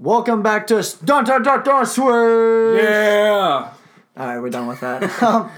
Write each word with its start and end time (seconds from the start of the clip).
Welcome 0.00 0.42
back 0.42 0.66
to 0.66 0.84
Dun 1.04 1.24
Dun 1.24 1.44
Dun 1.44 1.62
Dun 1.62 1.86
Swish! 1.86 2.82
Yeah. 2.82 3.72
All 4.16 4.26
right, 4.26 4.40
we're 4.40 4.50
done 4.50 4.66
with 4.66 4.80
that. 4.80 5.04
um, 5.22 5.48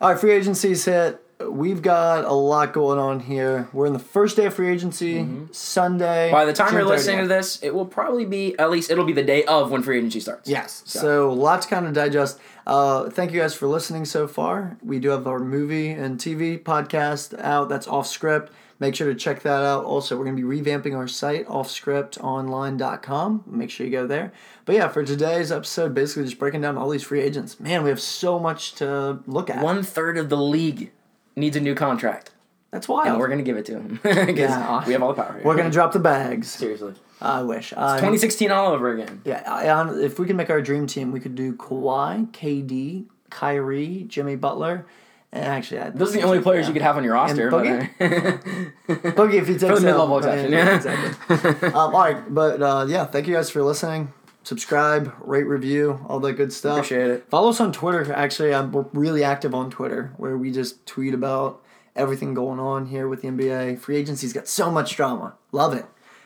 all 0.00 0.10
right, 0.10 0.18
free 0.18 0.30
agency's 0.30 0.84
hit. 0.84 1.20
We've 1.40 1.82
got 1.82 2.24
a 2.24 2.32
lot 2.32 2.72
going 2.72 3.00
on 3.00 3.18
here. 3.18 3.68
We're 3.72 3.86
in 3.86 3.92
the 3.92 3.98
first 3.98 4.36
day 4.36 4.46
of 4.46 4.54
free 4.54 4.68
agency, 4.68 5.26
Sunday. 5.50 6.26
Mm-hmm. 6.26 6.32
By 6.32 6.44
the 6.44 6.52
time 6.52 6.68
June 6.68 6.78
you're 6.78 6.88
listening 6.88 7.22
to 7.22 7.26
this, 7.26 7.60
it 7.60 7.74
will 7.74 7.84
probably 7.84 8.24
be 8.24 8.56
at 8.56 8.70
least 8.70 8.88
it'll 8.88 9.04
be 9.04 9.12
the 9.12 9.24
day 9.24 9.44
of 9.46 9.72
when 9.72 9.82
free 9.82 9.98
agency 9.98 10.20
starts. 10.20 10.48
Yes. 10.48 10.84
So, 10.86 11.32
lots 11.32 11.66
kind 11.66 11.84
of 11.84 11.92
digest. 11.92 12.38
Uh, 12.64 13.10
thank 13.10 13.32
you 13.32 13.40
guys 13.40 13.52
for 13.56 13.66
listening 13.66 14.04
so 14.04 14.28
far. 14.28 14.78
We 14.84 15.00
do 15.00 15.08
have 15.08 15.26
our 15.26 15.40
movie 15.40 15.90
and 15.90 16.20
TV 16.20 16.62
podcast 16.62 17.36
out. 17.40 17.68
That's 17.68 17.88
off 17.88 18.06
script. 18.06 18.52
Make 18.82 18.96
sure 18.96 19.06
to 19.06 19.14
check 19.14 19.42
that 19.42 19.62
out. 19.62 19.84
Also, 19.84 20.16
we're 20.18 20.24
going 20.24 20.36
to 20.36 20.42
be 20.42 20.60
revamping 20.60 20.96
our 20.96 21.06
site, 21.06 21.46
offscriptonline.com. 21.46 23.44
Make 23.46 23.70
sure 23.70 23.86
you 23.86 23.92
go 23.92 24.08
there. 24.08 24.32
But 24.64 24.74
yeah, 24.74 24.88
for 24.88 25.04
today's 25.04 25.52
episode, 25.52 25.94
basically 25.94 26.24
just 26.24 26.38
breaking 26.38 26.62
down 26.62 26.76
all 26.76 26.88
these 26.88 27.04
free 27.04 27.20
agents. 27.20 27.60
Man, 27.60 27.84
we 27.84 27.90
have 27.90 28.00
so 28.00 28.40
much 28.40 28.74
to 28.74 29.20
look 29.28 29.50
at. 29.50 29.62
One 29.62 29.84
third 29.84 30.18
of 30.18 30.28
the 30.30 30.36
league 30.36 30.90
needs 31.36 31.56
a 31.56 31.60
new 31.60 31.76
contract, 31.76 32.32
That's 32.72 32.88
wild. 32.88 33.06
and 33.06 33.18
we're 33.18 33.28
gonna 33.28 33.42
give 33.44 33.56
it 33.56 33.64
to 33.66 33.74
him 33.74 34.00
because 34.02 34.28
Yeah. 34.38 34.84
we 34.84 34.92
have 34.94 35.02
all 35.02 35.14
the 35.14 35.22
power. 35.22 35.34
Here. 35.34 35.42
We're 35.44 35.54
going 35.54 35.68
to 35.68 35.72
drop 35.72 35.92
the 35.92 36.00
bags. 36.00 36.50
seriously. 36.50 36.94
I 37.20 37.42
wish. 37.42 37.72
Uh, 37.76 37.94
2016 37.98 38.50
all 38.50 38.72
over 38.72 38.90
again. 38.92 39.22
Yeah, 39.24 39.42
I, 39.46 39.94
if 40.00 40.18
we 40.18 40.26
could 40.26 40.34
make 40.34 40.50
our 40.50 40.60
dream 40.60 40.88
team, 40.88 41.12
we 41.12 41.20
could 41.20 41.36
do 41.36 41.52
Kawhi, 41.54 42.28
KD, 42.32 43.04
Kyrie, 43.30 44.06
Jimmy 44.08 44.34
Butler, 44.34 44.86
actually, 45.32 45.80
I- 45.80 45.90
Those 45.90 46.14
are 46.14 46.20
the 46.20 46.26
only 46.26 46.40
players 46.40 46.66
you 46.66 46.72
could 46.72 46.82
have 46.82 46.96
on 46.96 47.04
your 47.04 47.14
roster. 47.14 47.50
but, 47.50 47.64
Boogie? 47.64 47.90
uh, 48.00 48.94
Boogie 49.12 49.34
if 49.34 49.46
he 49.48 49.54
takes 49.58 49.80
the 49.80 49.86
mid-level 49.86 50.18
exception, 50.18 50.52
yeah. 50.52 50.76
exactly. 50.76 51.68
um, 51.68 51.94
all 51.94 52.00
right, 52.00 52.34
but 52.34 52.62
uh, 52.62 52.86
yeah, 52.88 53.06
thank 53.06 53.26
you 53.26 53.34
guys 53.34 53.50
for 53.50 53.62
listening. 53.62 54.12
Subscribe, 54.44 55.14
rate, 55.20 55.44
review, 55.46 56.04
all 56.08 56.18
that 56.20 56.32
good 56.32 56.52
stuff. 56.52 56.78
Appreciate 56.78 57.10
it. 57.10 57.28
Follow 57.30 57.50
us 57.50 57.60
on 57.60 57.72
Twitter. 57.72 58.12
Actually, 58.12 58.50
we're 58.70 58.86
really 58.92 59.22
active 59.22 59.54
on 59.54 59.70
Twitter, 59.70 60.12
where 60.16 60.36
we 60.36 60.50
just 60.50 60.84
tweet 60.84 61.14
about 61.14 61.62
everything 61.94 62.34
going 62.34 62.58
on 62.58 62.86
here 62.86 63.06
with 63.08 63.22
the 63.22 63.28
NBA. 63.28 63.78
Free 63.78 63.96
agency's 63.96 64.32
got 64.32 64.48
so 64.48 64.70
much 64.70 64.96
drama. 64.96 65.34
Love 65.52 65.74
it. 65.74 65.84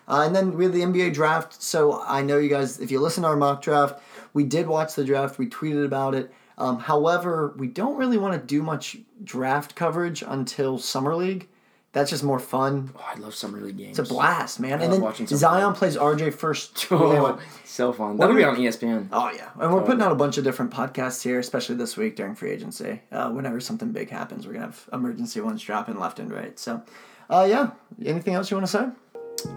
Uh, 0.09 0.23
and 0.25 0.34
then 0.34 0.57
we 0.57 0.65
have 0.65 0.73
the 0.73 0.81
NBA 0.81 1.12
draft. 1.12 1.61
So 1.62 2.01
I 2.07 2.23
know 2.23 2.39
you 2.39 2.49
guys, 2.49 2.81
if 2.81 2.91
you 2.91 3.01
listen 3.01 3.23
to 3.25 3.29
our 3.29 3.37
mock 3.37 3.61
draft, 3.61 4.01
we 4.33 4.45
did 4.45 4.67
watch 4.67 4.95
the 4.95 5.05
draft. 5.05 5.39
We 5.39 5.47
tweeted 5.49 5.84
about 5.84 6.15
it. 6.15 6.33
Um, 6.59 6.79
however, 6.79 7.55
we 7.57 7.67
don't 7.69 7.97
really 7.97 8.19
want 8.19 8.41
to 8.41 8.47
do 8.47 8.62
much 8.62 8.97
draft 9.23 9.75
coverage 9.75 10.23
until 10.27 10.79
Summer 10.79 11.15
League. 11.15 11.49
That's 11.97 12.11
just 12.11 12.23
more 12.25 12.39
fun. 12.39 12.91
oh, 12.95 13.11
I 13.15 13.19
love 13.19 13.35
summer 13.35 13.59
league 13.59 13.79
games. 13.79 13.99
It's 13.99 14.11
a 14.11 14.12
blast, 14.12 14.61
man. 14.61 14.81
love 14.81 14.93
and 14.93 15.19
then 15.19 15.27
Zion 15.27 15.73
plays 15.73 15.97
RJ 15.97 16.34
first. 16.34 16.89
Oh, 16.93 17.41
so 17.65 17.91
fun. 17.91 18.19
That'll 18.19 18.37
be 18.37 18.45
on 18.45 18.57
ESPN. 18.57 19.09
Oh 19.12 19.31
yeah, 19.34 19.49
and 19.59 19.73
we're 19.73 19.81
putting 19.81 20.03
out 20.03 20.12
a 20.12 20.15
bunch 20.15 20.37
of 20.37 20.45
different 20.45 20.71
podcasts 20.71 21.23
here, 21.23 21.39
especially 21.39 21.77
this 21.77 21.97
week 21.97 22.15
during 22.15 22.34
free 22.34 22.51
agency. 22.51 23.01
Uh, 23.11 23.31
whenever 23.31 23.61
something 23.61 23.93
big 23.93 24.11
happens, 24.11 24.47
we're 24.47 24.53
gonna 24.53 24.67
have 24.67 24.89
emergency 24.93 25.41
ones 25.41 25.62
dropping 25.62 25.99
left 25.99 26.19
and 26.19 26.31
right. 26.31 26.59
So, 26.59 26.83
uh, 27.31 27.47
yeah. 27.49 27.71
Anything 28.05 28.34
else 28.34 28.51
you 28.51 28.59
want 28.59 28.67
to 28.67 28.73
say? 28.73 28.89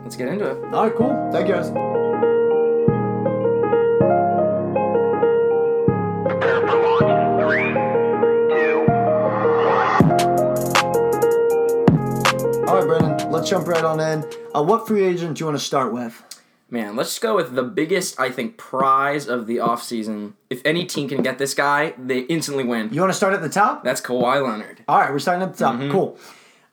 Let's 0.04 0.16
get 0.16 0.30
into 0.30 0.50
it. 0.50 0.74
All 0.74 0.88
right, 0.88 0.96
cool. 0.96 1.30
Thank 1.34 1.50
you 1.50 1.56
guys. 1.56 2.09
Let's 13.40 13.52
jump 13.52 13.68
right 13.70 13.86
on 13.86 14.02
in. 14.02 14.26
Uh, 14.54 14.62
what 14.62 14.86
free 14.86 15.06
agent 15.06 15.38
do 15.38 15.40
you 15.40 15.46
want 15.46 15.58
to 15.58 15.64
start 15.64 15.94
with? 15.94 16.26
Man, 16.70 16.98
let's 16.98 17.18
go 17.20 17.38
with 17.38 17.56
the 17.56 17.64
biggest, 17.64 18.20
I 18.20 18.32
think, 18.32 18.58
prize 18.58 19.30
of 19.30 19.48
the 19.48 19.60
offseason. 19.60 20.34
If 20.50 20.62
any 20.66 20.86
team 20.86 21.08
can 21.08 21.24
get 21.24 21.38
this 21.38 21.54
guy, 21.54 21.94
they 21.98 22.20
instantly 22.24 22.66
win. 22.66 22.90
You 22.92 23.00
want 23.00 23.14
to 23.14 23.18
start 23.18 23.34
at 23.34 23.42
the 23.42 23.48
top? 23.48 23.86
That's 23.86 24.02
Kawhi 24.02 24.46
Leonard. 24.46 24.84
All 24.90 25.00
right, 25.00 25.10
we're 25.10 25.20
starting 25.20 25.42
at 25.42 25.54
the 25.54 25.58
top. 25.58 25.76
Mm-hmm. 25.76 25.90
Cool. 25.90 26.20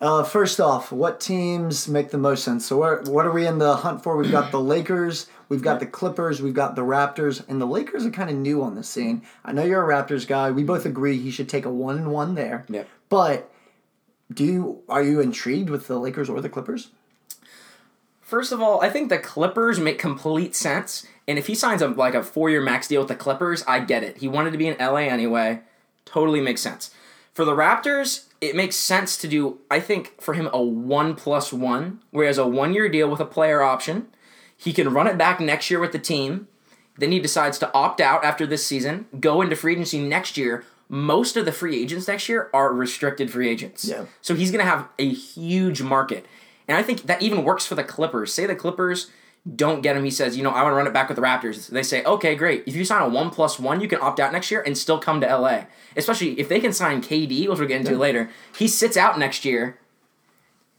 Uh, 0.00 0.24
first 0.24 0.58
off, 0.58 0.90
what 0.90 1.20
teams 1.20 1.86
make 1.86 2.10
the 2.10 2.18
most 2.18 2.42
sense? 2.42 2.66
So, 2.66 2.78
where, 2.78 3.00
what 3.02 3.26
are 3.26 3.32
we 3.32 3.46
in 3.46 3.58
the 3.58 3.76
hunt 3.76 4.02
for? 4.02 4.16
We've 4.16 4.32
got 4.32 4.50
the 4.50 4.60
Lakers, 4.74 5.28
we've 5.48 5.62
got 5.62 5.78
the 5.78 5.86
Clippers, 5.86 6.42
we've 6.42 6.52
got 6.52 6.74
the 6.74 6.82
Raptors, 6.82 7.48
and 7.48 7.60
the 7.60 7.66
Lakers 7.66 8.04
are 8.04 8.10
kind 8.10 8.28
of 8.28 8.34
new 8.34 8.60
on 8.60 8.74
the 8.74 8.82
scene. 8.82 9.22
I 9.44 9.52
know 9.52 9.62
you're 9.62 9.88
a 9.88 9.94
Raptors 9.94 10.26
guy. 10.26 10.50
We 10.50 10.64
both 10.64 10.84
agree 10.84 11.16
he 11.16 11.30
should 11.30 11.48
take 11.48 11.64
a 11.64 11.70
one 11.70 11.96
and 11.96 12.10
one 12.10 12.34
there. 12.34 12.66
Yep. 12.68 12.88
But 13.08 13.52
do 14.32 14.44
you 14.44 14.82
are 14.88 15.02
you 15.02 15.20
intrigued 15.20 15.70
with 15.70 15.86
the 15.86 15.98
Lakers 15.98 16.28
or 16.28 16.40
the 16.40 16.48
Clippers? 16.48 16.90
First 18.20 18.50
of 18.50 18.60
all, 18.60 18.82
I 18.82 18.90
think 18.90 19.08
the 19.08 19.18
Clippers 19.18 19.78
make 19.78 19.98
complete 19.98 20.54
sense. 20.56 21.06
And 21.28 21.38
if 21.38 21.46
he 21.46 21.54
signs 21.54 21.80
a 21.80 21.88
like 21.88 22.14
a 22.14 22.22
four 22.22 22.50
year 22.50 22.60
max 22.60 22.88
deal 22.88 23.00
with 23.00 23.08
the 23.08 23.14
Clippers, 23.14 23.62
I 23.68 23.80
get 23.80 24.02
it. 24.02 24.18
He 24.18 24.28
wanted 24.28 24.50
to 24.50 24.58
be 24.58 24.66
in 24.66 24.76
LA 24.78 25.02
anyway. 25.02 25.60
Totally 26.04 26.40
makes 26.40 26.60
sense. 26.60 26.90
For 27.32 27.44
the 27.44 27.52
Raptors, 27.52 28.24
it 28.40 28.56
makes 28.56 28.76
sense 28.76 29.16
to 29.18 29.28
do, 29.28 29.58
I 29.70 29.78
think, 29.78 30.20
for 30.20 30.34
him 30.34 30.48
a 30.52 30.62
one 30.62 31.14
plus 31.14 31.52
one, 31.52 32.00
where 32.10 32.24
he 32.24 32.28
has 32.28 32.38
a 32.38 32.46
one 32.46 32.72
year 32.72 32.88
deal 32.88 33.10
with 33.10 33.20
a 33.20 33.26
player 33.26 33.62
option. 33.62 34.08
He 34.56 34.72
can 34.72 34.92
run 34.92 35.06
it 35.06 35.18
back 35.18 35.38
next 35.38 35.70
year 35.70 35.78
with 35.78 35.92
the 35.92 35.98
team. 35.98 36.48
Then 36.98 37.12
he 37.12 37.20
decides 37.20 37.58
to 37.58 37.72
opt 37.74 38.00
out 38.00 38.24
after 38.24 38.46
this 38.46 38.66
season, 38.66 39.06
go 39.20 39.42
into 39.42 39.54
free 39.54 39.74
agency 39.74 40.00
next 40.00 40.36
year. 40.38 40.64
Most 40.88 41.36
of 41.36 41.44
the 41.44 41.52
free 41.52 41.80
agents 41.80 42.08
next 42.08 42.28
year 42.28 42.50
are 42.54 42.72
restricted 42.72 43.30
free 43.30 43.48
agents. 43.48 43.84
Yeah. 43.84 44.06
So 44.20 44.34
he's 44.34 44.50
going 44.50 44.64
to 44.64 44.70
have 44.70 44.88
a 44.98 45.08
huge 45.08 45.82
market. 45.82 46.26
And 46.68 46.76
I 46.76 46.82
think 46.82 47.02
that 47.02 47.22
even 47.22 47.44
works 47.44 47.66
for 47.66 47.74
the 47.74 47.84
Clippers. 47.84 48.32
Say 48.32 48.46
the 48.46 48.54
Clippers 48.54 49.10
don't 49.54 49.80
get 49.80 49.96
him. 49.96 50.04
He 50.04 50.10
says, 50.10 50.36
you 50.36 50.42
know, 50.42 50.50
I 50.50 50.62
want 50.62 50.72
to 50.72 50.76
run 50.76 50.86
it 50.86 50.92
back 50.92 51.08
with 51.08 51.16
the 51.16 51.22
Raptors. 51.22 51.68
They 51.68 51.82
say, 51.82 52.02
okay, 52.04 52.34
great. 52.34 52.64
If 52.66 52.74
you 52.74 52.84
sign 52.84 53.02
a 53.02 53.08
one 53.08 53.30
plus 53.30 53.58
one, 53.58 53.80
you 53.80 53.86
can 53.86 54.00
opt 54.00 54.18
out 54.18 54.32
next 54.32 54.50
year 54.50 54.60
and 54.60 54.76
still 54.76 54.98
come 54.98 55.20
to 55.20 55.26
LA. 55.26 55.64
Especially 55.96 56.38
if 56.40 56.48
they 56.48 56.58
can 56.58 56.72
sign 56.72 57.00
KD, 57.00 57.48
which 57.48 57.58
we'll 57.58 57.68
get 57.68 57.80
into 57.80 57.96
later. 57.96 58.30
He 58.56 58.66
sits 58.66 58.96
out 58.96 59.18
next 59.18 59.44
year. 59.44 59.78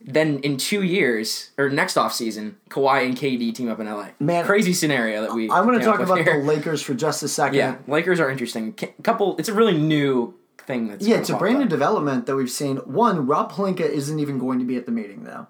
Then 0.09 0.40
in 0.40 0.56
two 0.56 0.84
years 0.84 1.51
or 1.57 1.69
next 1.69 1.95
offseason, 1.95 2.53
Kawhi 2.69 3.06
and 3.06 3.18
KD 3.18 3.53
team 3.53 3.69
up 3.69 3.79
in 3.81 3.88
LA. 3.88 4.07
Man, 4.22 4.45
crazy 4.45 4.72
scenario 4.72 5.22
that 5.22 5.34
we. 5.34 5.50
I 5.50 5.59
want 5.62 5.78
to 5.79 5.85
talk 5.85 6.00
about 6.00 6.19
here. 6.19 6.40
the 6.40 6.45
Lakers 6.47 6.81
for 6.81 6.94
just 6.94 7.22
a 7.23 7.28
second. 7.28 7.57
Yeah, 7.57 7.75
Lakers 7.88 8.19
are 8.22 8.29
interesting. 8.29 8.72
Couple. 9.03 9.35
It's 9.38 9.50
a 9.50 9.53
really 9.53 9.78
new 9.78 10.34
thing 10.59 10.88
that's. 10.88 11.06
Yeah, 11.06 11.17
it's 11.17 11.29
a 11.29 11.35
brand 11.38 11.59
new 11.59 11.66
development 11.67 12.25
that 12.25 12.38
we've 12.38 12.50
seen. 12.50 12.78
One, 12.78 13.28
Rob 13.28 13.51
Pelinka 13.51 13.81
isn't 13.81 14.17
even 14.19 14.40
going 14.40 14.59
to 14.59 14.66
be 14.66 14.78
at 14.78 14.85
the 14.85 14.94
meeting, 14.94 15.25
though. 15.25 15.47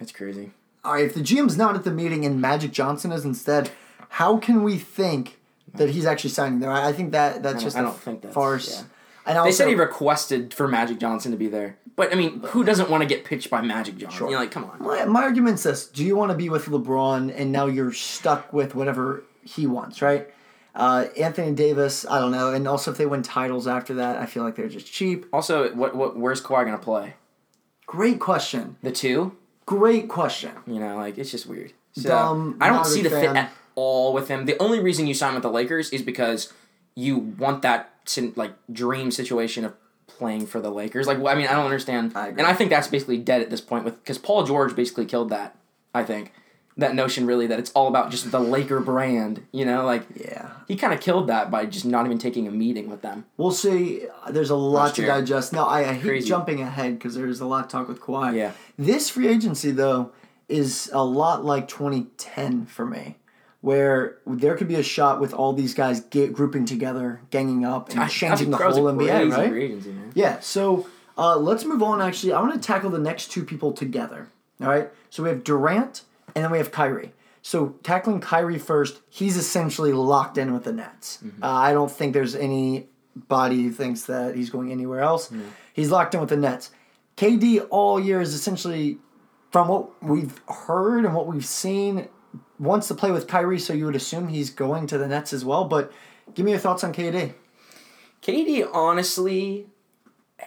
It's 0.00 0.10
crazy. 0.10 0.50
all 0.84 0.94
right, 0.94 1.04
if 1.04 1.14
the 1.14 1.20
GM's 1.20 1.56
not 1.56 1.76
at 1.76 1.84
the 1.84 1.92
meeting 1.92 2.24
and 2.26 2.40
Magic 2.40 2.72
Johnson 2.72 3.12
is 3.12 3.24
instead, 3.24 3.70
how 4.08 4.36
can 4.36 4.64
we 4.64 4.78
think 4.78 5.38
that 5.74 5.90
he's 5.90 6.06
actually 6.06 6.30
signing 6.30 6.58
there? 6.58 6.72
I 6.72 6.92
think 6.92 7.12
that 7.12 7.44
that's 7.44 7.62
just 7.62 7.76
I 7.76 7.80
a 7.80 7.82
don't 7.84 7.96
think 7.96 8.22
that's- 8.22 8.34
farce. 8.34 8.80
yeah. 8.80 8.86
And 9.26 9.38
also, 9.38 9.48
They 9.48 9.52
said 9.52 9.68
he 9.68 9.74
requested 9.74 10.52
for 10.52 10.66
Magic 10.66 10.98
Johnson 10.98 11.30
to 11.30 11.38
be 11.38 11.48
there, 11.48 11.78
but 11.96 12.12
I 12.12 12.16
mean, 12.16 12.40
who 12.46 12.64
doesn't 12.64 12.90
want 12.90 13.02
to 13.02 13.06
get 13.06 13.24
pitched 13.24 13.50
by 13.50 13.60
Magic 13.60 13.96
Johnson? 13.96 14.28
You're 14.28 14.40
like, 14.40 14.50
come 14.50 14.64
on. 14.64 14.82
my, 14.82 15.04
my 15.04 15.22
argument's 15.22 15.62
this: 15.62 15.86
Do 15.86 16.04
you 16.04 16.16
want 16.16 16.32
to 16.32 16.36
be 16.36 16.48
with 16.48 16.66
LeBron 16.66 17.32
and 17.36 17.52
now 17.52 17.66
you're 17.66 17.92
stuck 17.92 18.52
with 18.52 18.74
whatever 18.74 19.22
he 19.44 19.66
wants, 19.66 20.02
right? 20.02 20.28
Uh, 20.74 21.06
Anthony 21.18 21.52
Davis, 21.52 22.06
I 22.08 22.18
don't 22.18 22.32
know, 22.32 22.52
and 22.52 22.66
also 22.66 22.90
if 22.90 22.96
they 22.96 23.04
win 23.06 23.22
titles 23.22 23.66
after 23.66 23.94
that, 23.94 24.16
I 24.16 24.26
feel 24.26 24.42
like 24.42 24.56
they're 24.56 24.68
just 24.68 24.90
cheap. 24.90 25.26
Also, 25.32 25.72
what 25.74 25.94
what 25.94 26.16
where's 26.16 26.42
Kawhi 26.42 26.64
gonna 26.64 26.78
play? 26.78 27.14
Great 27.86 28.18
question. 28.20 28.76
The 28.82 28.90
two? 28.90 29.36
Great 29.66 30.08
question. 30.08 30.52
You 30.66 30.80
know, 30.80 30.96
like 30.96 31.18
it's 31.18 31.30
just 31.30 31.46
weird. 31.46 31.72
So, 31.92 32.08
Dumb, 32.08 32.56
I 32.60 32.70
don't 32.70 32.86
see 32.86 33.02
the 33.02 33.10
big 33.10 33.20
fit 33.20 33.36
at 33.36 33.52
all 33.74 34.14
with 34.14 34.28
him. 34.28 34.46
The 34.46 34.60
only 34.60 34.80
reason 34.80 35.06
you 35.06 35.14
sign 35.14 35.34
with 35.34 35.42
the 35.42 35.50
Lakers 35.50 35.90
is 35.90 36.00
because 36.00 36.52
you 36.94 37.18
want 37.18 37.62
that 37.62 37.91
like 38.36 38.52
dream 38.72 39.10
situation 39.10 39.64
of 39.64 39.74
playing 40.06 40.46
for 40.46 40.60
the 40.60 40.70
Lakers. 40.70 41.06
Like, 41.06 41.18
I 41.18 41.34
mean, 41.34 41.46
I 41.46 41.52
don't 41.52 41.64
understand, 41.64 42.12
I 42.14 42.28
and 42.28 42.42
I 42.42 42.52
think 42.52 42.70
that's 42.70 42.88
basically 42.88 43.18
dead 43.18 43.40
at 43.42 43.50
this 43.50 43.60
point 43.60 43.84
with 43.84 43.96
because 44.02 44.18
Paul 44.18 44.44
George 44.44 44.74
basically 44.76 45.06
killed 45.06 45.30
that. 45.30 45.56
I 45.94 46.04
think 46.04 46.32
that 46.78 46.94
notion 46.94 47.26
really 47.26 47.46
that 47.46 47.58
it's 47.58 47.70
all 47.72 47.86
about 47.86 48.10
just 48.10 48.30
the 48.30 48.38
Laker 48.40 48.80
brand. 48.80 49.46
You 49.52 49.64
know, 49.66 49.84
like 49.84 50.04
Yeah. 50.16 50.50
he 50.68 50.74
kind 50.76 50.92
of 50.94 51.00
killed 51.00 51.26
that 51.28 51.50
by 51.50 51.66
just 51.66 51.84
not 51.84 52.06
even 52.06 52.18
taking 52.18 52.48
a 52.48 52.50
meeting 52.50 52.88
with 52.88 53.02
them. 53.02 53.26
We'll 53.36 53.50
see. 53.50 54.06
There's 54.30 54.48
a 54.50 54.54
lot 54.56 54.84
Last 54.84 54.96
to 54.96 55.02
year. 55.02 55.10
digest. 55.10 55.52
No, 55.52 55.64
I, 55.64 55.80
I 55.80 55.92
hate 55.94 56.02
Crazy. 56.02 56.28
jumping 56.28 56.60
ahead 56.62 56.98
because 56.98 57.14
there's 57.14 57.40
a 57.40 57.46
lot 57.46 57.64
of 57.66 57.70
talk 57.70 57.88
with 57.88 58.00
Kawhi. 58.00 58.34
Yeah. 58.36 58.52
This 58.78 59.10
free 59.10 59.28
agency, 59.28 59.70
though, 59.70 60.12
is 60.48 60.90
a 60.94 61.04
lot 61.04 61.44
like 61.44 61.68
2010 61.68 62.66
for 62.66 62.86
me, 62.86 63.16
where 63.62 64.18
there 64.26 64.56
could 64.56 64.68
be 64.68 64.74
a 64.74 64.82
shot 64.82 65.20
with 65.20 65.32
all 65.32 65.52
these 65.52 65.72
guys 65.72 66.00
get, 66.00 66.32
grouping 66.32 66.66
together, 66.66 67.22
ganging 67.30 67.64
up, 67.64 67.90
and 67.90 68.10
changing 68.10 68.50
the 68.50 68.58
That 68.58 68.66
was 68.66 68.76
a 68.76 68.80
whole 68.80 68.92
NBA, 68.92 69.30
right? 69.30 69.52
agency. 69.52 69.94
Yeah, 70.14 70.40
so 70.40 70.86
uh, 71.16 71.36
let's 71.36 71.64
move 71.64 71.82
on. 71.82 72.02
Actually, 72.02 72.34
I 72.34 72.40
want 72.40 72.54
to 72.54 72.60
tackle 72.60 72.90
the 72.90 72.98
next 72.98 73.30
two 73.30 73.44
people 73.44 73.72
together. 73.72 74.28
All 74.60 74.68
right, 74.68 74.90
so 75.10 75.22
we 75.22 75.28
have 75.28 75.42
Durant 75.44 76.02
and 76.34 76.44
then 76.44 76.50
we 76.50 76.58
have 76.58 76.70
Kyrie. 76.70 77.12
So 77.42 77.76
tackling 77.82 78.20
Kyrie 78.20 78.58
first, 78.58 79.00
he's 79.08 79.36
essentially 79.36 79.92
locked 79.92 80.38
in 80.38 80.52
with 80.52 80.64
the 80.64 80.72
Nets. 80.72 81.18
Mm-hmm. 81.24 81.42
Uh, 81.42 81.48
I 81.52 81.72
don't 81.72 81.90
think 81.90 82.14
there's 82.14 82.36
anybody 82.36 83.62
who 83.62 83.70
thinks 83.70 84.04
that 84.04 84.36
he's 84.36 84.50
going 84.50 84.70
anywhere 84.70 85.00
else. 85.00 85.32
He's 85.72 85.90
locked 85.90 86.14
in 86.14 86.20
with 86.20 86.30
the 86.30 86.36
Nets. 86.36 86.70
KD 87.16 87.66
all 87.70 88.00
year 88.00 88.20
is 88.20 88.34
essentially, 88.34 88.98
from 89.50 89.68
what 89.68 90.02
we've 90.02 90.40
heard 90.48 91.04
and 91.04 91.14
what 91.14 91.26
we've 91.26 91.44
seen, 91.44 92.08
wants 92.62 92.88
to 92.88 92.94
play 92.94 93.10
with 93.10 93.26
Kyrie, 93.26 93.58
so 93.58 93.72
you 93.72 93.86
would 93.86 93.96
assume 93.96 94.28
he's 94.28 94.50
going 94.50 94.86
to 94.86 94.96
the 94.96 95.08
Nets 95.08 95.32
as 95.32 95.44
well. 95.44 95.64
But 95.64 95.92
give 96.34 96.44
me 96.44 96.52
your 96.52 96.60
thoughts 96.60 96.84
on 96.84 96.94
KD. 96.94 97.34
KD 98.22 98.68
honestly 98.72 99.66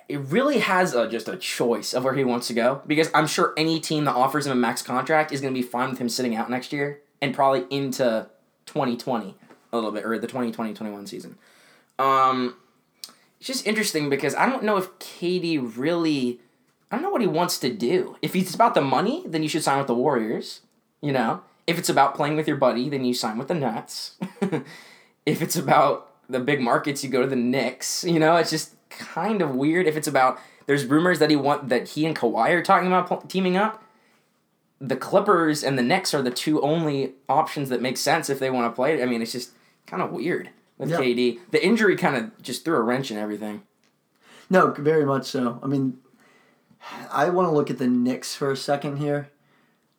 it 0.09 0.19
really 0.19 0.59
has 0.59 0.93
a, 0.93 1.07
just 1.07 1.27
a 1.27 1.37
choice 1.37 1.93
of 1.93 2.03
where 2.03 2.13
he 2.13 2.23
wants 2.23 2.47
to 2.47 2.53
go 2.53 2.81
because 2.85 3.09
I'm 3.13 3.27
sure 3.27 3.53
any 3.55 3.79
team 3.79 4.05
that 4.05 4.15
offers 4.15 4.45
him 4.45 4.51
a 4.51 4.55
max 4.55 4.81
contract 4.81 5.31
is 5.31 5.41
going 5.41 5.53
to 5.53 5.59
be 5.59 5.65
fine 5.65 5.89
with 5.89 5.99
him 5.99 6.09
sitting 6.09 6.35
out 6.35 6.49
next 6.49 6.73
year 6.73 6.99
and 7.21 7.33
probably 7.33 7.65
into 7.69 8.27
2020 8.65 9.35
a 9.71 9.75
little 9.75 9.91
bit 9.91 10.05
or 10.05 10.17
the 10.19 10.27
2020-21 10.27 11.07
season. 11.07 11.37
Um 11.99 12.55
it's 13.39 13.47
just 13.47 13.67
interesting 13.67 14.09
because 14.09 14.35
I 14.35 14.47
don't 14.47 14.63
know 14.63 14.77
if 14.77 14.91
KD 14.99 15.77
really 15.77 16.39
I 16.91 16.95
don't 16.95 17.03
know 17.03 17.09
what 17.09 17.21
he 17.21 17.27
wants 17.27 17.57
to 17.59 17.73
do. 17.73 18.17
If 18.21 18.35
it's 18.35 18.55
about 18.55 18.73
the 18.73 18.81
money, 18.81 19.23
then 19.25 19.43
you 19.43 19.49
should 19.49 19.63
sign 19.63 19.77
with 19.77 19.87
the 19.87 19.95
Warriors, 19.95 20.61
you 21.01 21.11
know? 21.11 21.41
If 21.67 21.79
it's 21.79 21.89
about 21.89 22.15
playing 22.15 22.35
with 22.35 22.47
your 22.47 22.57
buddy, 22.57 22.89
then 22.89 23.03
you 23.05 23.13
sign 23.13 23.37
with 23.37 23.47
the 23.47 23.53
Nets. 23.55 24.15
if 25.25 25.41
it's 25.41 25.55
about 25.55 26.11
the 26.29 26.39
big 26.39 26.61
markets, 26.61 27.03
you 27.03 27.09
go 27.09 27.21
to 27.21 27.27
the 27.27 27.35
Knicks. 27.35 28.03
You 28.03 28.19
know, 28.19 28.35
it's 28.35 28.51
just 28.51 28.75
kind 28.89 29.41
of 29.41 29.55
weird. 29.55 29.87
If 29.87 29.97
it's 29.97 30.07
about 30.07 30.39
there's 30.67 30.85
rumors 30.85 31.19
that 31.19 31.29
he 31.29 31.35
want 31.35 31.69
that 31.69 31.89
he 31.89 32.05
and 32.05 32.15
Kawhi 32.15 32.49
are 32.51 32.61
talking 32.63 32.87
about 32.87 33.29
teaming 33.29 33.57
up. 33.57 33.81
The 34.81 34.95
Clippers 34.97 35.63
and 35.63 35.77
the 35.77 35.81
Knicks 35.83 36.13
are 36.13 36.21
the 36.21 36.29
two 36.31 36.61
only 36.61 37.13
options 37.29 37.69
that 37.69 37.81
make 37.81 37.97
sense 37.97 38.29
if 38.29 38.39
they 38.39 38.49
want 38.49 38.71
to 38.71 38.75
play. 38.75 39.01
I 39.01 39.05
mean, 39.05 39.21
it's 39.21 39.31
just 39.31 39.51
kind 39.87 40.03
of 40.03 40.11
weird 40.11 40.49
with 40.77 40.89
Yeah. 40.89 40.97
KD. 40.97 41.39
The 41.51 41.65
injury 41.65 41.95
kind 41.95 42.17
of 42.17 42.41
just 42.41 42.65
threw 42.65 42.75
a 42.75 42.81
wrench 42.81 43.09
in 43.09 43.17
everything. 43.17 43.63
No, 44.49 44.71
very 44.71 45.05
much 45.05 45.25
so. 45.25 45.59
I 45.63 45.67
mean, 45.67 45.97
I 47.11 47.29
want 47.29 47.47
to 47.47 47.51
look 47.53 47.69
at 47.71 47.77
the 47.77 47.87
Knicks 47.87 48.35
for 48.35 48.51
a 48.51 48.57
second 48.57 48.97
here. 48.97 49.29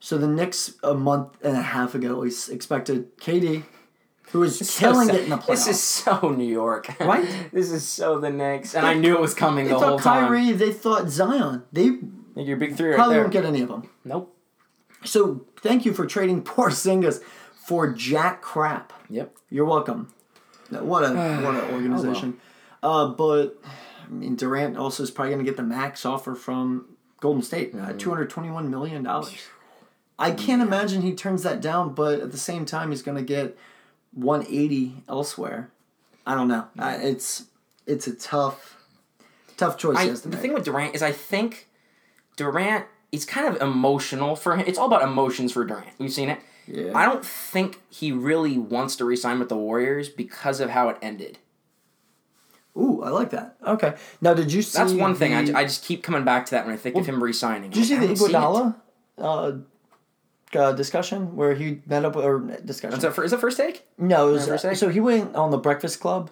So 0.00 0.18
the 0.18 0.28
Knicks 0.28 0.74
a 0.82 0.94
month 0.94 1.38
and 1.42 1.56
a 1.56 1.62
half 1.62 1.94
ago 1.94 2.20
we 2.20 2.28
s- 2.28 2.48
expected 2.48 3.16
KD, 3.18 3.64
who 4.30 4.40
was 4.40 4.76
killing 4.78 5.08
So 5.08 5.14
it 5.14 5.24
in 5.24 5.30
the 5.30 5.36
playoffs. 5.36 5.46
This 5.46 5.66
is 5.68 5.82
so 5.82 6.28
New 6.30 6.44
York, 6.46 6.88
Right? 7.00 7.26
this 7.52 7.70
is 7.70 7.86
so 7.86 8.18
the 8.20 8.30
Knicks, 8.30 8.74
and 8.74 8.86
I 8.86 8.94
knew 8.94 9.14
it 9.14 9.20
was 9.20 9.34
coming 9.34 9.64
they 9.66 9.72
the 9.72 9.78
whole 9.78 9.98
time. 9.98 10.26
Kyrie, 10.26 10.52
they 10.52 10.72
thought 10.72 11.08
Zion. 11.08 11.62
They 11.72 11.98
Your 12.36 12.56
big 12.56 12.76
three 12.76 12.90
right 12.90 12.96
probably 12.96 13.14
there. 13.14 13.22
won't 13.24 13.32
get 13.32 13.44
any 13.44 13.62
of 13.62 13.68
them. 13.68 13.88
nope. 14.04 14.32
So 15.04 15.46
thank 15.60 15.84
you 15.84 15.92
for 15.92 16.06
trading 16.06 16.42
Porzingis 16.44 17.22
for 17.54 17.92
Jack 17.92 18.42
Crap. 18.42 18.92
Yep. 19.08 19.36
You're 19.50 19.64
welcome. 19.66 20.12
What 20.70 21.04
a 21.04 21.08
what 21.42 21.54
an 21.54 21.74
organization. 21.74 22.38
uh, 22.82 23.08
but 23.08 23.60
I 24.06 24.10
mean, 24.10 24.36
Durant 24.36 24.76
also 24.76 25.02
is 25.02 25.10
probably 25.10 25.32
going 25.32 25.44
to 25.44 25.50
get 25.50 25.56
the 25.56 25.62
max 25.62 26.04
offer 26.04 26.34
from 26.34 26.86
Golden 27.20 27.42
State, 27.42 27.74
uh, 27.74 27.92
two 27.94 28.10
hundred 28.10 28.30
twenty-one 28.30 28.68
million 28.70 29.02
dollars. 29.04 29.32
I 30.18 30.30
can't 30.30 30.62
imagine 30.62 31.02
he 31.02 31.14
turns 31.14 31.42
that 31.42 31.60
down, 31.60 31.94
but 31.94 32.20
at 32.20 32.32
the 32.32 32.38
same 32.38 32.64
time, 32.64 32.90
he's 32.90 33.02
going 33.02 33.18
to 33.18 33.22
get 33.24 33.56
one 34.12 34.46
eighty 34.48 35.02
elsewhere. 35.08 35.70
I 36.26 36.34
don't 36.34 36.48
know. 36.48 36.66
Uh, 36.78 36.98
it's 37.00 37.44
it's 37.86 38.06
a 38.06 38.14
tough 38.14 38.76
tough 39.56 39.76
choice. 39.76 39.96
I, 39.96 40.08
the 40.08 40.28
make. 40.28 40.40
thing 40.40 40.54
with 40.54 40.64
Durant 40.64 40.94
is 40.94 41.02
I 41.02 41.12
think 41.12 41.68
Durant 42.36 42.86
is 43.12 43.24
kind 43.24 43.46
of 43.46 43.60
emotional 43.60 44.36
for 44.36 44.56
him. 44.56 44.66
It's 44.66 44.78
all 44.78 44.86
about 44.86 45.02
emotions 45.02 45.52
for 45.52 45.64
Durant. 45.64 45.88
We've 45.98 46.12
seen 46.12 46.30
it. 46.30 46.40
Yeah. 46.66 46.92
I 46.94 47.04
don't 47.04 47.24
think 47.24 47.80
he 47.88 48.10
really 48.10 48.58
wants 48.58 48.96
to 48.96 49.04
resign 49.04 49.38
with 49.38 49.48
the 49.48 49.56
Warriors 49.56 50.08
because 50.08 50.60
of 50.60 50.70
how 50.70 50.88
it 50.88 50.96
ended. 51.00 51.38
Ooh, 52.76 53.02
I 53.02 53.10
like 53.10 53.30
that. 53.30 53.56
Okay. 53.66 53.94
Now, 54.20 54.34
did 54.34 54.52
you 54.52 54.60
see? 54.62 54.76
That's 54.76 54.92
one 54.92 55.14
thing. 55.14 55.32
I, 55.32 55.60
I 55.60 55.64
just 55.64 55.84
keep 55.84 56.02
coming 56.02 56.24
back 56.24 56.44
to 56.46 56.50
that 56.52 56.66
when 56.66 56.74
I 56.74 56.76
think 56.76 56.96
of 56.96 57.06
him 57.06 57.22
resigning. 57.22 57.70
Did 57.70 57.78
you 57.78 57.84
see 57.84 57.96
the. 57.96 58.12
Iguodala 58.12 58.74
uh, 59.18 59.52
uh, 60.56 60.72
discussion 60.72 61.36
where 61.36 61.54
he 61.54 61.80
met 61.86 62.04
up 62.04 62.16
with, 62.16 62.24
or 62.24 62.38
discussion? 62.64 62.96
Is 62.98 63.02
that, 63.02 63.16
is 63.22 63.30
that 63.30 63.40
first 63.40 63.56
take? 63.56 63.86
no, 63.98 64.28
it 64.28 64.32
was, 64.32 64.46
Never 64.46 64.58
say? 64.58 64.74
so 64.74 64.88
he 64.88 65.00
went 65.00 65.34
on 65.36 65.50
the 65.50 65.58
Breakfast 65.58 66.00
Club 66.00 66.30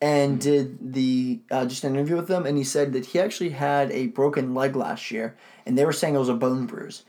and 0.00 0.40
did 0.40 0.92
the 0.94 1.40
uh, 1.50 1.64
just 1.64 1.82
an 1.84 1.94
interview 1.94 2.16
with 2.16 2.28
them, 2.28 2.44
and 2.46 2.58
he 2.58 2.64
said 2.64 2.92
that 2.92 3.06
he 3.06 3.18
actually 3.18 3.50
had 3.50 3.90
a 3.92 4.08
broken 4.08 4.54
leg 4.54 4.76
last 4.76 5.10
year, 5.10 5.36
and 5.64 5.78
they 5.78 5.84
were 5.84 5.92
saying 5.92 6.14
it 6.14 6.18
was 6.18 6.28
a 6.28 6.34
bone 6.34 6.66
bruise. 6.66 7.04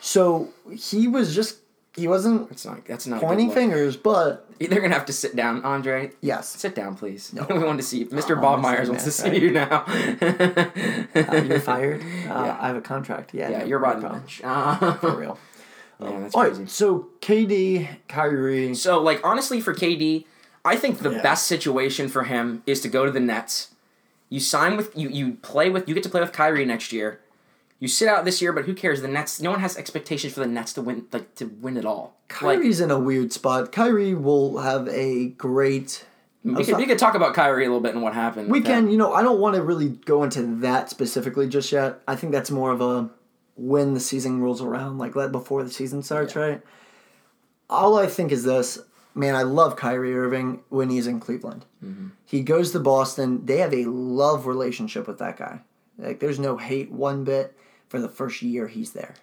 So 0.00 0.48
he 0.72 1.06
was 1.08 1.34
just 1.34 1.58
he 1.94 2.06
wasn't 2.08 2.48
That's 2.50 2.64
not. 2.66 2.84
That's 2.84 3.06
not. 3.06 3.20
pointing 3.22 3.46
a 3.46 3.48
good 3.48 3.54
look. 3.54 3.54
fingers, 3.54 3.96
but 3.96 4.46
They're 4.58 4.80
gonna 4.80 4.92
have 4.94 5.06
to 5.06 5.12
sit 5.12 5.34
down, 5.34 5.64
Andre. 5.64 6.10
yes, 6.20 6.48
Sit 6.50 6.74
down, 6.74 6.94
please. 6.94 7.34
we 7.50 7.58
want 7.58 7.78
to 7.78 7.86
see 7.86 8.04
Mr. 8.06 8.36
Oh, 8.36 8.40
Bob. 8.40 8.60
Myers 8.60 8.88
wants 8.90 9.04
to 9.04 9.10
see 9.10 9.30
right. 9.30 9.42
you 9.42 9.50
now. 9.52 9.84
uh, 9.86 11.42
you're 11.42 11.60
fired. 11.60 12.02
Uh, 12.02 12.04
Yeah. 12.04 12.56
I 12.60 12.66
have 12.68 12.76
a 12.76 12.80
contract. 12.82 13.32
Yeah, 13.32 13.48
yeah, 13.50 13.58
no, 13.60 13.64
you're 13.64 13.78
no 13.80 13.86
rotten 13.86 14.02
bench. 14.12 14.40
Uh, 14.44 14.94
for 14.94 15.16
real. 15.16 15.38
Um, 16.00 16.22
that's 16.22 16.34
All 16.34 16.42
crazy. 16.44 16.60
right, 16.62 16.70
so 16.70 17.08
KD, 17.20 17.88
Kyrie. 18.08 18.74
So, 18.74 19.00
like, 19.00 19.20
honestly, 19.24 19.60
for 19.60 19.72
KD, 19.74 20.26
I 20.64 20.76
think 20.76 20.98
the 20.98 21.10
Yeah. 21.10 21.22
best 21.22 21.46
situation 21.46 22.08
for 22.08 22.24
him 22.24 22.62
is 22.66 22.80
to 22.82 22.88
go 22.88 23.04
to 23.06 23.10
the 23.10 23.20
Nets. 23.20 23.68
You 24.28 24.40
sign 24.40 24.76
with 24.76 24.96
you. 24.96 25.08
You 25.08 25.34
play 25.42 25.70
with. 25.70 25.88
You 25.88 25.94
get 25.94 26.02
to 26.02 26.08
play 26.08 26.20
with 26.20 26.32
Kyrie 26.32 26.64
next 26.64 26.92
year. 26.92 27.20
You 27.78 27.88
sit 27.88 28.08
out 28.08 28.24
this 28.24 28.40
year, 28.42 28.52
but 28.52 28.64
who 28.64 28.74
cares? 28.74 29.00
The 29.02 29.08
Nets. 29.08 29.40
No 29.40 29.50
one 29.50 29.60
has 29.60 29.76
expectations 29.76 30.32
for 30.34 30.40
the 30.40 30.46
Nets 30.46 30.72
to 30.74 30.82
win. 30.82 31.06
Like 31.12 31.34
to 31.36 31.46
win 31.60 31.76
it 31.76 31.84
all. 31.84 32.16
Like, 32.42 32.58
Kyrie's 32.58 32.80
in 32.80 32.90
a 32.90 32.98
weird 32.98 33.32
spot. 33.32 33.70
Kyrie 33.70 34.14
will 34.14 34.58
have 34.58 34.88
a 34.88 35.28
great. 35.28 36.04
we, 36.42 36.64
could, 36.64 36.76
we 36.76 36.86
could 36.86 36.98
talk 36.98 37.14
about 37.14 37.34
Kyrie 37.34 37.64
a 37.64 37.68
little 37.68 37.80
bit 37.80 37.94
and 37.94 38.02
what 38.02 38.14
happened. 38.14 38.50
We 38.50 38.60
can, 38.60 38.84
him. 38.84 38.90
you 38.90 38.96
know, 38.98 39.12
I 39.12 39.22
don't 39.22 39.38
want 39.40 39.54
to 39.56 39.62
really 39.62 39.90
go 39.90 40.22
into 40.24 40.42
that 40.60 40.90
specifically 40.90 41.48
just 41.48 41.70
yet. 41.70 42.00
I 42.08 42.16
think 42.16 42.32
that's 42.32 42.50
more 42.50 42.72
of 42.72 42.80
a 42.80 43.10
when 43.56 43.94
the 43.94 44.00
season 44.00 44.40
rolls 44.40 44.62
around, 44.62 44.98
like 44.98 45.16
let 45.16 45.32
before 45.32 45.62
the 45.62 45.70
season 45.70 46.02
starts, 46.02 46.36
right? 46.36 46.62
All 47.68 47.98
I 47.98 48.06
think 48.06 48.30
is 48.30 48.44
this, 48.44 48.78
man. 49.14 49.34
I 49.34 49.42
love 49.42 49.76
Kyrie 49.76 50.14
Irving 50.14 50.60
when 50.68 50.90
he's 50.90 51.06
in 51.06 51.20
Cleveland. 51.20 51.64
Mm-hmm. 51.84 52.08
He 52.24 52.42
goes 52.42 52.70
to 52.72 52.80
Boston. 52.80 53.44
They 53.46 53.58
have 53.58 53.74
a 53.74 53.86
love 53.86 54.46
relationship 54.46 55.06
with 55.06 55.18
that 55.18 55.36
guy. 55.36 55.60
Like, 55.98 56.20
there's 56.20 56.38
no 56.38 56.58
hate 56.58 56.92
one 56.92 57.24
bit 57.24 57.56
for 57.88 57.98
the 57.98 58.08
first 58.08 58.42
year 58.42 58.68
he's 58.68 58.92
there. 58.92 59.14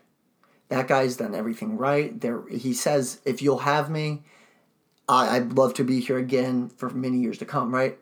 That 0.69 0.87
guy's 0.87 1.17
done 1.17 1.35
everything 1.35 1.77
right. 1.77 2.19
There, 2.19 2.47
he 2.49 2.73
says, 2.73 3.21
if 3.25 3.41
you'll 3.41 3.59
have 3.59 3.89
me, 3.91 4.23
I, 5.07 5.35
I'd 5.35 5.53
love 5.53 5.75
to 5.75 5.83
be 5.83 5.99
here 5.99 6.17
again 6.17 6.69
for 6.69 6.89
many 6.89 7.19
years 7.19 7.37
to 7.39 7.45
come, 7.45 7.73
right? 7.73 7.99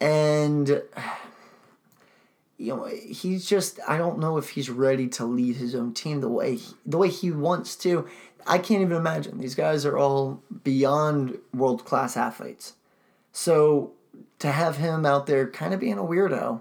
And 0.00 0.82
you 2.60 2.76
know, 2.76 2.84
he's 2.84 3.46
just 3.46 3.80
I 3.88 3.96
don't 3.96 4.18
know 4.18 4.36
if 4.36 4.50
he's 4.50 4.68
ready 4.68 5.08
to 5.08 5.24
lead 5.24 5.56
his 5.56 5.74
own 5.74 5.94
team 5.94 6.20
the 6.20 6.28
way 6.28 6.56
he, 6.56 6.74
the 6.84 6.98
way 6.98 7.08
he 7.08 7.30
wants 7.30 7.74
to. 7.76 8.06
I 8.46 8.58
can't 8.58 8.82
even 8.82 8.96
imagine. 8.96 9.38
These 9.38 9.54
guys 9.54 9.86
are 9.86 9.96
all 9.96 10.42
beyond 10.62 11.38
world 11.54 11.86
class 11.86 12.18
athletes. 12.18 12.74
So 13.32 13.92
to 14.40 14.52
have 14.52 14.76
him 14.76 15.06
out 15.06 15.26
there 15.26 15.50
kind 15.50 15.72
of 15.72 15.80
being 15.80 15.98
a 15.98 16.02
weirdo 16.02 16.60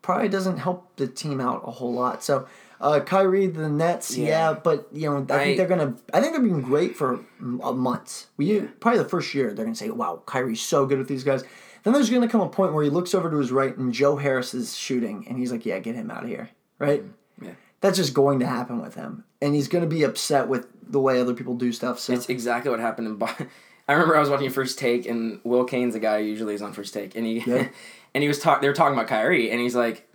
probably 0.00 0.28
doesn't 0.28 0.56
help 0.56 0.96
the 0.96 1.06
team 1.06 1.38
out 1.38 1.62
a 1.66 1.70
whole 1.70 1.92
lot. 1.92 2.24
So 2.24 2.48
uh, 2.80 3.00
Kyrie, 3.00 3.46
the 3.46 3.68
Nets, 3.68 4.16
yeah. 4.16 4.26
Yeah. 4.26 4.54
but 4.54 4.88
you 4.90 5.10
know, 5.10 5.26
I, 5.28 5.44
think 5.44 5.58
they're 5.58 5.68
gonna. 5.68 5.96
I 6.14 6.22
think 6.22 6.32
they're 6.32 6.42
being 6.42 6.62
great 6.62 6.96
for 6.96 7.20
months. 7.38 8.28
We 8.38 8.60
probably 8.60 9.02
the 9.02 9.08
first 9.08 9.34
year 9.34 9.52
they're 9.52 9.66
gonna 9.66 9.76
say, 9.76 9.90
"Wow, 9.90 10.22
Kyrie's 10.24 10.62
so 10.62 10.86
good 10.86 10.96
with 10.96 11.08
these 11.08 11.24
guys." 11.24 11.44
Then 11.82 11.92
there's 11.92 12.10
gonna 12.10 12.28
come 12.28 12.40
a 12.40 12.48
point 12.48 12.72
where 12.72 12.84
he 12.84 12.90
looks 12.90 13.14
over 13.14 13.30
to 13.30 13.36
his 13.38 13.50
right 13.52 13.76
and 13.76 13.92
Joe 13.92 14.16
Harris 14.16 14.54
is 14.54 14.76
shooting, 14.76 15.26
and 15.28 15.38
he's 15.38 15.50
like, 15.52 15.64
"Yeah, 15.64 15.78
get 15.78 15.94
him 15.94 16.10
out 16.10 16.22
of 16.24 16.28
here." 16.28 16.50
Right? 16.78 17.02
Yeah. 17.40 17.52
That's 17.80 17.96
just 17.96 18.12
going 18.14 18.40
to 18.40 18.46
happen 18.46 18.80
with 18.82 18.94
him, 18.94 19.24
and 19.40 19.54
he's 19.54 19.68
gonna 19.68 19.86
be 19.86 20.02
upset 20.02 20.48
with 20.48 20.66
the 20.86 21.00
way 21.00 21.20
other 21.20 21.34
people 21.34 21.54
do 21.54 21.72
stuff. 21.72 21.98
So 21.98 22.12
It's 22.12 22.28
exactly 22.28 22.70
what 22.70 22.80
happened 22.80 23.06
in. 23.06 23.16
Bo- 23.16 23.28
I 23.88 23.92
remember 23.94 24.16
I 24.16 24.20
was 24.20 24.30
watching 24.30 24.50
First 24.50 24.78
Take, 24.78 25.06
and 25.06 25.40
Will 25.42 25.64
Cain's 25.64 25.94
a 25.94 26.00
guy 26.00 26.20
who 26.20 26.26
usually 26.28 26.54
is 26.54 26.62
on 26.62 26.72
First 26.72 26.94
Take, 26.94 27.16
and 27.16 27.24
he 27.26 27.38
Yeah. 27.40 27.68
and 28.14 28.22
he 28.22 28.28
was 28.28 28.38
talk. 28.38 28.60
They 28.60 28.68
were 28.68 28.74
talking 28.74 28.94
about 28.94 29.08
Kyrie, 29.08 29.50
and 29.50 29.60
he's 29.60 29.74
like, 29.74 30.06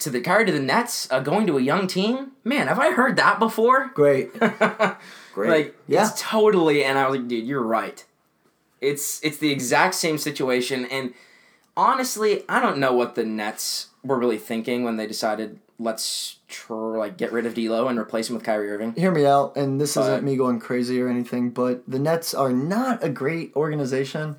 "To 0.00 0.10
the 0.10 0.20
Kyrie 0.20 0.46
to 0.46 0.52
the 0.52 0.60
Nets, 0.60 1.08
uh, 1.10 1.20
going 1.20 1.46
to 1.46 1.58
a 1.58 1.62
young 1.62 1.86
team. 1.86 2.32
Man, 2.44 2.68
have 2.68 2.78
I 2.78 2.92
heard 2.92 3.16
that 3.16 3.38
before?" 3.38 3.90
great, 3.94 4.32
great. 5.34 5.50
Like 5.50 5.76
yeah, 5.86 6.06
it's 6.08 6.20
totally. 6.20 6.84
And 6.84 6.98
I 6.98 7.08
was 7.08 7.18
like, 7.18 7.28
"Dude, 7.28 7.46
you're 7.46 7.62
right. 7.62 8.04
It's 8.80 9.22
it's 9.24 9.38
the 9.38 9.50
exact 9.50 9.94
same 9.94 10.18
situation." 10.18 10.84
And 10.86 11.14
honestly, 11.76 12.44
I 12.48 12.60
don't 12.60 12.78
know 12.78 12.92
what 12.92 13.14
the 13.14 13.24
Nets 13.24 13.88
were 14.04 14.18
really 14.18 14.38
thinking 14.38 14.84
when 14.84 14.96
they 14.96 15.06
decided 15.06 15.58
let's 15.80 16.38
tr- 16.48 16.74
like 16.98 17.16
get 17.16 17.32
rid 17.32 17.46
of 17.46 17.54
D'Lo 17.54 17.86
and 17.88 17.98
replace 17.98 18.28
him 18.28 18.34
with 18.34 18.42
Kyrie 18.44 18.68
Irving. 18.70 18.94
hear 18.94 19.12
me 19.12 19.24
out, 19.24 19.56
and 19.56 19.80
this 19.80 19.94
But- 19.94 20.00
isn't 20.02 20.24
me 20.24 20.36
going 20.36 20.58
crazy 20.58 21.00
or 21.00 21.08
anything, 21.08 21.50
but 21.50 21.82
the 21.86 21.98
Nets 22.00 22.34
are 22.34 22.52
not 22.52 23.02
a 23.04 23.08
great 23.08 23.52
organization. 23.54 24.36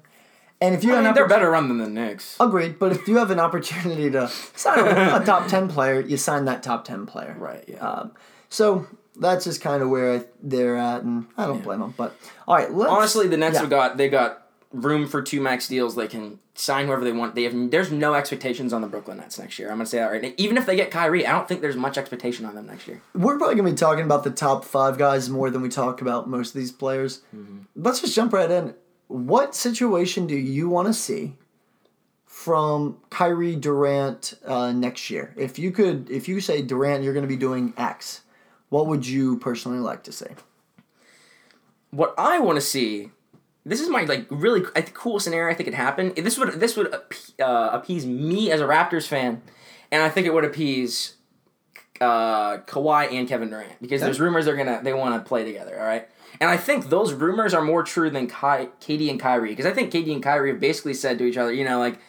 And 0.61 0.75
if 0.75 0.83
you 0.83 0.91
I 0.91 0.95
have 0.95 1.03
mean, 1.03 1.09
an 1.11 1.15
they're 1.15 1.27
better 1.29 1.49
run 1.51 1.69
than 1.69 1.77
the 1.77 1.87
Knicks. 1.89 2.35
Agreed, 2.37 2.77
but 2.79 2.91
if 2.91 3.07
you 3.07 3.15
have 3.17 3.31
an 3.31 3.39
opportunity 3.39 4.11
to 4.11 4.27
sign 4.27 4.79
a, 4.79 5.21
a 5.21 5.25
top 5.25 5.47
ten 5.47 5.69
player, 5.69 6.01
you 6.01 6.17
sign 6.17 6.43
that 6.45 6.61
top 6.63 6.83
ten 6.83 7.05
player. 7.05 7.33
Right. 7.39 7.63
Yeah. 7.65 7.77
Um, 7.77 8.11
so 8.49 8.85
that's 9.19 9.45
just 9.45 9.61
kind 9.61 9.83
of 9.83 9.89
where 9.89 10.15
I, 10.15 10.25
they're 10.41 10.77
at, 10.77 11.03
and 11.03 11.27
I 11.37 11.45
don't 11.45 11.63
blame 11.63 11.79
them. 11.79 11.93
But 11.95 12.15
all 12.47 12.55
right, 12.55 12.71
let's, 12.73 12.91
Honestly, 12.91 13.27
the 13.27 13.37
Nets 13.37 13.55
yeah. 13.55 13.61
have 13.61 13.69
got 13.69 13.97
they 13.97 14.09
got 14.09 14.47
room 14.71 15.07
for 15.07 15.21
two 15.21 15.41
max 15.41 15.67
deals. 15.67 15.95
They 15.95 16.07
can 16.07 16.39
sign 16.55 16.87
whoever 16.87 17.03
they 17.03 17.11
want. 17.11 17.35
They 17.35 17.43
have 17.43 17.71
there's 17.71 17.91
no 17.91 18.13
expectations 18.13 18.73
on 18.73 18.81
the 18.81 18.87
Brooklyn 18.87 19.17
Nets 19.17 19.39
next 19.39 19.59
year. 19.59 19.69
I'm 19.69 19.77
gonna 19.77 19.85
say 19.85 19.97
that 19.99 20.11
right. 20.11 20.21
now. 20.21 20.31
Even 20.37 20.57
if 20.57 20.65
they 20.65 20.75
get 20.75 20.91
Kyrie, 20.91 21.25
I 21.25 21.31
don't 21.31 21.47
think 21.47 21.61
there's 21.61 21.75
much 21.75 21.97
expectation 21.97 22.45
on 22.45 22.55
them 22.55 22.67
next 22.67 22.87
year. 22.87 23.01
We're 23.13 23.37
probably 23.37 23.55
gonna 23.55 23.69
be 23.71 23.75
talking 23.75 24.05
about 24.05 24.23
the 24.23 24.31
top 24.31 24.65
five 24.65 24.97
guys 24.97 25.29
more 25.29 25.49
than 25.49 25.61
we 25.61 25.69
talk 25.69 26.01
about 26.01 26.29
most 26.29 26.49
of 26.49 26.59
these 26.59 26.71
players. 26.71 27.21
Let's 27.75 28.01
just 28.01 28.15
jump 28.15 28.33
right 28.33 28.49
in. 28.49 28.75
What 29.07 29.55
situation 29.55 30.27
do 30.27 30.35
you 30.35 30.69
want 30.69 30.87
to 30.87 30.93
see 30.93 31.35
from 32.25 32.97
Kyrie 33.09 33.55
Durant 33.55 34.35
uh, 34.45 34.71
next 34.71 35.09
year? 35.09 35.33
If 35.35 35.57
you 35.57 35.71
could, 35.71 36.09
if 36.11 36.27
you 36.27 36.39
say 36.41 36.61
Durant, 36.61 37.03
you're 37.03 37.13
gonna 37.13 37.27
be 37.27 37.37
doing 37.37 37.73
X. 37.75 38.21
What 38.69 38.87
would 38.87 39.05
you 39.05 39.37
personally 39.37 39.79
like 39.79 40.03
to 40.03 40.11
see? 40.11 40.27
What 41.91 42.13
I 42.17 42.39
want 42.39 42.57
to 42.57 42.61
see. 42.61 43.11
This 43.65 43.81
is 43.81 43.89
my 43.89 44.03
like 44.03 44.25
really 44.29 44.63
I 44.75 44.81
think, 44.81 44.95
cool 44.95 45.19
scenario. 45.19 45.51
I 45.51 45.55
think 45.55 45.67
it 45.67 45.75
happened. 45.75 46.15
This 46.15 46.37
would 46.37 46.53
this 46.59 46.77
would 46.77 46.91
appe- 46.91 47.39
uh, 47.39 47.69
appease 47.73 48.05
me 48.05 48.51
as 48.51 48.61
a 48.61 48.65
Raptors 48.65 49.07
fan, 49.07 49.41
and 49.91 50.01
I 50.01 50.09
think 50.09 50.25
it 50.25 50.33
would 50.33 50.45
appease 50.45 51.15
uh, 51.99 52.57
Kawhi 52.59 53.11
and 53.11 53.27
Kevin 53.27 53.49
Durant 53.49 53.81
because 53.81 54.01
there's 54.01 54.19
rumors 54.19 54.45
they're 54.45 54.55
gonna 54.55 54.79
they 54.83 54.93
want 54.93 55.21
to 55.21 55.27
play 55.27 55.43
together. 55.43 55.77
All 55.79 55.85
right, 55.85 56.07
and 56.39 56.49
I 56.49 56.57
think 56.57 56.89
those 56.89 57.13
rumors 57.13 57.53
are 57.53 57.61
more 57.61 57.83
true 57.83 58.09
than 58.09 58.27
Ky- 58.27 58.69
KD 58.81 59.09
and 59.09 59.19
Kyrie 59.19 59.49
because 59.49 59.65
I 59.65 59.73
think 59.73 59.91
KD 59.91 60.13
and 60.13 60.23
Kyrie 60.23 60.51
have 60.51 60.59
basically 60.59 60.93
said 60.93 61.17
to 61.17 61.25
each 61.25 61.37
other, 61.37 61.51
you 61.51 61.65
know, 61.65 61.79
like, 61.79 61.99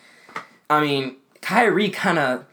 I 0.68 0.80
mean, 0.80 1.16
Kyrie 1.42 1.90
kind 1.90 2.18
of 2.18 2.44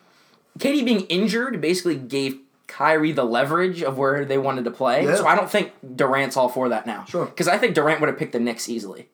KD 0.60 0.84
being 0.84 1.02
injured 1.02 1.62
basically 1.62 1.96
gave 1.96 2.40
Kyrie 2.77 3.12
the 3.12 3.24
leverage 3.24 3.81
of 3.81 3.98
where 3.98 4.24
they 4.24 4.38
wanted 4.38 4.65
to 4.65 4.72
play. 4.72 5.03
Yeah. 5.05 5.15
So 5.15 5.25
I 5.25 5.36
don't 5.36 5.50
think 5.50 5.74
Durant's 5.96 6.38
all 6.38 6.48
for 6.48 6.69
that 6.69 6.86
now. 6.86 7.05
Sure. 7.05 7.25
Because 7.25 7.48
I 7.48 7.57
think 7.57 7.74
Durant 7.74 8.01
would 8.01 8.07
have 8.10 8.19
picked 8.19 8.34
the 8.34 8.39
Knicks 8.39 8.69
easily. 8.69 9.10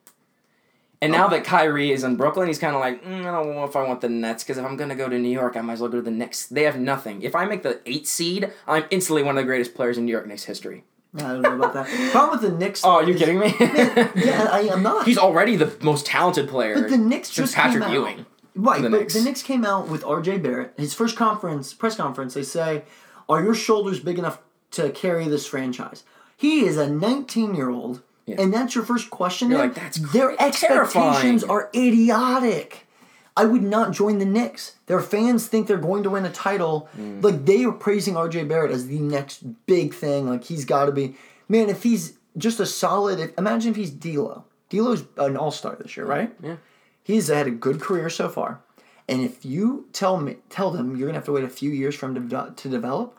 And 1.02 1.12
now 1.12 1.28
that 1.30 1.44
Kyrie 1.44 1.92
is 1.92 2.04
in 2.06 2.16
Brooklyn, 2.16 2.48
he's 2.48 2.60
kind 2.60 2.76
of 2.76 2.82
like, 2.82 3.04
mm, 3.04 3.20
I 3.26 3.32
don't 3.32 3.56
know 3.56 3.64
if 3.66 3.76
I 3.76 3.84
want 3.86 4.00
the 4.02 4.08
Nets 4.10 4.44
because 4.44 4.58
if 4.58 4.66
I'm 4.66 4.78
going 4.78 4.90
to 4.90 4.96
go 4.96 5.08
to 5.10 5.18
New 5.18 5.30
York, 5.30 5.56
I 5.58 5.62
might 5.62 5.74
as 5.74 5.82
well 5.82 5.90
go 5.90 5.98
to 5.98 6.02
the 6.04 6.12
Knicks. 6.12 6.46
They 6.48 6.64
have 6.64 6.78
nothing. 6.80 7.22
If 7.24 7.36
I 7.36 7.46
make 7.46 7.64
the 7.64 7.82
eight 7.86 8.08
seed, 8.08 8.52
I'm 8.68 8.86
instantly 8.90 9.22
one 9.24 9.38
of 9.38 9.42
the 9.44 9.46
greatest 9.48 9.76
players 9.76 9.98
in 9.98 10.06
New 10.06 10.12
York 10.12 10.28
Knicks 10.28 10.44
history. 10.46 10.84
I 11.16 11.20
don't 11.20 11.42
know 11.42 11.56
about 11.56 11.74
that. 11.74 12.12
Problem 12.12 12.40
with 12.42 12.50
the 12.52 12.58
Knicks. 12.58 12.84
Oh, 12.86 12.92
are 12.92 13.04
you 13.04 13.14
is- 13.14 13.20
kidding 13.20 13.40
me? 13.40 13.54
Yeah, 13.60 14.48
I 14.52 14.68
am 14.72 14.82
not. 14.84 15.06
he's 15.06 15.18
already 15.18 15.56
the 15.56 15.74
most 15.82 16.06
talented 16.06 16.48
player 16.50 16.74
But 16.82 16.90
the 16.90 16.98
Knicks 16.98 17.30
just 17.30 17.54
Patrick. 17.56 17.88
Ewing. 17.90 18.26
Right, 18.56 18.82
the 18.82 18.90
but 18.90 19.00
Knicks. 19.02 19.14
the 19.16 19.22
Knicks 19.22 19.42
came 19.44 19.66
out 19.66 19.88
with 19.90 20.04
R.J. 20.06 20.38
Barrett. 20.38 20.74
His 20.78 20.94
first 20.94 21.16
conference, 21.18 21.74
press 21.74 21.96
conference, 21.98 22.34
they 22.36 22.44
say, 22.44 22.84
"Are 23.30 23.44
your 23.44 23.56
shoulders 23.56 24.00
big 24.00 24.20
enough 24.20 24.40
to 24.72 24.90
carry 24.92 25.28
this 25.28 25.46
franchise?" 25.46 26.04
He 26.36 26.66
is 26.66 26.78
a 26.78 26.90
19 26.90 27.56
year 27.56 27.70
old, 27.70 28.02
and 28.28 28.54
that's 28.54 28.76
your 28.76 28.84
first 28.84 29.10
question. 29.10 29.50
You're 29.50 29.60
like, 29.60 29.76
"That's 29.76 30.00
their 30.12 30.36
cra- 30.36 30.46
expectations 30.46 31.44
terrifying." 31.44 31.50
are 31.50 31.70
idiotic. 31.76 32.88
I 33.36 33.46
would 33.46 33.64
not 33.64 33.92
join 33.92 34.20
the 34.20 34.26
Knicks. 34.26 34.76
Their 34.86 35.00
fans 35.00 35.48
think 35.48 35.68
they're 35.68 35.78
going 35.78 36.04
to 36.04 36.10
win 36.12 36.26
a 36.26 36.32
title. 36.32 36.88
Mm. 36.98 37.24
Like 37.24 37.46
they 37.46 37.66
are 37.66 37.72
praising 37.72 38.16
R.J. 38.16 38.44
Barrett 38.44 38.72
as 38.72 38.88
the 38.88 39.00
next 39.00 39.66
big 39.66 39.94
thing. 39.94 40.30
Like 40.30 40.44
he's 40.44 40.66
got 40.66 40.86
to 40.86 40.92
be. 40.92 41.16
Man, 41.50 41.70
if 41.70 41.84
he's 41.84 42.14
just 42.38 42.60
a 42.60 42.66
solid, 42.66 43.20
if, 43.20 43.38
imagine 43.38 43.72
if 43.72 43.76
he's 43.76 43.92
D'Lo. 43.92 44.46
D'Lo's 44.70 45.04
an 45.18 45.38
All 45.38 45.52
Star 45.52 45.76
this 45.76 45.98
year, 45.98 46.06
right? 46.06 46.34
Yeah. 46.42 46.58
He's 47.04 47.28
had 47.28 47.48
a 47.48 47.52
good 47.52 47.82
career 47.82 48.10
so 48.10 48.30
far, 48.30 48.62
and 49.10 49.22
if 49.22 49.46
you 49.46 49.88
tell 49.94 50.18
me 50.18 50.38
tell 50.50 50.72
them 50.72 50.96
you're 50.96 51.08
gonna 51.08 51.18
have 51.18 51.26
to 51.26 51.32
wait 51.32 51.44
a 51.44 51.50
few 51.50 51.70
years 51.72 51.96
for 51.96 52.08
him 52.08 52.30
to, 52.30 52.54
to 52.56 52.70
develop, 52.70 53.18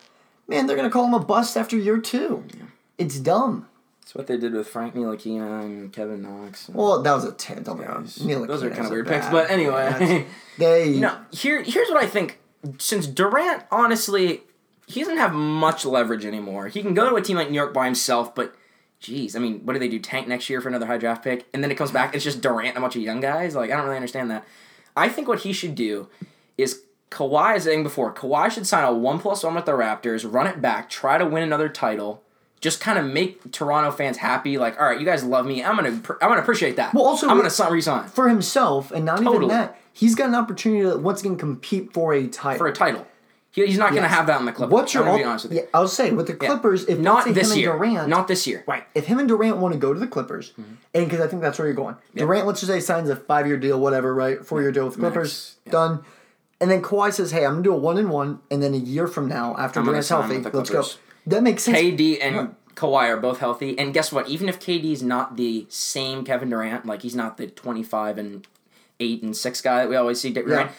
man, 0.49 0.67
they're 0.67 0.76
gonna 0.76 0.91
call 0.91 1.07
him 1.07 1.14
a 1.14 1.21
bust 1.21 1.57
after 1.57 1.76
year 1.76 1.99
two. 1.99 2.45
It's 2.99 3.19
dumb. 3.19 3.69
That's 4.00 4.14
what 4.14 4.26
they 4.26 4.37
did 4.37 4.53
with 4.53 4.69
Frank 4.69 4.95
Ntilikina 4.95 5.62
and 5.62 5.93
Kevin 5.93 6.23
Knox. 6.23 6.69
and- 6.69 6.76
Well, 6.76 7.03
that 7.03 7.12
was 7.14 7.25
a 7.25 7.33
ten. 7.33 7.62
Don't 7.62 7.79
get 7.79 7.88
me 7.88 7.95
wrong. 7.95 8.05
Ntilikina 8.05 8.47
Those 8.47 8.62
are 8.62 8.71
kind 8.71 8.85
of 8.85 8.91
weird 8.91 9.07
bad- 9.07 9.23
picks, 9.23 9.33
but 9.33 9.50
anyway. 9.50 10.26
They 10.59 10.99
No, 11.00 11.17
here 11.33 11.62
here's 11.62 11.88
what 11.88 12.03
I 12.03 12.07
think. 12.07 12.38
Since 12.79 13.07
Durant, 13.09 13.64
honestly, 13.73 14.43
he 14.87 15.00
doesn't 15.00 15.17
have 15.17 15.33
much 15.33 15.85
leverage 15.85 16.25
anymore. 16.25 16.69
He 16.69 16.81
can 16.83 16.95
go 16.95 17.09
to 17.11 17.17
a 17.17 17.21
team 17.23 17.37
like 17.37 17.49
New 17.50 17.57
York 17.57 17.75
by 17.75 17.87
himself, 17.87 18.35
but 18.35 18.55
geez, 19.00 19.35
I 19.37 19.38
mean, 19.38 19.61
what 19.64 19.73
do 19.73 19.79
they 19.79 19.88
do? 19.88 19.99
Tank 19.99 20.29
next 20.29 20.49
year 20.49 20.61
for 20.61 20.69
another 20.69 20.87
high 20.87 20.97
draft 20.99 21.25
pick, 21.25 21.47
and 21.53 21.62
then 21.64 21.71
it 21.71 21.75
comes 21.75 21.91
back. 21.91 22.14
It's 22.14 22.23
just 22.25 22.41
Durant 22.41 22.69
and 22.69 22.79
a 22.79 22.81
bunch 22.81 22.95
of 22.97 23.03
young 23.03 23.21
guys. 23.21 23.55
Like 23.57 23.71
I 23.71 23.76
don't 23.76 23.85
really 23.85 23.97
understand 23.97 24.31
that. 24.31 24.45
I 24.96 25.08
think 25.08 25.28
what 25.28 25.40
he 25.40 25.52
should 25.52 25.74
do 25.74 26.08
is 26.56 26.82
Kawhi 27.10 27.56
is 27.56 27.64
saying 27.64 27.82
before. 27.82 28.12
Kawhi 28.12 28.50
should 28.50 28.66
sign 28.66 28.84
a 28.84 28.92
one 28.92 29.18
plus 29.18 29.42
one 29.44 29.54
with 29.54 29.66
the 29.66 29.72
Raptors, 29.72 30.30
run 30.30 30.46
it 30.46 30.60
back, 30.60 30.90
try 30.90 31.18
to 31.18 31.24
win 31.26 31.42
another 31.42 31.68
title. 31.68 32.22
Just 32.60 32.80
kind 32.80 32.98
of 32.98 33.04
make 33.04 33.52
Toronto 33.52 33.90
fans 33.90 34.16
happy. 34.16 34.56
Like, 34.56 34.80
all 34.80 34.86
right, 34.86 34.98
you 34.98 35.04
guys 35.04 35.22
love 35.22 35.44
me. 35.44 35.62
I'm 35.62 35.76
gonna, 35.76 35.88
I'm 35.90 36.02
gonna 36.28 36.40
appreciate 36.40 36.76
that. 36.76 36.94
Well, 36.94 37.04
also 37.04 37.28
I'm 37.28 37.36
gonna 37.36 37.50
sign, 37.50 37.70
resign 37.72 38.08
for 38.08 38.28
himself, 38.28 38.90
and 38.90 39.04
not 39.04 39.20
even 39.20 39.48
that, 39.48 39.78
he's 39.92 40.14
got 40.14 40.28
an 40.28 40.34
opportunity 40.34 40.82
to 40.82 40.96
once 40.96 41.20
again 41.20 41.36
compete 41.36 41.92
for 41.92 42.14
a 42.14 42.26
title. 42.26 42.58
for 42.58 42.66
a 42.66 42.72
title. 42.72 43.06
He, 43.54 43.64
he's 43.66 43.78
not 43.78 43.94
gonna 43.94 44.08
have 44.08 44.26
that 44.26 44.40
in 44.40 44.46
the 44.46 44.52
Clippers. 44.52 44.73
What's 44.73 44.92
your 44.94 45.04
I'm 45.04 45.11
gonna 45.11 45.18
be 45.18 45.25
honest 45.25 45.44
with 45.44 45.52
you. 45.54 45.61
Yeah, 45.61 45.66
I'll 45.73 45.87
say 45.87 46.11
with 46.11 46.26
the 46.26 46.34
Clippers, 46.34 46.84
if 46.87 46.99
Not 46.99 47.32
this 47.32 47.52
him 47.52 47.58
year. 47.58 47.70
and 47.73 47.80
Durant, 47.80 48.08
Not 48.08 48.26
this 48.26 48.46
year. 48.49 48.64
Right. 48.66 48.84
If 48.96 49.06
him 49.06 49.20
and 49.20 49.28
Durant 49.28 49.58
want 49.58 49.73
to 49.75 49.78
go 49.78 49.92
to 49.94 50.00
the 50.00 50.08
Clippers, 50.08 50.50
Mm-hmm. 50.58 50.75
and 50.94 51.04
because 51.04 51.20
I 51.20 51.28
think 51.28 51.40
that's 51.40 51.58
where 51.58 51.68
you're 51.68 51.76
going, 51.76 51.94
Durant, 52.16 52.46
let's 52.49 52.61
just 52.61 52.73
say 52.73 52.80
signs 52.80 53.08
a 53.11 53.16
five 53.16 53.46
year 53.46 53.56
deal, 53.56 53.78
whatever, 53.78 54.12
right? 54.12 54.44
Four 54.44 54.61
year 54.61 54.73
deal 54.73 54.84
with 54.87 54.94
the 54.94 55.00
Clippers, 55.00 55.56
yeah. 55.66 55.73
done. 55.73 56.04
And 56.61 56.70
then 56.70 56.82
Kawhi 56.82 57.12
says, 57.12 57.30
"Hey, 57.30 57.44
I'm 57.44 57.52
gonna 57.54 57.62
do 57.62 57.73
a 57.75 57.76
one 57.76 57.96
and 57.99 58.11
one, 58.11 58.40
and 58.50 58.62
then 58.62 58.75
a 58.75 58.78
year 58.78 59.06
from 59.06 59.28
now, 59.28 59.54
after 59.58 59.78
I'm 59.80 59.87
Durant's 59.87 60.08
healthy, 60.08 60.38
let's 60.38 60.70
go." 60.70 60.84
That 61.26 61.42
makes 61.42 61.62
sense. 61.64 61.76
KD 61.78 62.18
and 62.20 62.37
Right. 62.37 62.75
Kawhi 62.75 63.08
are 63.08 63.16
both 63.16 63.38
healthy, 63.38 63.78
and 63.78 63.94
guess 63.94 64.11
what? 64.11 64.28
Even 64.28 64.49
if 64.49 64.58
KD's 64.58 65.02
not 65.02 65.37
the 65.37 65.66
same 65.68 66.25
Kevin 66.25 66.50
Durant, 66.50 66.87
like 66.87 67.02
he's 67.02 67.14
not 67.14 67.37
the 67.37 67.46
25 67.46 68.18
and 68.18 68.46
eight 69.00 69.23
and 69.23 69.37
six 69.37 69.61
guy 69.61 69.78
that 69.78 69.88
we 69.88 69.94
always 69.96 70.20
see 70.20 70.32
Durant. 70.32 70.70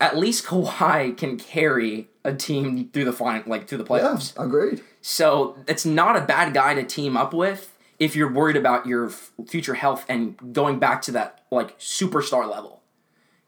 At 0.00 0.16
least 0.18 0.44
Kawhi 0.44 1.16
can 1.16 1.38
carry 1.38 2.08
a 2.22 2.34
team 2.34 2.90
through 2.92 3.04
the 3.06 3.12
final, 3.12 3.42
like 3.46 3.66
through 3.68 3.78
the 3.78 3.84
Yeah, 3.84 4.00
playoffs. 4.00 4.32
agreed. 4.42 4.82
So 5.00 5.56
it's 5.66 5.86
not 5.86 6.16
a 6.16 6.20
bad 6.20 6.52
guy 6.52 6.74
to 6.74 6.82
team 6.82 7.16
up 7.16 7.32
with 7.32 7.72
if 7.98 8.14
you're 8.14 8.30
worried 8.30 8.56
about 8.56 8.86
your 8.86 9.06
f- 9.06 9.32
future 9.48 9.74
health 9.74 10.04
and 10.08 10.52
going 10.52 10.78
back 10.78 11.00
to 11.02 11.12
that 11.12 11.42
like 11.50 11.78
superstar 11.78 12.50
level. 12.50 12.82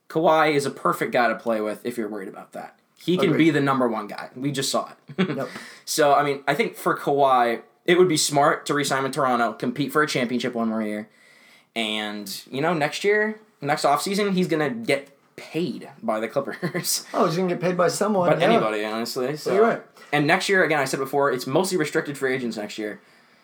Kawhi 0.09 0.55
is 0.55 0.65
a 0.65 0.71
perfect 0.71 1.13
guy 1.13 1.29
to 1.29 1.35
play 1.35 1.61
with 1.61 1.85
if 1.85 1.99
you're 1.99 2.09
worried 2.09 2.29
about 2.29 2.53
that. 2.53 2.79
He 2.97 3.17
can 3.19 3.31
Agreed. 3.31 3.39
be 3.45 3.51
the 3.51 3.61
number 3.61 3.87
one 3.87 4.07
guy. 4.07 4.31
We 4.35 4.51
just 4.53 4.71
saw 4.71 4.91
it. 5.19 5.29
Yep. 5.37 5.49
So 5.85 6.15
I 6.15 6.23
mean, 6.25 6.43
I 6.49 6.55
think 6.55 6.77
for 6.77 6.97
Kawhi, 6.97 7.61
it 7.85 7.99
would 7.99 8.09
be 8.09 8.17
smart 8.17 8.65
to 8.67 8.75
resign 8.75 9.03
with 9.03 9.13
Toronto, 9.13 9.53
compete 9.53 9.93
for 9.93 10.03
a 10.03 10.07
championship 10.07 10.55
one 10.55 10.69
more 10.69 10.83
year, 10.83 11.09
and 11.77 12.43
you 12.51 12.61
know 12.61 12.73
next 12.75 13.05
year, 13.05 13.39
next 13.61 13.85
offseason, 13.85 14.33
he's 14.33 14.49
gonna 14.49 14.71
get 14.71 15.11
paid 15.39 15.89
by 16.03 16.21
the 16.21 16.29
Clippers. 16.29 17.07
Oh, 17.15 17.27
he's 17.27 17.37
gonna 17.37 17.49
get 17.49 17.61
paid 17.61 17.77
by 17.77 17.89
someone. 17.89 18.29
But 18.29 18.41
yeah. 18.41 18.49
anybody, 18.49 18.85
honestly. 18.85 19.37
So. 19.37 19.55
you're 19.55 19.63
right. 19.63 19.83
And 20.13 20.27
next 20.27 20.49
year, 20.49 20.65
again, 20.65 20.79
I 20.81 20.85
said 20.85 20.99
before, 21.01 21.31
it's 21.33 21.47
mostly 21.47 21.79
restricted 21.79 22.17
free 22.19 22.35
agents 22.35 22.57
next 22.57 22.79
year. 22.79 23.01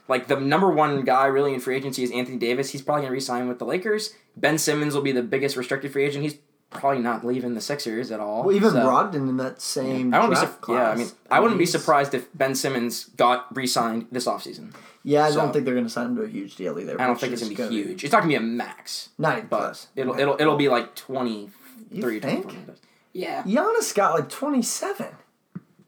Like 0.09 0.27
the 0.29 0.39
number 0.39 0.71
one 0.71 1.03
guy 1.05 1.27
really 1.27 1.55
in 1.55 1.61
free 1.61 1.77
agency 1.77 2.03
is 2.03 2.11
Anthony 2.11 2.37
Davis. 2.37 2.71
He's 2.71 2.83
probably 2.83 3.03
gonna 3.03 3.13
re-sign 3.13 3.49
with 3.49 3.59
the 3.59 3.65
Lakers. 3.65 4.15
Ben 4.37 4.59
Simmons 4.59 4.95
will 4.95 5.03
be 5.03 5.13
the 5.13 5.23
biggest 5.23 5.57
restricted 5.57 5.93
free 5.93 6.05
agent. 6.05 6.25
He's 6.25 6.37
probably 6.71 7.01
not 7.01 7.25
leaving 7.25 7.55
the 7.55 7.61
Sixers 7.61 8.11
at 8.11 8.19
all. 8.21 8.43
Well, 8.43 8.55
even 8.57 8.71
So- 8.73 8.79
Brogdon 8.85 9.15
in 9.29 9.37
that 9.39 9.61
same. 9.63 10.13
I 10.13 10.19
wouldn't 10.19 10.35
be. 10.35 10.41
draft 10.41 10.65
Su- 10.67 10.73
yeah, 10.75 10.91
I 10.91 10.95
mean, 10.97 11.09
I 11.31 11.41
wouldn't 11.41 11.59
be 11.59 11.67
surprised 11.67 12.13
if 12.15 12.27
Ben 12.37 12.55
Simmons 12.55 13.05
got 13.17 13.47
re-signed 13.57 14.07
this 14.11 14.27
offseason. 14.27 14.75
Yeah, 15.05 15.25
I 15.27 15.31
So- 15.31 15.37
don't 15.37 15.53
think 15.53 15.65
they're 15.67 15.75
gonna 15.75 15.89
sign 15.89 16.07
him 16.09 16.17
to 16.17 16.23
a 16.23 16.29
huge 16.29 16.57
deal 16.57 16.79
either. 16.79 17.01
I 17.01 17.07
don't 17.07 17.19
think 17.21 17.33
it's 17.33 17.43
gonna 17.43 17.55
be 17.55 17.75
huge. 17.75 18.05
It's 18.05 18.13
not 18.13 18.21
gonna 18.21 18.29
be 18.31 18.35
a 18.37 18.41
max, 18.41 19.11
Not 19.19 19.49
but 19.49 19.59
plus. 19.59 19.87
it'll 19.97 20.19
it'll 20.19 20.37
it'll 20.41 20.57
be 20.57 20.69
like 20.69 20.95
23, 20.97 21.53
You 21.95 22.21
think? 22.21 22.45
24. 22.45 22.75
Yeah, 23.13 23.43
Giannis 23.45 23.95
got 23.95 24.15
like 24.15 24.29
27. 24.29 25.07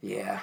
yeah. 0.00 0.40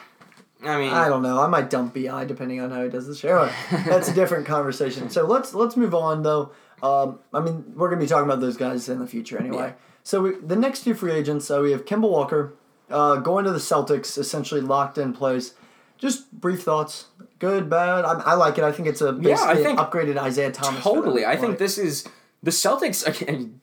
I 0.65 0.77
mean, 0.77 0.93
I 0.93 1.09
don't 1.09 1.23
know. 1.23 1.41
I 1.41 1.47
might 1.47 1.69
dump 1.69 1.93
Bi 1.93 2.23
depending 2.23 2.61
on 2.61 2.71
how 2.71 2.83
he 2.83 2.89
does 2.89 3.05
this 3.05 3.19
show. 3.19 3.49
That's 3.71 4.07
a 4.07 4.13
different 4.13 4.45
conversation. 4.45 5.09
So 5.09 5.25
let's 5.25 5.53
let's 5.53 5.75
move 5.75 5.93
on 5.93 6.23
though. 6.23 6.51
Um, 6.81 7.19
I 7.33 7.41
mean, 7.41 7.73
we're 7.75 7.89
gonna 7.89 7.99
be 8.01 8.07
talking 8.07 8.23
about 8.25 8.39
those 8.39 8.55
guys 8.55 8.87
in 8.87 8.99
the 8.99 9.07
future 9.07 9.37
anyway. 9.37 9.57
Yeah. 9.67 9.73
So 10.03 10.21
we, 10.21 10.35
the 10.35 10.55
next 10.55 10.83
two 10.85 10.93
free 10.93 11.11
agents, 11.11 11.45
so 11.45 11.63
we 11.63 11.71
have 11.71 11.83
Kemba 11.83 12.09
Walker 12.09 12.53
uh, 12.89 13.17
going 13.17 13.43
to 13.45 13.51
the 13.51 13.57
Celtics, 13.59 14.17
essentially 14.17 14.61
locked 14.61 14.97
in 14.97 15.11
place. 15.13 15.53
Just 15.97 16.31
brief 16.31 16.63
thoughts. 16.63 17.07
Good, 17.39 17.69
bad. 17.69 18.05
I, 18.05 18.13
I 18.21 18.33
like 18.35 18.57
it. 18.57 18.63
I 18.63 18.71
think 18.71 18.87
it's 18.87 19.01
a 19.01 19.17
Yeah, 19.21 19.35
I 19.35 19.53
basically 19.55 19.63
think- 19.63 19.79
upgraded 19.79 20.17
Isaiah 20.17 20.51
Thomas. 20.51 20.81
Totally. 20.83 21.25
I 21.25 21.35
think 21.35 21.57
this 21.57 21.77
is 21.77 22.05
the 22.41 22.51
Celtics 22.51 23.05
again. 23.21 23.59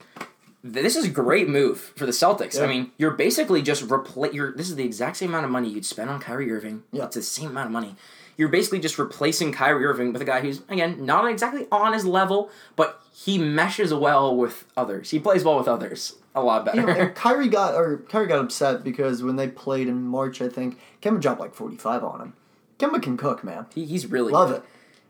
This 0.62 0.94
is 0.94 1.06
a 1.06 1.10
great 1.10 1.48
move 1.48 1.80
for 1.96 2.04
the 2.04 2.12
Celtics. 2.12 2.56
Yeah. 2.56 2.64
I 2.64 2.66
mean, 2.66 2.90
you're 2.98 3.12
basically 3.12 3.62
just 3.62 3.90
replace. 3.90 4.34
You're 4.34 4.52
this 4.52 4.68
is 4.68 4.76
the 4.76 4.84
exact 4.84 5.16
same 5.16 5.30
amount 5.30 5.46
of 5.46 5.50
money 5.50 5.68
you'd 5.70 5.86
spend 5.86 6.10
on 6.10 6.20
Kyrie 6.20 6.52
Irving. 6.52 6.82
Yeah. 6.92 7.04
It's 7.04 7.16
the 7.16 7.22
same 7.22 7.50
amount 7.50 7.66
of 7.66 7.72
money. 7.72 7.96
You're 8.36 8.48
basically 8.48 8.78
just 8.78 8.98
replacing 8.98 9.52
Kyrie 9.52 9.84
Irving 9.84 10.12
with 10.12 10.20
a 10.22 10.24
guy 10.24 10.40
who's 10.40 10.62
again 10.68 11.04
not 11.04 11.26
exactly 11.28 11.66
on 11.72 11.92
his 11.92 12.04
level, 12.04 12.50
but 12.76 13.00
he 13.12 13.38
meshes 13.38 13.92
well 13.92 14.36
with 14.36 14.66
others. 14.76 15.10
He 15.10 15.18
plays 15.18 15.44
well 15.44 15.58
with 15.58 15.68
others 15.68 16.16
a 16.34 16.42
lot 16.42 16.64
better. 16.64 16.80
You 16.80 16.86
know, 16.86 17.08
Kyrie 17.10 17.48
got 17.48 17.74
or 17.74 17.98
Kyrie 18.08 18.26
got 18.26 18.38
upset 18.44 18.84
because 18.84 19.22
when 19.22 19.36
they 19.36 19.48
played 19.48 19.88
in 19.88 20.02
March, 20.02 20.40
I 20.40 20.48
think 20.48 20.78
Kemba 21.02 21.20
dropped 21.20 21.40
like 21.40 21.54
45 21.54 22.04
on 22.04 22.20
him. 22.20 22.32
Kemba 22.78 23.02
can 23.02 23.16
cook, 23.16 23.44
man. 23.44 23.66
he, 23.74 23.84
he's 23.84 24.06
really 24.06 24.32
Love 24.32 24.50
good. 24.50 24.56
it. 24.58 24.64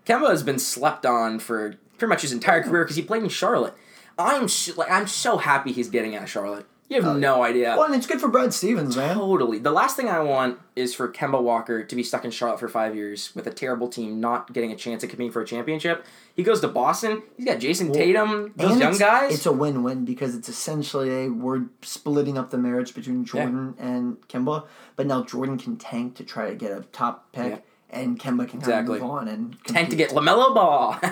Kemba 0.06 0.30
has 0.30 0.42
been 0.42 0.58
slept 0.58 1.06
on 1.06 1.38
for 1.38 1.76
pretty 1.98 2.08
much 2.08 2.22
his 2.22 2.32
entire 2.32 2.62
career 2.62 2.84
because 2.84 2.96
he 2.96 3.02
played 3.02 3.22
in 3.22 3.28
Charlotte. 3.28 3.74
I'm 4.20 4.48
sh- 4.48 4.76
like 4.76 4.90
I'm 4.90 5.06
so 5.06 5.38
happy 5.38 5.72
he's 5.72 5.88
getting 5.88 6.14
out 6.16 6.24
of 6.24 6.30
Charlotte. 6.30 6.66
You 6.90 6.96
have 7.00 7.06
oh, 7.06 7.16
no 7.16 7.44
idea. 7.44 7.76
Well, 7.78 7.84
and 7.84 7.94
it's 7.94 8.06
good 8.08 8.20
for 8.20 8.26
Brad 8.26 8.52
Stevens, 8.52 8.96
man. 8.96 9.14
Totally. 9.16 9.60
The 9.60 9.70
last 9.70 9.96
thing 9.96 10.08
I 10.08 10.18
want 10.18 10.58
is 10.74 10.92
for 10.92 11.08
Kemba 11.08 11.40
Walker 11.40 11.84
to 11.84 11.94
be 11.94 12.02
stuck 12.02 12.24
in 12.24 12.32
Charlotte 12.32 12.58
for 12.58 12.68
five 12.68 12.96
years 12.96 13.32
with 13.36 13.46
a 13.46 13.52
terrible 13.52 13.86
team, 13.86 14.18
not 14.18 14.52
getting 14.52 14.72
a 14.72 14.76
chance 14.76 15.04
at 15.04 15.10
competing 15.10 15.30
for 15.30 15.40
a 15.40 15.46
championship. 15.46 16.04
He 16.34 16.42
goes 16.42 16.60
to 16.62 16.68
Boston. 16.68 17.22
He's 17.36 17.46
got 17.46 17.60
Jayson 17.60 17.92
Tatum, 17.92 18.54
those 18.56 18.76
young 18.76 18.98
guys. 18.98 19.34
It's 19.34 19.46
a 19.46 19.52
win-win 19.52 20.04
because 20.04 20.34
it's 20.34 20.48
essentially 20.48 21.26
a 21.26 21.28
we're 21.28 21.66
splitting 21.82 22.36
up 22.36 22.50
the 22.50 22.58
marriage 22.58 22.92
between 22.92 23.24
Jordan 23.24 23.76
and 23.78 24.16
Kemba, 24.26 24.66
but 24.96 25.06
now 25.06 25.22
Jordan 25.22 25.58
can 25.58 25.76
tank 25.76 26.16
to 26.16 26.24
try 26.24 26.48
to 26.50 26.56
get 26.56 26.72
a 26.72 26.80
top 26.90 27.32
pick, 27.32 27.52
Yeah. 27.52 27.58
And 27.92 28.18
Kemba 28.20 28.48
can 28.48 28.60
kind 28.60 28.62
Exactly. 28.62 28.96
of 28.98 29.02
move 29.02 29.10
on 29.10 29.28
and 29.28 29.56
Tank 29.64 29.90
to 29.90 29.96
get 29.96 30.10
LaMelo 30.10 30.54
Ball. 30.54 30.92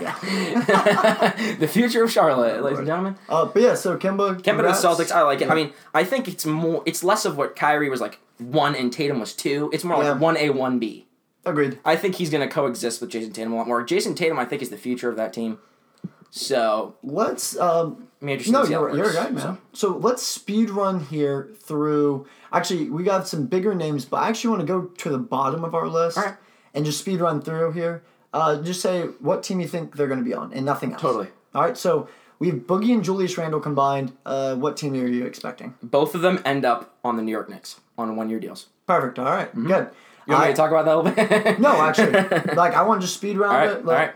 the 1.58 1.68
future 1.68 2.04
of 2.04 2.10
Charlotte, 2.12 2.62
ladies 2.62 2.78
and 2.78 2.86
gentlemen. 2.86 3.16
Uh, 3.28 3.46
but 3.46 3.62
yeah, 3.62 3.74
so 3.74 3.96
Kemba. 3.96 4.40
Kemba 4.40 4.58
to 4.58 4.62
the 4.62 4.68
Celtics, 4.68 5.10
I 5.10 5.22
like 5.22 5.40
it. 5.40 5.46
Yeah. 5.46 5.52
I 5.52 5.56
mean, 5.56 5.72
I 5.92 6.04
think 6.04 6.28
it's 6.28 6.46
more. 6.46 6.82
It's 6.86 7.02
less 7.02 7.24
of 7.24 7.36
what 7.36 7.56
Kyrie 7.56 7.90
was 7.90 8.00
like 8.00 8.20
one 8.38 8.74
and 8.76 8.92
Tatum 8.92 9.18
was 9.18 9.32
two. 9.34 9.70
It's 9.72 9.82
more 9.84 10.02
Yeah. 10.02 10.12
like 10.12 10.20
one 10.20 10.36
A, 10.36 10.50
one 10.50 10.78
B. 10.78 11.06
agreed. 11.44 11.78
I 11.84 11.96
think 11.96 12.14
he's 12.16 12.30
going 12.30 12.46
to 12.48 12.52
coexist 12.52 13.00
with 13.00 13.10
Jayson 13.10 13.32
Tatum 13.32 13.52
a 13.52 13.56
lot 13.56 13.66
more. 13.66 13.82
Jayson 13.84 14.14
Tatum, 14.14 14.38
I 14.38 14.44
think, 14.44 14.62
is 14.62 14.70
the 14.70 14.76
future 14.76 15.08
of 15.08 15.16
that 15.16 15.32
team. 15.32 15.58
So, 16.30 16.94
Let's 17.02 17.58
um, 17.58 18.08
I'm 18.20 18.26
No, 18.28 18.36
to 18.36 18.44
see 18.44 18.52
how 18.52 18.66
you're, 18.66 18.94
you're 18.96 19.12
guy, 19.12 19.30
man. 19.30 19.58
So. 19.72 19.96
let's 19.96 20.22
speed 20.22 20.68
run 20.70 21.00
here 21.00 21.50
through. 21.60 22.26
Actually, 22.52 22.90
we 22.90 23.02
got 23.02 23.26
some 23.26 23.46
bigger 23.46 23.74
names, 23.74 24.04
but 24.04 24.18
I 24.18 24.28
actually 24.28 24.50
want 24.50 24.60
to 24.60 24.66
go 24.66 24.82
to 24.82 25.08
the 25.08 25.18
bottom 25.18 25.64
of 25.64 25.74
our 25.74 25.88
list 25.88 26.18
All 26.18 26.24
right. 26.24 26.34
And 26.74 26.84
just 26.84 26.98
speed 27.00 27.20
run 27.20 27.40
through 27.42 27.72
here. 27.72 28.02
Uh, 28.32 28.60
just 28.62 28.80
say 28.80 29.02
what 29.20 29.42
team 29.42 29.60
you 29.60 29.66
think 29.68 29.96
they're 29.96 30.06
going 30.06 30.18
to 30.18 30.24
be 30.24 30.34
on, 30.34 30.52
and 30.52 30.64
nothing 30.66 30.92
else. 30.92 31.00
Totally. 31.02 31.28
All 31.54 31.62
right. 31.62 31.76
So 31.76 32.08
we 32.38 32.48
have 32.48 32.58
Boogie 32.60 32.92
and 32.92 33.02
Julius 33.02 33.36
Randle 33.38 33.60
combined. 33.60 34.12
Uh, 34.26 34.54
what 34.56 34.76
team 34.76 34.92
are 34.94 35.06
you 35.06 35.24
expecting? 35.24 35.74
Both 35.82 36.14
of 36.14 36.20
them 36.20 36.40
end 36.44 36.64
up 36.64 36.94
on 37.02 37.16
the 37.16 37.22
New 37.22 37.32
York 37.32 37.48
Knicks 37.48 37.80
on 37.96 38.14
one 38.16 38.28
year 38.28 38.38
deals. 38.38 38.66
Perfect. 38.86 39.18
All 39.18 39.24
right, 39.26 39.52
Good. 39.54 39.64
Mm-hmm. 39.64 39.94
You 40.30 40.32
want 40.34 40.44
I- 40.44 40.48
me 40.48 40.52
to 40.52 40.56
talk 40.56 40.70
about 40.70 40.84
that 40.84 40.94
a 40.94 40.98
little 41.00 41.38
bit? 41.40 41.58
no, 41.60 41.80
actually, 41.80 42.12
like 42.54 42.74
I 42.74 42.82
want 42.82 43.00
to 43.00 43.06
just 43.06 43.16
speed 43.18 43.38
round 43.38 43.52
all 43.54 43.58
right, 43.60 43.70
it. 43.70 43.76
all 43.78 43.84
Like, 43.84 43.98
right. 43.98 44.14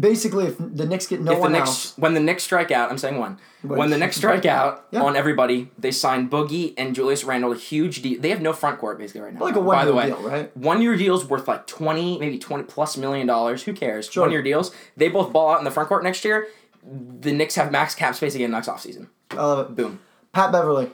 Basically, 0.00 0.46
if 0.46 0.56
the 0.58 0.86
Knicks 0.86 1.06
get 1.06 1.20
no 1.20 1.30
If 1.32 1.36
the 1.38 1.40
one 1.42 1.52
Knicks, 1.52 1.68
else, 1.68 1.98
when 1.98 2.14
the 2.14 2.20
Knicks 2.20 2.42
strike 2.42 2.72
out, 2.72 2.90
I'm 2.90 2.98
saying 2.98 3.18
one. 3.18 3.38
When 3.62 3.90
the 3.90 3.98
Knicks 3.98 4.16
strike 4.22 4.44
out 4.44 4.86
Yeah. 4.90 5.02
on 5.02 5.14
everybody, 5.14 5.70
they 5.78 5.92
sign 5.92 6.28
Boogie 6.28 6.74
and 6.76 6.94
Julius 6.96 7.22
Randle 7.22 7.52
a 7.52 7.56
huge 7.56 8.02
deal. 8.02 8.20
They 8.20 8.30
have 8.30 8.40
no 8.42 8.52
front 8.52 8.80
court 8.80 8.98
basically 8.98 9.20
right 9.20 9.32
now. 9.34 9.40
like 9.40 9.54
a 9.54 9.60
By 9.60 9.84
the 9.84 9.92
one-year 9.94 10.14
way, 10.16 10.20
deal, 10.20 10.28
right? 10.28 10.56
one 10.56 10.82
year 10.82 10.96
deals 10.96 11.24
worth 11.26 11.46
like 11.46 11.66
twenty, 11.68 12.18
maybe 12.18 12.38
twenty 12.38 12.64
plus 12.64 12.96
million 12.96 13.26
dollars. 13.28 13.62
Who 13.62 13.72
cares? 13.72 14.10
Sure. 14.10 14.24
One 14.24 14.32
year 14.32 14.42
deals. 14.42 14.74
They 14.96 15.08
both 15.08 15.32
ball 15.32 15.50
out 15.50 15.58
in 15.58 15.64
the 15.64 15.70
front 15.70 15.88
court 15.88 16.02
next 16.02 16.24
year. 16.24 16.48
The 16.82 17.32
Knicks 17.32 17.54
have 17.54 17.70
max 17.70 17.94
cap 17.94 18.14
space 18.16 18.34
again 18.34 18.50
next 18.50 18.66
offseason. 18.68 19.06
I 19.30 19.36
love 19.36 19.70
it. 19.70 19.76
Boom. 19.76 20.00
Pat 20.32 20.50
Beverley. 20.50 20.90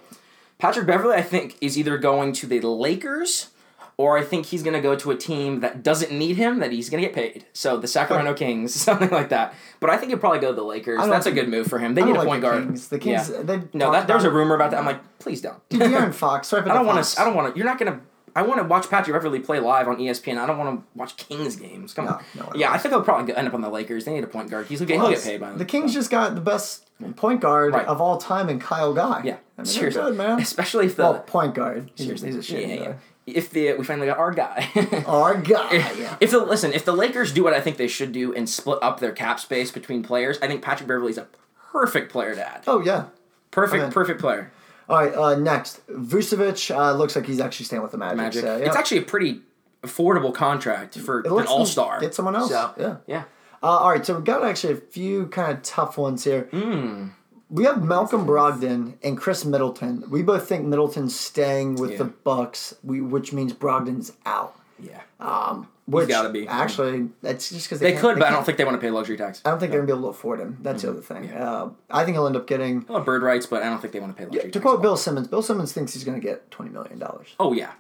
Patrick 0.59 0.87
Beverley, 0.87 1.17
I 1.17 1.23
think, 1.23 1.57
is 1.61 1.79
either 1.79 1.97
going 1.99 2.33
to 2.35 2.47
the 2.47 2.61
Lakers 2.61 3.49
or 3.97 4.19
I 4.19 4.23
think 4.23 4.47
he's 4.47 4.63
going 4.63 4.75
to 4.75 4.81
go 4.81 4.97
to 4.97 5.11
a 5.11 5.17
team 5.17 5.61
that 5.61 5.83
doesn't 5.83 6.11
need 6.11 6.37
him, 6.37 6.59
that 6.61 6.73
he's 6.73 6.91
going 6.91 7.03
to 7.03 7.09
get 7.09 7.15
paid. 7.15 7.47
So 7.53 7.77
the 7.77 7.87
Sacramento 7.89 8.35
Kings, 8.35 8.75
something 8.89 9.11
like 9.11 9.29
that. 9.29 9.55
But 9.81 9.91
I 9.91 9.97
think 9.97 10.11
he'll 10.11 10.19
probably 10.19 10.41
go 10.41 10.49
to 10.51 10.55
the 10.57 10.65
Lakers. 10.65 11.01
That's 11.07 11.27
a 11.27 11.33
good 11.33 11.49
move 11.49 11.67
for 11.69 11.79
him. 11.79 11.95
They 11.95 12.03
need 12.05 12.17
a 12.17 12.19
like 12.19 12.27
point 12.29 12.41
the 12.43 12.49
guard. 12.49 12.65
Kings. 12.65 12.89
The 12.89 12.99
Kings. 12.99 13.31
Yeah. 13.31 13.43
They 13.43 13.63
No, 13.73 13.93
that 13.93 14.07
there's 14.09 14.25
a 14.25 14.31
rumor 14.31 14.55
about 14.55 14.71
that. 14.73 14.79
I'm 14.79 14.87
like, 14.87 15.19
please 15.19 15.41
don't. 15.41 15.67
Dude, 15.69 15.81
De'Aaron 15.83 16.13
Fox. 16.15 16.53
I 16.53 16.61
don't 16.61 16.87
want 16.87 17.05
to. 17.05 17.21
I 17.21 17.25
don't 17.25 17.35
want 17.35 17.55
to. 17.55 17.59
You're 17.59 17.67
not 17.67 17.79
going 17.79 17.93
to. 17.93 18.01
I 18.37 18.43
want 18.43 18.61
to 18.61 18.65
watch 18.67 18.91
Patrick 18.91 19.15
Beverley 19.15 19.39
play 19.39 19.61
live 19.61 19.87
on 19.87 19.97
ESPN. 19.99 20.39
I 20.39 20.47
don't 20.47 20.59
want 20.59 20.81
to 20.81 20.99
watch 20.99 21.17
Kings 21.17 21.55
games. 21.55 21.95
Come 21.95 22.09
on. 22.09 22.25
No, 22.35 22.43
no, 22.43 22.49
I 22.53 22.57
yeah. 22.57 22.73
I 22.73 22.79
think 22.79 22.93
he'll 22.93 23.03
probably 23.05 23.33
end 23.33 23.47
up 23.47 23.55
on 23.55 23.61
the 23.61 23.69
Lakers. 23.69 24.07
They 24.07 24.13
need 24.13 24.25
a 24.25 24.27
point 24.27 24.51
guard. 24.51 24.67
He's 24.67 24.81
he'll 24.81 24.89
get, 24.89 24.97
he'll 24.97 25.11
get 25.11 25.23
paid 25.23 25.41
by 25.41 25.51
them. 25.51 25.59
The 25.59 25.65
Kings 25.65 25.95
just 25.95 26.11
got 26.11 26.35
the 26.35 26.41
best 26.41 26.91
point 27.15 27.41
guard 27.41 27.75
Right. 27.75 27.87
of 27.87 28.01
all 28.01 28.19
time 28.19 28.49
in 28.49 28.59
Kyle 28.59 28.93
Guy. 28.93 29.23
Yeah, 29.25 29.37
I 29.57 29.61
mean, 29.63 29.67
seriously, 29.67 30.03
good, 30.03 30.17
man. 30.17 30.41
Especially 30.41 30.87
if 30.87 30.97
the 30.97 31.03
Well, 31.05 31.21
point 31.21 31.55
guard. 31.55 31.93
Seriously, 31.95 32.29
he's 32.31 32.37
a 32.37 32.43
shit. 32.43 32.69
yeah, 32.69 32.75
yeah. 32.75 32.93
If 33.27 33.51
the 33.51 33.73
we 33.75 33.85
finally 33.85 34.07
got 34.07 34.19
our 34.19 34.33
guy. 34.33 34.69
Our 35.07 35.35
guy. 35.41 35.73
yeah. 35.99 36.17
If 36.21 36.31
the 36.31 36.41
listen, 36.45 36.73
if 36.75 36.85
the 36.85 36.93
Lakers 36.93 37.33
do 37.33 37.43
what 37.43 37.55
I 37.55 37.61
think 37.61 37.79
they 37.79 37.89
should 37.89 38.13
do 38.13 38.35
and 38.35 38.47
split 38.49 38.79
up 38.83 39.01
their 39.01 39.13
cap 39.13 39.41
space 39.41 39.71
between 39.71 40.03
players, 40.03 40.39
I 40.43 40.47
think 40.47 40.61
Patrick 40.63 40.87
Beverley's 40.89 41.17
a 41.17 41.27
perfect 41.73 42.13
player 42.13 42.35
to 42.35 42.47
add. 42.47 42.65
Oh 42.67 42.81
yeah. 42.81 43.07
Perfect, 43.51 43.85
Okay. 43.85 43.93
perfect 43.93 44.21
player. 44.21 44.53
All 44.89 44.99
right. 44.99 45.15
Uh, 45.15 45.37
next, 45.37 45.87
Vucevic 45.89 46.75
uh, 46.75 46.93
looks 46.93 47.17
like 47.17 47.25
he's 47.25 47.41
actually 47.41 47.65
staying 47.67 47.83
with 47.83 47.93
the 47.93 47.99
Magic. 47.99 48.17
Magic. 48.19 48.43
So, 48.43 48.57
yeah. 48.59 48.67
It's 48.67 48.77
actually 48.77 48.99
a 48.99 49.03
pretty 49.03 49.41
affordable 49.83 50.35
contract 50.35 50.99
for 50.99 51.21
an 51.21 51.47
all 51.47 51.65
star. 51.65 52.01
Get 52.01 52.15
someone 52.15 52.37
else. 52.37 52.51
So, 52.51 52.75
yeah. 52.79 52.97
yeah. 53.07 53.25
Uh, 53.63 53.69
all 53.69 53.91
right, 53.91 54.05
so 54.05 54.15
we've 54.17 54.25
got 54.25 54.45
actually 54.45 54.75
a 54.75 54.77
few 54.77 55.27
kind 55.29 55.53
of 55.57 55.63
tough 55.63 55.97
ones 55.97 56.25
here. 56.25 56.49
Hmm. 56.51 57.07
We 57.51 57.65
have 57.65 57.85
Malcolm 57.85 58.27
Brogdon 58.27 58.95
and 59.03 59.19
Khris 59.19 59.45
Middleton. 59.45 60.05
We 60.11 60.23
both 60.23 60.49
think 60.49 60.65
Middleton's 60.67 61.19
staying 61.19 61.77
with 61.77 61.93
Yeah. 61.93 61.99
the 61.99 62.05
Bucks, 62.05 62.75
we, 62.83 63.01
which 63.01 63.33
means 63.33 63.53
Brogdon's 63.53 64.13
out. 64.27 64.57
Yeah. 64.81 65.01
Um, 65.21 65.69
which 65.87 66.09
gotta 66.09 66.31
be. 66.31 66.49
Actually, 66.49 67.11
that's 67.23 67.51
just 67.51 67.67
because 67.69 67.79
They 67.81 67.91
can't- 67.93 68.01
could, 68.01 68.19
but 68.19 68.27
I 68.27 68.31
don't 68.31 68.45
think 68.45 68.57
they 68.59 68.65
want 68.65 68.77
to 68.77 68.81
pay 68.81 68.91
luxury 68.91 69.17
tax. 69.19 69.43
I 69.45 69.51
don't 69.51 69.61
think 69.61 69.71
they're 69.71 69.81
gonna 69.81 69.93
be 69.93 69.97
able 69.99 70.09
to 70.11 70.17
afford 70.17 70.41
him. 70.41 70.57
That's 70.63 70.83
the 70.83 70.91
other 70.91 71.01
thing. 71.03 71.31
Uh, 71.31 71.69
I 71.91 72.05
think 72.05 72.17
he'll 72.17 72.27
end 72.27 72.37
up 72.37 72.47
getting. 72.47 72.81
Bird 72.81 73.23
rights, 73.23 73.45
but 73.47 73.63
I 73.63 73.67
don't 73.67 73.81
think 73.81 73.93
they 73.93 74.01
want 74.01 74.17
to 74.17 74.19
pay 74.19 74.25
luxury 74.25 74.43
tax. 74.45 74.53
To 74.55 74.61
quote 74.61 74.81
Bill 74.81 74.97
Simmons, 74.97 75.29
Bill 75.29 75.43
Simmons 75.43 75.73
thinks 75.73 75.93
he's 75.93 76.03
gonna 76.05 76.21
get 76.21 76.51
twenty 76.51 76.71
million 76.71 76.99
dollars. 76.99 77.35
Oh 77.39 77.53
yeah. 77.53 77.73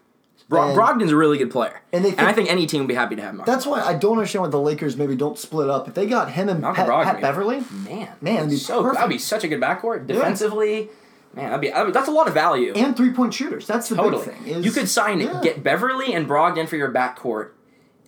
Bro- 0.49 0.69
And- 0.71 0.79
Brogdon's 0.79 1.11
a 1.13 1.17
really 1.17 1.39
good 1.39 1.51
player, 1.51 1.81
And 1.93 2.05
they 2.05 2.11
and 2.11 2.21
I 2.21 2.25
think- 2.27 2.37
think 2.37 2.51
any 2.51 2.67
team 2.67 2.81
would 2.81 2.89
be 2.89 2.95
happy 2.95 3.17
to 3.17 3.23
have 3.23 3.35
him. 3.35 3.43
That's 3.47 3.65
why 3.67 3.81
I 3.81 3.95
don't 3.95 4.13
understand 4.19 4.43
why 4.45 4.51
the 4.51 4.61
Lakers 4.61 4.97
maybe 4.97 5.17
don't 5.17 5.39
split 5.39 5.71
up. 5.71 5.89
If 5.89 5.95
they 5.95 6.07
got 6.07 6.31
him 6.33 6.49
and 6.51 6.63
Pat, 6.63 6.87
Pat. 6.87 7.21
Beverley, 7.23 7.63
man, 7.89 8.09
Man, 8.21 8.49
be 8.51 8.57
so 8.57 8.83
that'd 8.93 9.09
be 9.09 9.17
such 9.19 9.43
a 9.45 9.49
good 9.49 9.61
backcourt 9.61 10.07
defensively. 10.07 10.91
Man, 11.35 11.47
that'd 11.47 11.61
be 11.63 11.71
that'd 11.71 11.87
be- 11.87 11.93
that's 11.93 12.09
a 12.09 12.13
lot 12.13 12.29
of 12.29 12.35
value. 12.35 12.73
and 12.77 12.95
three 12.97 13.11
point 13.11 13.33
shooters, 13.35 13.67
that's 13.67 13.89
the 13.89 13.97
Totally. 13.97 14.25
big 14.27 14.35
thing. 14.37 14.47
Is, 14.47 14.65
you 14.67 14.71
could 14.71 14.89
sign 14.89 15.21
Yeah. 15.21 15.41
get 15.43 15.65
Beverley 15.65 16.13
and 16.13 16.29
Brogdon 16.29 16.69
for 16.69 16.77
your 16.77 16.93
backcourt, 16.93 17.49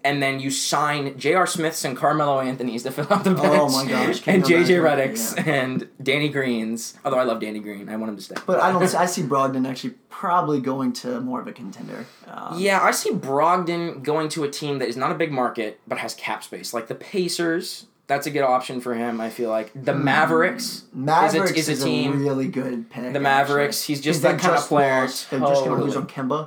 and 0.07 0.23
then 0.23 0.40
you 0.40 0.51
sign 0.51 1.19
J.R. 1.19 1.47
Smiths 1.47 1.85
and 1.85 1.97
Carmelo 1.97 2.40
Anthony's 2.40 2.83
to 2.85 2.90
fill 2.90 3.07
out 3.11 3.25
the 3.25 3.35
bench. 3.35 3.47
Oh 3.47 3.69
my 3.69 3.88
gosh, 3.90 4.21
can 4.21 4.37
and 4.37 4.47
J.J. 4.47 4.75
Redick's 4.77 5.35
Yeah. 5.37 5.53
and 5.53 5.88
Danny 6.03 6.29
Green's. 6.29 6.95
Although 7.05 7.19
I 7.19 7.25
love 7.25 7.40
Danny 7.40 7.59
Green, 7.61 7.88
I 7.88 7.97
want 7.97 8.11
him 8.11 8.16
to 8.16 8.23
stay. 8.23 8.37
But 8.47 8.61
I 8.61 8.73
don't. 8.73 8.95
I 8.95 9.07
see 9.07 9.23
Brogdon 9.23 9.69
actually 9.69 9.95
probably 10.09 10.61
going 10.61 10.92
to 10.95 11.21
more 11.21 11.40
of 11.40 11.47
a 11.47 11.53
contender. 11.53 12.07
Um, 12.27 12.59
Yeah, 12.59 12.81
I 12.81 12.90
see 12.92 13.11
Brogdon 13.11 14.03
going 14.03 14.29
to 14.31 14.45
a 14.45 14.51
team 14.51 14.79
that 14.79 14.88
is 14.88 14.97
not 14.97 15.11
a 15.11 15.14
big 15.14 15.31
market 15.33 15.81
but 15.87 15.99
has 15.99 16.14
cap 16.14 16.42
space, 16.45 16.73
like 16.73 16.87
the 16.88 16.95
Pacers. 16.95 17.87
That's 18.09 18.25
a 18.27 18.31
good 18.31 18.42
option 18.45 18.81
for 18.81 18.95
him. 18.95 19.21
I 19.21 19.31
feel 19.31 19.51
like 19.51 19.73
the 19.75 19.92
Mavericks, 19.92 20.85
Hmm. 20.92 21.07
Mavericks 21.07 21.51
is 21.59 21.69
a, 21.69 21.73
is 21.73 21.83
a 21.83 21.87
team. 21.87 22.23
really 22.25 22.47
good 22.47 22.88
pick. 22.88 23.12
The 23.12 23.19
Mavericks, 23.19 23.81
actually. 23.83 23.95
he's 23.97 24.05
just 24.05 24.23
that 24.23 24.38
kind 24.38 24.55
of 24.57 24.62
player. 24.62 25.01
lost. 25.03 25.29
They're 25.31 25.40
just 25.40 25.64
going 25.64 25.77
to 25.77 25.85
lose 25.85 25.97
on 25.97 26.07
Totally. 26.07 26.47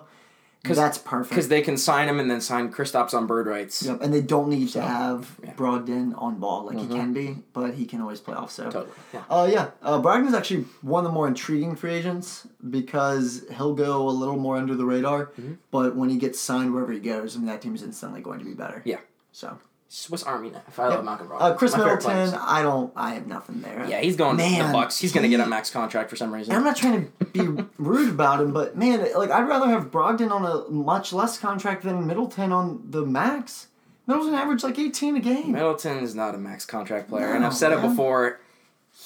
Kemba. 0.72 0.76
That's 0.76 0.98
perfect. 0.98 1.30
because 1.30 1.48
they 1.50 1.62
can 1.62 1.78
sign 1.78 2.08
him 2.08 2.20
and 2.20 2.30
then 2.30 2.42
sign 2.42 2.72
Kristaps 2.72 3.14
on 3.14 3.28
bird 3.28 3.48
rights. 3.48 3.84
Yep, 3.84 4.02
and 4.02 4.14
they 4.14 4.22
don't 4.22 4.50
need 4.50 4.70
to 4.70 4.82
have 4.82 5.38
yeah. 5.44 5.54
Brogdon 5.54 6.14
on 6.22 6.40
ball 6.40 6.66
like 6.66 6.78
he 6.80 6.88
can 6.88 7.14
be, 7.14 7.38
but 7.54 7.74
he 7.74 7.86
can 7.86 8.02
always 8.02 8.20
play 8.20 8.36
off. 8.36 8.52
So, 8.52 8.66
Totally. 8.66 8.88
Yeah. 9.14 9.24
uh, 9.30 9.48
yeah, 9.52 9.70
uh, 9.82 10.02
Brogdon's 10.02 10.34
actually 10.34 10.66
one 10.82 11.06
of 11.06 11.12
the 11.12 11.14
more 11.14 11.28
intriguing 11.28 11.76
free 11.76 11.94
agents 11.94 12.48
because 12.70 13.46
he'll 13.56 13.76
go 13.76 14.08
a 14.08 14.12
little 14.12 14.38
more 14.38 14.58
under 14.58 14.76
the 14.76 14.86
radar, 14.86 15.28
Mm-hmm. 15.40 15.54
but 15.72 15.96
when 15.96 16.10
he 16.10 16.18
gets 16.18 16.40
signed 16.40 16.74
wherever 16.74 16.92
he 16.92 17.00
goes, 17.00 17.36
I 17.36 17.40
mean 17.40 17.48
that 17.48 17.62
team's 17.62 17.84
instantly 17.84 18.22
going 18.22 18.40
to 18.40 18.46
be 18.46 18.54
better. 18.54 18.82
Yeah. 18.86 19.00
So, 19.32 19.58
Swiss 19.92 20.22
Army 20.22 20.52
knife. 20.52 20.80
I 20.80 20.88
love 20.90 21.04
Malcolm 21.04 21.28
Brogdon. 21.28 21.42
uh, 21.42 21.56
Chris 21.56 21.72
My 21.72 21.80
favorite 21.80 21.96
Middleton, 22.06 22.30
players. 22.30 22.44
I 22.48 22.62
don't, 22.62 22.94
I 22.96 23.16
have 23.16 23.26
nothing 23.26 23.62
there. 23.62 23.88
Yeah, 23.90 24.00
he's 24.02 24.16
going 24.16 24.38
to 24.38 24.44
Man, 24.44 24.68
the 24.68 24.72
Bucks. 24.74 25.00
He's 25.00 25.12
going 25.12 25.24
to 25.24 25.30
get 25.30 25.40
a 25.40 25.46
he- 25.46 25.50
max 25.50 25.72
contract 25.72 26.12
for 26.12 26.16
some 26.16 26.32
reason. 26.32 26.52
And 26.54 26.60
I'm 26.60 26.64
not 26.64 26.78
trying 26.78 27.12
to 27.20 27.26
be 27.26 27.64
rude 27.80 28.10
about 28.12 28.40
him, 28.40 28.54
but 28.54 28.78
man, 28.78 29.00
like 29.16 29.32
I'd 29.32 29.48
rather 29.48 29.68
have 29.68 29.90
Brogdon 29.90 30.32
on 30.32 30.46
a 30.46 30.70
much 30.72 31.12
less 31.12 31.40
contract 31.40 31.84
than 31.84 32.06
Middleton 32.06 32.52
on 32.52 32.84
the 32.88 33.04
max. 33.04 33.68
Middleton 34.06 34.36
averaged 34.36 34.64
like 34.64 34.78
18 34.78 35.16
a 35.18 35.20
game. 35.20 35.52
Middleton's 35.54 36.14
not 36.14 36.36
a 36.36 36.38
max 36.38 36.66
contract 36.68 37.10
player, 37.10 37.32
and 37.32 37.42
No, 37.42 37.48
I've 37.48 37.56
said 37.56 37.72
it 37.72 37.80
man. 37.80 37.90
before. 37.90 38.40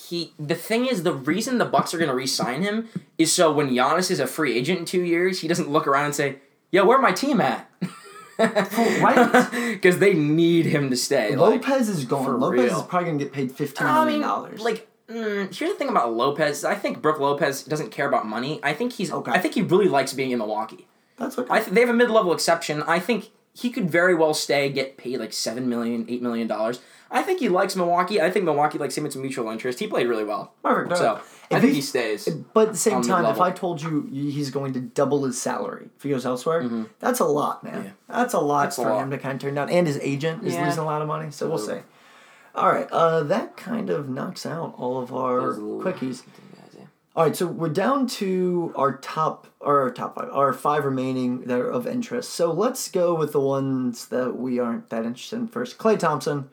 He 0.10 0.34
the 0.39 0.56
thing 0.56 0.86
is 0.86 1.04
the 1.04 1.13
reason 1.13 1.60
the 1.60 1.65
Bucks 1.65 1.93
are 1.93 1.98
going 1.98 2.10
to 2.10 2.15
re-sign 2.15 2.62
him 2.62 2.89
is 3.17 3.32
so 3.32 3.54
when 3.54 3.69
Giannis 3.69 4.10
is 4.12 4.19
a 4.19 4.28
free 4.28 4.58
agent 4.58 4.80
in 4.80 4.86
two 4.86 5.02
years, 5.04 5.39
he 5.41 5.48
doesn't 5.48 5.69
look 5.69 5.88
around 5.88 6.06
and 6.06 6.15
say, 6.15 6.38
"Yo, 6.72 6.84
where 6.86 7.00
my 7.00 7.12
team 7.13 7.39
at?" 7.39 7.69
Right? 8.38 9.50
Because 9.74 10.00
they 10.00 10.13
need 10.13 10.65
him 10.65 10.89
to 10.89 10.96
stay. 10.96 11.36
Like, 11.36 11.65
Lopez 11.65 11.89
is 11.89 12.06
gone. 12.06 12.39
Lopez 12.39 12.60
real. 12.72 12.80
is 12.80 12.84
probably 12.88 13.08
gonna 13.08 13.19
get 13.19 13.34
paid 13.34 13.52
fifteen 13.52 13.86
I 13.88 13.93
million 14.06 14.19
mean, 14.22 14.28
dollars. 14.28 14.60
like. 14.62 14.88
Mm, 15.10 15.54
here's 15.54 15.72
the 15.74 15.78
thing 15.78 15.89
about 15.89 16.13
Lopez. 16.13 16.63
I 16.63 16.76
think 16.76 17.02
Brook 17.02 17.19
Lopez 17.19 17.63
doesn't 17.63 17.91
care 17.91 18.08
about 18.08 18.26
money. 18.26 18.62
I 18.63 18.74
think 18.74 18.93
he's. 18.93 19.12
Okay. 19.12 19.32
I 19.32 19.38
think 19.39 19.54
he 19.54 19.62
really 19.62 19.89
likes 19.89 20.13
being 20.13 20.32
in 20.32 20.38
Milwaukee. 20.39 20.88
that's 21.17 21.38
okay. 21.38 21.54
I 21.54 21.60
th- 21.60 21.72
they 21.74 21.82
have 21.82 21.89
a 21.89 21.93
mid-level 21.93 22.32
exception. 22.32 22.82
I 22.84 23.00
think 23.00 23.32
he 23.54 23.70
could 23.70 23.89
very 23.89 24.16
well 24.16 24.34
stay, 24.34 24.70
get 24.70 24.98
paid 24.98 25.18
like 25.20 25.32
seven 25.34 25.70
million, 25.70 26.06
eight 26.10 26.22
million 26.22 26.48
dollars. 26.48 26.80
I 27.12 27.22
think 27.22 27.39
he 27.39 27.48
likes 27.50 27.76
Milwaukee. 27.76 28.20
I 28.20 28.32
think 28.32 28.46
Milwaukee 28.46 28.80
likes 28.80 28.98
him. 28.98 29.06
It's 29.06 29.16
a 29.16 29.20
mutual 29.20 29.48
interest. 29.52 29.80
He 29.80 29.86
played 29.86 30.08
really 30.08 30.24
well, 30.24 30.54
Perfect. 30.63 30.98
so 30.98 31.16
If 31.52 31.58
I 31.58 31.60
think 31.60 31.70
he- 31.70 31.76
he 31.76 31.82
stays. 31.82 32.28
but 32.56 32.68
at 32.70 32.72
the 32.74 32.78
same 32.80 32.96
on 32.98 33.04
time, 33.04 33.26
if. 33.26 33.39
I 33.39 33.52
told 33.52 33.84
you 33.84 34.08
he's 34.12 34.50
going 34.50 34.74
to 34.74 34.80
double 34.80 35.24
his 35.24 35.39
salary 35.39 35.89
if 35.96 36.02
he 36.02 36.10
goes 36.10 36.26
elsewhere, 36.26 36.68
that's 37.00 37.20
a 37.20 37.26
lot, 37.26 37.63
man. 37.63 37.74
Mm-hmm. 37.74 37.84
Yeah. 37.86 37.92
That's 38.10 38.34
a 38.34 38.39
lot 38.39 38.63
That's 38.63 38.80
a 38.80 38.82
for 38.84 38.89
lot. 38.89 39.04
him 39.04 39.12
to 39.12 39.20
kind 39.20 39.36
of 39.36 39.42
turn 39.42 39.54
down. 39.54 39.70
And 39.70 39.86
his 39.86 40.00
agent 40.00 40.44
is 40.44 40.56
Yeah. 40.56 40.66
losing 40.66 40.82
a 40.82 40.86
lot 40.86 41.04
of 41.04 41.08
money, 41.08 41.30
so 41.30 41.48
we'll 41.48 41.60
see. 41.60 41.78
All 42.56 42.72
right, 42.72 42.89
uh, 42.92 43.22
that 43.24 43.58
kind 43.58 43.89
of 43.92 44.10
knocks 44.10 44.46
out 44.48 44.74
all 44.78 45.00
of 45.00 45.13
our 45.13 45.54
Those 45.54 45.58
quickies. 45.84 46.24
All 47.15 47.23
right, 47.26 47.36
so 47.36 47.45
we're 47.45 47.69
down 47.69 48.08
to 48.08 48.73
our 48.76 48.97
top, 48.97 49.45
or 49.60 49.82
our 49.82 49.91
top 49.91 50.15
five, 50.15 50.30
our 50.32 50.52
five 50.52 50.84
remaining 50.84 51.41
that 51.41 51.60
are 51.60 51.69
of 51.69 51.86
interest. 51.86 52.32
So 52.32 52.52
let's 52.52 52.89
go 52.89 53.13
with 53.13 53.34
the 53.34 53.39
ones 53.39 54.08
that 54.08 54.36
we 54.36 54.58
aren't 54.60 54.89
that 54.89 55.06
interested 55.06 55.36
in 55.36 55.47
first. 55.47 55.78
Klay 55.78 55.97
Thompson, 55.99 56.49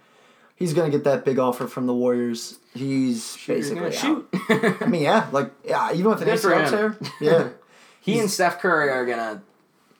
he's 0.55 0.75
gonna 0.75 0.91
get 0.91 1.05
that 1.05 1.25
big 1.25 1.39
offer 1.39 1.67
from 1.67 1.87
the 1.87 1.95
Warriors. 1.95 2.59
He's 2.75 3.37
He's 3.37 3.47
basically 3.47 3.91
shoot. 3.93 4.29
I 4.51 4.85
mean, 4.87 5.03
yeah, 5.03 5.29
like 5.33 5.51
yeah, 5.65 5.93
even 5.95 6.11
with 6.11 6.21
an 6.21 6.37
for 6.37 6.51
ACL 6.51 7.11
yeah. 7.23 7.49
he 8.03 8.19
and 8.19 8.31
Steph 8.31 8.61
Curry 8.61 8.91
are 8.91 9.07
gonna. 9.07 9.43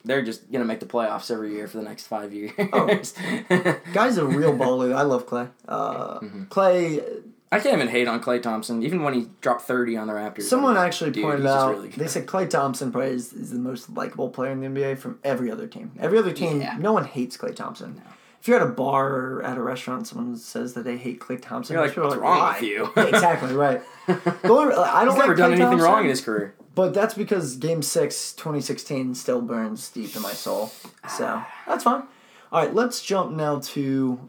They're 0.05 0.23
just 0.23 0.51
gonna 0.53 0.65
make 0.67 0.81
the 0.81 0.87
playoffs 0.87 1.31
every 1.31 1.53
year 1.55 1.69
for 1.69 1.79
the 1.79 1.85
next 1.85 2.07
five 2.07 2.33
years. 2.35 2.53
Oh. 2.73 2.87
Guy's 3.95 4.19
a 4.19 4.25
real 4.27 4.55
baller. 4.55 4.95
I 4.95 5.03
love 5.03 5.27
Klay. 5.27 5.49
Uh, 5.67 6.21
Mm-hmm. 6.21 6.45
Klay. 6.45 7.23
I 7.53 7.59
can't 7.59 7.75
even 7.75 7.89
hate 7.89 8.07
on 8.07 8.23
Klay 8.23 8.41
Thompson, 8.41 8.83
even 8.85 9.03
when 9.03 9.13
he 9.15 9.29
dropped 9.41 9.63
thirty 9.63 9.97
on 9.97 10.07
the 10.07 10.13
Raptors. 10.13 10.43
Someone 10.43 10.75
like, 10.77 10.87
actually 10.87 11.11
dude, 11.11 11.25
pointed 11.25 11.47
out. 11.47 11.71
really 11.75 11.89
they 11.89 12.07
said 12.07 12.27
Klay 12.27 12.49
Thompson 12.49 12.93
probably 12.93 13.11
is, 13.11 13.31
the 13.51 13.59
most 13.59 13.91
likable 13.91 14.29
player 14.29 14.53
in 14.53 14.61
the 14.61 14.69
NBA 14.69 14.99
from 14.99 15.19
every 15.25 15.51
other 15.51 15.67
team. 15.67 15.91
Every 15.99 16.19
other 16.19 16.33
team, 16.33 16.61
Yeah. 16.61 16.77
no 16.79 16.93
one 16.93 17.05
hates 17.05 17.37
Klay 17.37 17.55
Thompson. 17.57 18.01
If 18.41 18.49
you're 18.49 18.57
at 18.59 18.63
a 18.67 18.71
bar 18.71 19.09
or 19.15 19.43
at 19.43 19.59
a 19.59 19.63
restaurant, 19.63 20.07
someone 20.07 20.35
says 20.37 20.73
that 20.75 20.85
they 20.85 20.97
hate 20.97 21.21
Klay 21.21 21.43
Thompson. 21.43 21.75
You're 21.75 21.83
like, 21.85 21.95
people 21.95 22.15
are 22.15 22.19
wrong 22.21 22.39
"Why?" 22.39 22.53
with 22.55 22.63
you?" 22.63 22.89
Yeah, 22.97 23.05
exactly 23.09 23.53
right. 23.53 23.83
Only- 24.09 24.75
I 24.75 25.05
don't 25.05 25.15
He's 25.15 25.19
never 25.19 25.29
like 25.29 25.37
done 25.37 25.53
anything 25.53 25.79
wrong 25.79 26.05
in 26.05 26.09
his 26.11 26.21
career. 26.21 26.55
But 26.77 26.95
that's 26.95 27.15
because 27.15 27.57
Game 27.57 27.83
Six, 27.83 28.33
2016, 28.35 29.17
still 29.17 29.43
burns 29.43 29.91
deep 29.91 30.15
in 30.15 30.23
my 30.23 30.33
soul. 30.33 30.71
So 31.17 31.43
that's 31.67 31.83
fine. 31.85 32.05
All 32.53 32.65
right, 32.65 32.73
let's 32.73 33.03
jump 33.03 33.33
now 33.33 33.59
to. 33.59 34.29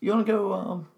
You 0.00 0.10
want 0.12 0.26
to 0.26 0.32
go? 0.32 0.52
Um, 0.54 0.88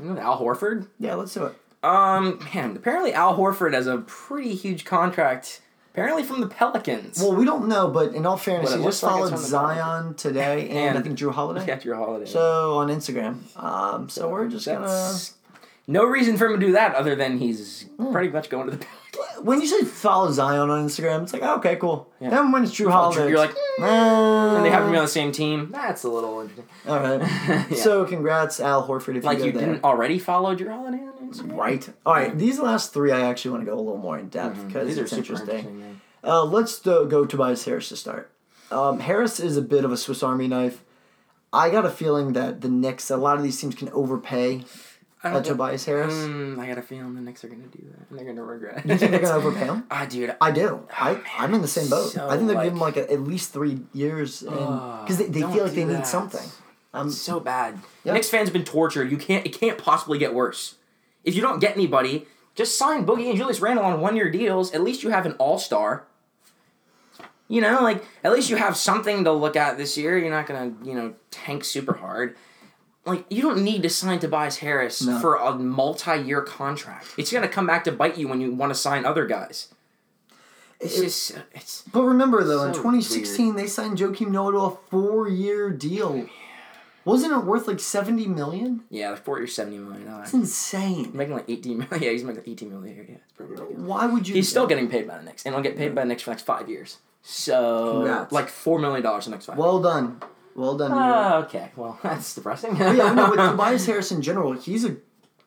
Al 0.00 0.38
Horford. 0.40 0.86
yeah, 0.98 1.14
let's 1.14 1.34
do 1.34 1.44
it. 1.46 1.54
Um, 1.82 2.40
man, 2.54 2.74
apparently 2.76 3.12
Al 3.12 3.36
Horford 3.36 3.72
has 3.74 3.86
a 3.86 3.98
pretty 3.98 4.54
huge 4.54 4.84
contract. 4.84 5.60
Apparently 5.92 6.22
from 6.24 6.40
the 6.42 6.46
Pelicans. 6.46 7.18
Well, 7.22 7.34
we 7.34 7.46
don't 7.46 7.68
know, 7.68 7.88
but 7.88 8.14
in 8.14 8.26
all 8.26 8.36
fairness, 8.36 8.74
he 8.74 8.82
just 8.82 9.02
like 9.02 9.12
followed 9.12 9.38
Zion 9.38 10.14
today, 10.14 10.68
and, 10.68 10.78
And- 10.78 10.98
I 10.98 11.00
think 11.02 11.18
Jrue 11.18 11.32
Holiday. 11.32 11.64
yeah, 11.68 11.80
your 11.82 11.94
holiday. 11.96 12.26
So 12.26 12.74
on 12.78 12.88
Instagram. 12.88 13.38
Um, 13.62 14.08
so 14.10 14.28
we're 14.28 14.48
just 14.48 14.66
gonna. 14.66 15.14
No 15.86 16.04
reason 16.04 16.36
for 16.36 16.46
him 16.48 16.58
to 16.60 16.66
do 16.66 16.72
that 16.72 16.94
other 16.96 17.14
than 17.14 17.38
he's 17.38 17.84
Hmm. 17.96 18.12
pretty 18.12 18.28
much 18.28 18.50
going 18.50 18.68
to 18.70 18.76
the. 18.76 18.84
When 19.42 19.60
you 19.60 19.66
say 19.66 19.84
follow 19.84 20.30
Zion 20.32 20.70
on 20.70 20.86
Instagram, 20.88 21.22
it's 21.24 21.32
like 21.32 21.42
oh, 21.42 21.56
okay, 21.56 21.76
cool. 21.76 22.10
Yeah. 22.20 22.30
Then 22.30 22.52
when 22.52 22.64
it's 22.64 22.72
Jrue 22.72 22.90
Holiday, 22.90 23.28
You're 23.28 23.38
like, 23.38 23.50
it's, 23.50 23.82
and 23.82 24.64
they 24.64 24.70
happen 24.70 24.86
to 24.86 24.92
be 24.92 24.96
"Uh, 24.96 25.00
on 25.00 25.04
the 25.04 25.08
same 25.08 25.32
team. 25.32 25.68
That's 25.70 26.04
a 26.04 26.08
little 26.08 26.40
interesting. 26.40 26.66
All 26.88 27.00
right. 27.00 27.20
Yeah. 27.70 27.76
So 27.76 28.04
congrats, 28.04 28.60
Al 28.60 28.86
Horford, 28.88 29.16
if 29.16 29.24
like 29.24 29.38
you 29.38 29.46
you 29.46 29.52
go 29.52 29.58
there. 29.60 29.68
didn't 29.74 29.84
already 29.84 30.18
follow 30.18 30.54
Jrue 30.56 30.70
Holiday 30.70 30.98
on 31.02 31.28
Instagram. 31.30 31.56
Right. 31.56 31.88
All 32.04 32.14
right. 32.14 32.36
These 32.36 32.58
last 32.58 32.92
three, 32.92 33.12
I 33.12 33.20
actually 33.20 33.52
want 33.52 33.64
to 33.64 33.70
go 33.70 33.76
a 33.76 33.80
little 33.80 33.98
more 33.98 34.18
in 34.18 34.28
depth 34.28 34.66
because 34.66 34.80
Mm-hmm. 34.82 34.86
These 34.88 34.98
are 34.98 35.02
it's 35.02 35.10
super 35.10 35.20
interesting. 35.22 35.48
interesting. 35.56 35.80
man. 35.80 36.00
Uh, 36.24 36.44
let's 36.44 36.78
do, 36.80 37.06
go 37.08 37.24
Tobias 37.24 37.64
Harris 37.64 37.88
to 37.90 37.96
start. 37.96 38.30
Um, 38.70 38.98
Harris 39.00 39.38
is 39.38 39.56
a 39.56 39.62
bit 39.62 39.84
of 39.84 39.92
a 39.92 39.96
Swiss 39.96 40.22
Army 40.24 40.48
knife. 40.48 40.82
I 41.52 41.70
got 41.70 41.86
a 41.86 41.90
feeling 41.90 42.32
that 42.32 42.60
the 42.62 42.68
Knicks, 42.68 43.10
a 43.10 43.16
lot 43.16 43.36
of 43.36 43.42
these 43.44 43.60
teams 43.60 43.74
can 43.76 43.88
overpay 43.90 44.64
Think- 45.34 45.46
Tobias 45.46 45.84
Harris. 45.84 46.14
Mm, 46.14 46.58
I 46.58 46.66
got 46.66 46.78
a 46.78 46.82
feeling 46.82 47.14
the 47.14 47.20
Knicks 47.20 47.44
are 47.44 47.48
gonna 47.48 47.62
do 47.66 47.84
that, 47.90 48.08
and 48.10 48.18
they're 48.18 48.26
gonna 48.26 48.42
regret. 48.44 48.84
You 48.86 48.96
think 48.96 49.10
they're 49.12 49.20
gonna 49.20 49.34
overpay 49.36 49.66
him? 49.66 49.84
Ah, 49.90 50.06
dude. 50.06 50.34
I 50.40 50.50
do. 50.50 50.86
I 50.90 51.20
I'm 51.38 51.54
in 51.54 51.62
the 51.62 51.68
same 51.68 51.88
boat. 51.88 52.10
so, 52.12 52.28
I 52.28 52.36
think 52.36 52.48
they'll 52.48 52.56
like- 52.56 52.64
give 52.64 52.72
him 52.74 52.80
like 52.80 52.96
a, 52.96 53.10
at 53.12 53.20
least 53.20 53.52
three 53.52 53.80
years, 53.92 54.40
because 54.42 55.18
they, 55.18 55.26
they 55.26 55.40
feel 55.40 55.48
like 55.64 55.72
they 55.72 55.82
do 55.82 55.86
need 55.86 55.94
that. 55.96 56.06
something. 56.06 56.48
Um, 56.94 57.10
so 57.10 57.40
bad. 57.40 57.78
Yeah. 58.04 58.14
Knicks 58.14 58.30
fans 58.30 58.48
have 58.48 58.52
been 58.54 58.64
tortured. 58.64 59.10
You 59.10 59.18
can't. 59.18 59.44
It 59.46 59.58
can't 59.58 59.76
possibly 59.78 60.18
get 60.18 60.32
worse. 60.34 60.76
If 61.24 61.34
you 61.34 61.42
don't 61.42 61.58
get 61.58 61.74
anybody, 61.76 62.26
just 62.54 62.78
sign 62.78 63.04
Boogie 63.04 63.28
and 63.28 63.36
Julius 63.36 63.60
Randle 63.60 63.84
on 63.84 64.00
one-year 64.00 64.30
deals. 64.30 64.72
At 64.72 64.80
least 64.82 65.02
you 65.02 65.10
have 65.10 65.26
an 65.26 65.32
all-star. 65.32 66.06
You 67.48 67.60
know, 67.60 67.80
like 67.82 68.04
at 68.24 68.32
least 68.32 68.50
you 68.50 68.56
have 68.56 68.76
something 68.76 69.24
to 69.24 69.32
look 69.32 69.54
at 69.56 69.76
this 69.78 69.96
year. 69.96 70.18
You're 70.18 70.30
not 70.30 70.46
gonna, 70.46 70.72
you 70.82 70.94
know, 70.94 71.14
tank 71.30 71.64
super 71.64 71.92
hard. 71.94 72.36
Like 73.06 73.24
you 73.30 73.40
don't 73.42 73.62
need 73.62 73.82
to 73.84 73.88
sign 73.88 74.18
Tobias 74.18 74.56
Harris 74.58 75.00
No. 75.02 75.18
for 75.20 75.36
a 75.36 75.54
multi-year 75.54 76.42
contract. 76.42 77.06
It's 77.16 77.32
gonna 77.32 77.48
come 77.48 77.66
back 77.66 77.84
to 77.84 77.92
bite 77.92 78.18
you 78.18 78.26
when 78.28 78.40
you 78.40 78.52
want 78.52 78.70
to 78.70 78.74
sign 78.78 79.04
other 79.04 79.26
guys. 79.26 79.68
It's 80.80 80.98
It- 80.98 81.02
just 81.04 81.36
uh, 81.36 81.40
it's 81.54 81.82
but 81.92 82.02
remember 82.02 82.44
though, 82.44 82.64
in 82.64 82.74
So 82.74 82.80
2016 82.82 83.54
they 83.56 83.66
signed 83.66 83.96
Joakim 83.98 84.28
Noah 84.30 84.52
to 84.52 84.58
a 84.58 84.76
four-year 84.90 85.70
deal. 85.70 86.26
Wasn't 87.04 87.32
it 87.32 87.44
worth 87.44 87.68
like 87.68 87.78
70 87.78 88.26
million? 88.26 88.82
yeah, 88.90 89.10
like 89.10 89.24
four 89.24 89.38
years, 89.38 89.54
seventy 89.54 89.78
million 89.78 90.02
It's 90.02 90.10
dollars. 90.10 90.34
insane. 90.34 91.12
Making 91.14 91.34
like 91.34 91.44
eighteen 91.48 91.78
million. 91.78 91.98
Yeah, 92.02 92.10
he's 92.10 92.24
making 92.24 92.40
like 92.42 92.48
eighteen 92.48 92.70
million 92.70 92.92
a 92.92 92.96
year. 92.96 93.06
Yeah, 93.08 93.14
it's 93.22 93.32
pretty 93.32 93.52
ridiculous. 93.52 93.86
Why 93.86 94.06
would 94.06 94.26
you? 94.26 94.34
He's 94.34 94.48
still 94.48 94.66
getting 94.66 94.88
paid 94.88 95.06
by 95.06 95.18
the 95.18 95.22
Knicks, 95.24 95.46
and 95.46 95.54
he'll 95.54 95.62
get 95.62 95.76
paid 95.76 95.94
by 95.94 96.00
the 96.02 96.08
Knicks 96.08 96.22
for 96.24 96.30
the 96.30 96.34
next 96.34 96.42
five 96.42 96.68
years. 96.68 96.98
So, 97.22 97.92
Congrats. 97.92 98.32
like 98.32 98.48
four 98.48 98.80
million 98.80 99.02
dollars 99.04 99.26
the 99.26 99.30
next 99.30 99.46
five. 99.46 99.56
Well 99.56 99.80
done. 99.80 100.20
Well 100.56 100.76
done. 100.76 100.90
Ah, 100.92 101.36
okay. 101.44 101.70
Well, 101.76 101.98
that's 102.02 102.34
depressing. 102.34 102.76
Yeah, 102.76 103.12
no, 103.14 103.30
with 103.30 103.38
Tobias 103.50 103.86
Harris 103.86 104.10
in 104.10 104.22
general, 104.22 104.52
he's 104.54 104.84
a 104.84 104.96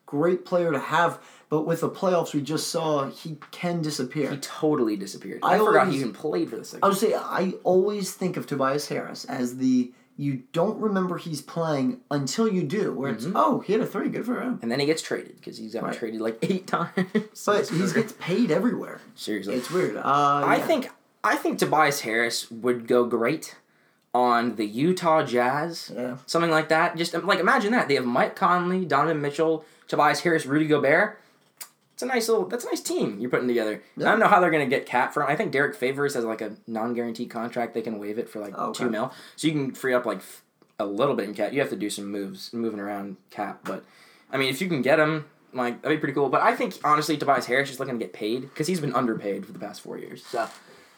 great 0.06 0.44
player 0.44 0.72
to 0.72 0.78
have. 0.78 1.20
But 1.48 1.62
with 1.62 1.80
the 1.80 1.90
playoffs 1.90 2.32
we 2.32 2.42
just 2.42 2.68
saw, 2.68 3.10
he 3.10 3.36
can 3.50 3.82
disappear. 3.82 4.30
he 4.30 4.36
totally 4.36 4.96
disappeared. 4.96 5.40
I 5.42 5.54
I, 5.54 5.58
forgot 5.58 5.80
always- 5.80 5.94
he 5.94 6.00
even 6.00 6.12
played 6.12 6.48
for 6.50 6.56
the 6.56 6.64
Sixers. 6.64 6.80
I 6.82 6.88
would 6.88 6.96
say 6.96 7.14
I 7.14 7.54
always 7.64 8.12
think 8.14 8.36
of 8.36 8.46
Tobias 8.46 8.88
Harris 8.88 9.24
as 9.24 9.56
the 9.56 9.92
you 10.16 10.42
don't 10.52 10.78
remember 10.78 11.16
he's 11.16 11.40
playing 11.40 12.00
until 12.10 12.46
you 12.46 12.62
do, 12.62 12.92
where 12.92 13.10
it's 13.10 13.26
oh 13.34 13.60
he 13.60 13.72
had 13.72 13.80
a 13.82 13.86
three, 13.86 14.10
good 14.10 14.26
for 14.26 14.40
him. 14.40 14.58
and 14.62 14.70
then 14.70 14.78
he 14.78 14.84
gets 14.86 15.00
traded 15.02 15.36
because 15.36 15.56
he's 15.56 15.72
got 15.72 15.82
Right. 15.82 15.96
traded 15.96 16.20
like 16.20 16.38
eight 16.42 16.66
times. 16.76 16.92
But 17.46 17.68
he 17.68 17.78
gets 17.92 18.12
paid 18.20 18.50
everywhere. 18.50 19.00
seriously. 19.14 19.54
It's 19.54 19.70
weird. 19.70 19.96
Uh, 19.96 20.02
I 20.04 20.56
yeah. 20.58 20.66
think 20.66 20.90
I 21.24 21.36
think 21.36 21.58
Tobias 21.58 22.02
Harris 22.02 22.50
would 22.50 22.86
go 22.86 23.04
great 23.06 23.56
on 24.12 24.56
the 24.56 24.66
Utah 24.66 25.22
Jazz. 25.24 25.92
Yeah. 25.94 26.16
Something 26.26 26.50
like 26.50 26.68
that. 26.68 26.96
Just 26.96 27.14
um, 27.14 27.26
like 27.26 27.38
imagine 27.38 27.72
that. 27.72 27.88
They 27.88 27.94
have 27.94 28.04
Mike 28.04 28.34
Conley, 28.36 28.84
Donovan 28.84 29.20
Mitchell, 29.20 29.64
Tobias 29.88 30.20
Harris, 30.20 30.46
Rudy 30.46 30.66
Gobert. 30.66 31.20
It's 31.94 32.02
a 32.02 32.06
nice 32.06 32.28
little 32.30 32.46
that's 32.46 32.64
a 32.64 32.68
nice 32.68 32.80
team 32.80 33.18
you're 33.20 33.28
putting 33.30 33.46
together. 33.46 33.82
I 33.98 34.02
don't 34.02 34.18
know 34.20 34.26
how 34.26 34.40
they're 34.40 34.50
gonna 34.50 34.66
get 34.66 34.86
cap 34.86 35.12
from 35.12 35.28
I 35.28 35.36
think 35.36 35.52
Derrick 35.52 35.74
Favors 35.76 36.14
has 36.14 36.24
like 36.24 36.40
a 36.40 36.56
non 36.66 36.94
guaranteed 36.94 37.28
contract. 37.30 37.74
They 37.74 37.82
can 37.82 37.98
waive 37.98 38.18
it 38.18 38.28
for 38.28 38.40
like 38.40 38.54
Oh, 38.56 38.70
Okay. 38.70 38.84
two 38.84 38.90
mil. 38.90 39.12
So 39.36 39.46
you 39.46 39.52
can 39.52 39.72
free 39.74 39.92
up 39.92 40.06
like 40.06 40.18
f- 40.18 40.42
a 40.78 40.86
little 40.86 41.14
bit 41.14 41.28
in 41.28 41.34
cap. 41.34 41.52
You 41.52 41.60
have 41.60 41.68
to 41.70 41.76
do 41.76 41.90
some 41.90 42.10
moves 42.10 42.52
moving 42.54 42.80
around 42.80 43.16
cap, 43.30 43.60
but 43.64 43.84
I 44.32 44.38
mean 44.38 44.48
if 44.48 44.62
you 44.62 44.68
can 44.68 44.80
get 44.80 44.98
him 44.98 45.26
like 45.52 45.82
that'd 45.82 45.98
be 45.98 46.00
pretty 46.00 46.14
cool. 46.14 46.30
But 46.30 46.40
I 46.40 46.56
think 46.56 46.74
honestly 46.82 47.18
Tobias 47.18 47.44
Harris 47.46 47.70
is 47.70 47.78
looking 47.78 47.98
to 47.98 48.04
get 48.04 48.14
paid 48.14 48.40
because 48.42 48.66
he's 48.66 48.80
been 48.80 48.94
underpaid 48.94 49.44
for 49.44 49.52
the 49.52 49.58
past 49.58 49.82
four 49.82 49.98
years. 49.98 50.24
So 50.24 50.48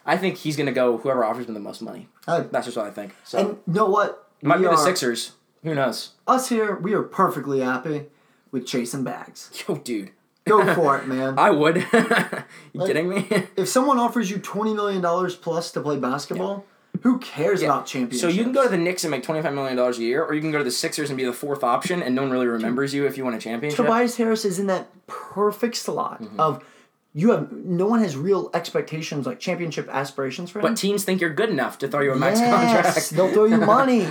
I 0.06 0.16
think 0.16 0.36
he's 0.38 0.56
gonna 0.56 0.72
go 0.72 0.98
whoever 0.98 1.24
offers 1.24 1.46
him 1.46 1.54
the 1.54 1.60
most 1.60 1.82
money. 1.82 2.08
Uh, 2.26 2.44
That's 2.50 2.66
just 2.66 2.76
what 2.76 2.86
I 2.86 2.90
think. 2.90 3.14
So 3.24 3.38
and 3.38 3.48
you 3.66 3.74
know 3.74 3.86
what? 3.86 4.28
might 4.42 4.58
We 4.58 4.64
be 4.66 4.70
the 4.70 4.76
Sixers. 4.76 5.32
Who 5.62 5.74
knows? 5.74 6.10
Us 6.26 6.48
here, 6.48 6.74
we 6.76 6.92
are 6.94 7.02
perfectly 7.02 7.60
happy 7.60 8.06
with 8.50 8.66
chasing 8.66 9.04
bags. 9.04 9.50
Yo, 9.68 9.76
dude. 9.76 10.10
Go 10.44 10.74
for 10.74 10.98
it, 10.98 11.06
man. 11.06 11.34
I 11.38 11.50
would. 11.50 11.76
you 11.92 12.80
Like- 12.80 12.86
kidding 12.88 13.08
me? 13.08 13.28
If 13.56 13.68
someone 13.68 13.98
offers 13.98 14.30
you 14.30 14.38
twenty 14.38 14.74
million 14.74 15.00
dollars 15.00 15.36
plus 15.36 15.70
to 15.72 15.80
play 15.80 15.98
basketball, 15.98 16.64
who 17.02 17.18
cares 17.20 17.62
about 17.62 17.86
championships? 17.86 18.20
So 18.20 18.26
you 18.28 18.42
can 18.42 18.52
go 18.52 18.64
to 18.64 18.68
the 18.68 18.76
Knicks 18.76 19.04
and 19.04 19.10
make 19.12 19.22
twenty 19.22 19.40
five 19.40 19.54
million 19.54 19.76
dollars 19.76 19.98
a 19.98 20.02
year, 20.02 20.24
or 20.24 20.34
you 20.34 20.40
can 20.40 20.50
go 20.50 20.58
to 20.58 20.64
the 20.64 20.72
Sixers 20.72 21.10
and 21.10 21.16
be 21.16 21.24
the 21.24 21.32
fourth 21.32 21.62
option, 21.62 22.02
and 22.02 22.16
no 22.16 22.22
one 22.22 22.32
really 22.32 22.48
remembers 22.48 22.92
you 22.92 23.06
if 23.06 23.16
you 23.16 23.24
win 23.24 23.34
a 23.34 23.38
championship. 23.38 23.76
Tobias 23.76 24.16
Harris 24.16 24.44
is 24.44 24.58
in 24.58 24.66
that 24.66 24.88
perfect 25.06 25.76
slot 25.76 26.20
Mm-hmm. 26.20 26.40
of 26.40 26.64
you 27.14 27.30
have 27.32 27.52
no 27.52 27.86
one 27.86 28.00
has 28.00 28.16
real 28.16 28.50
expectations 28.54 29.26
like 29.26 29.38
championship 29.38 29.88
aspirations 29.90 30.50
for 30.50 30.58
him. 30.60 30.62
But 30.62 30.76
teams 30.76 31.04
think 31.04 31.20
you're 31.20 31.34
good 31.34 31.50
enough 31.50 31.78
to 31.78 31.88
throw 31.88 32.00
you 32.00 32.12
a 32.12 32.16
max 32.16 32.40
yes, 32.40 32.50
contract. 32.50 33.10
they'll 33.10 33.32
throw 33.32 33.44
you 33.44 33.56
money. 33.66 34.06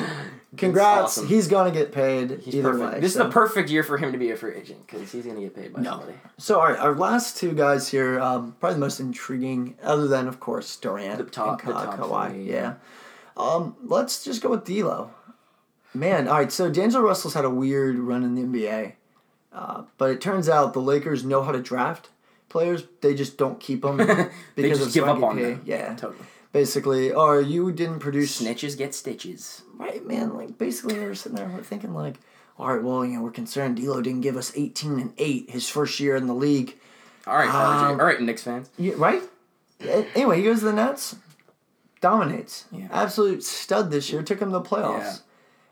Congrats, 0.57 1.17
awesome. 1.17 1.27
he's 1.27 1.47
gonna 1.47 1.71
get 1.71 1.93
paid 1.93 2.41
He's 2.41 2.55
either 2.55 2.71
perfect. 2.73 2.93
way. 2.95 2.99
This 2.99 3.13
so. 3.13 3.21
is 3.21 3.25
the 3.27 3.31
perfect 3.31 3.69
year 3.69 3.83
for 3.83 3.97
him 3.97 4.11
to 4.11 4.17
be 4.17 4.31
a 4.31 4.35
free 4.35 4.55
agent 4.55 4.85
because 4.85 5.09
he's 5.11 5.25
gonna 5.25 5.39
get 5.39 5.55
paid 5.55 5.71
by 5.73 5.81
No. 5.81 5.91
somebody. 5.91 6.13
So 6.37 6.59
all 6.59 6.67
right, 6.67 6.77
our 6.77 6.93
last 6.93 7.37
two 7.37 7.53
guys 7.53 7.87
here, 7.87 8.19
um, 8.19 8.55
probably 8.59 8.73
the 8.75 8.79
most 8.81 8.99
intriguing, 8.99 9.77
other 9.81 10.07
than 10.09 10.27
of 10.27 10.39
course 10.41 10.75
Durant 10.75 11.17
The 11.19 11.23
top- 11.23 11.61
and 11.63 11.69
the 11.69 11.73
top 11.73 11.97
Kawhi. 11.97 12.31
three, 12.31 12.43
yeah. 12.49 12.53
yeah. 12.55 12.73
Um, 13.37 13.77
let's 13.81 14.23
just 14.25 14.41
go 14.43 14.49
with 14.49 14.65
D'Lo. 14.65 15.11
Man, 15.93 16.27
all 16.27 16.35
right. 16.35 16.51
So 16.51 16.69
D'Angelo 16.69 17.03
Russell's 17.03 17.33
had 17.33 17.45
a 17.45 17.49
weird 17.49 17.97
run 17.97 18.23
in 18.23 18.35
the 18.35 18.41
NBA, 18.43 18.93
uh, 19.53 19.83
but 19.97 20.09
it 20.09 20.19
turns 20.21 20.49
out 20.49 20.73
the 20.73 20.81
Lakers 20.81 21.23
know 21.23 21.43
how 21.43 21.53
to 21.53 21.61
draft 21.61 22.09
players. 22.51 22.83
They 23.01 23.15
just 23.15 23.37
don't 23.37 23.59
keep 23.59 23.81
them 23.81 23.97
because 23.97 24.27
They 24.55 24.69
just 24.69 24.87
of 24.87 24.93
give 24.93 25.07
up 25.07 25.23
on 25.23 25.37
them. 25.41 25.61
Yeah, 25.65 25.95
totally. 25.95 26.25
basically. 26.51 27.11
Or 27.11 27.41
you 27.41 27.71
didn't 27.71 27.99
produce 27.99 28.41
Snitches 28.41 28.77
get 28.77 28.93
stitches. 28.93 29.63
right, 29.77 30.05
man. 30.05 30.35
Like 30.35 30.57
basically, 30.57 30.99
we 30.99 31.05
were 31.05 31.15
sitting 31.15 31.35
there 31.37 31.47
we're 31.47 31.63
thinking 31.63 31.93
like, 31.93 32.17
all 32.59 32.67
right, 32.73 32.83
well, 32.83 33.03
you 33.03 33.15
know, 33.15 33.23
we're 33.23 33.31
concerned 33.31 33.77
D'Lo 33.77 34.01
didn't 34.01 34.21
give 34.21 34.37
us 34.37 34.51
eighteen 34.55 34.99
and 34.99 35.13
eight 35.17 35.49
his 35.49 35.67
first 35.67 35.99
year 35.99 36.15
in 36.15 36.27
the 36.27 36.35
league. 36.35 36.77
All 37.25 37.35
right, 37.35 37.49
um, 37.49 37.99
all 37.99 38.05
right, 38.05 38.19
Knicks 38.21 38.43
fans. 38.43 38.69
Yeah, 38.77 38.93
right? 38.97 39.21
Anyway, 40.15 40.37
he 40.37 40.43
goes 40.43 40.59
to 40.59 40.65
the 40.65 40.73
Nets, 40.73 41.15
dominates. 42.01 42.65
Yeah. 42.71 42.87
Absolute 42.91 43.43
stud 43.43 43.89
this 43.91 44.11
year. 44.11 44.21
Took 44.21 44.39
him 44.39 44.49
to 44.51 44.59
the 44.59 44.61
playoffs. 44.61 45.21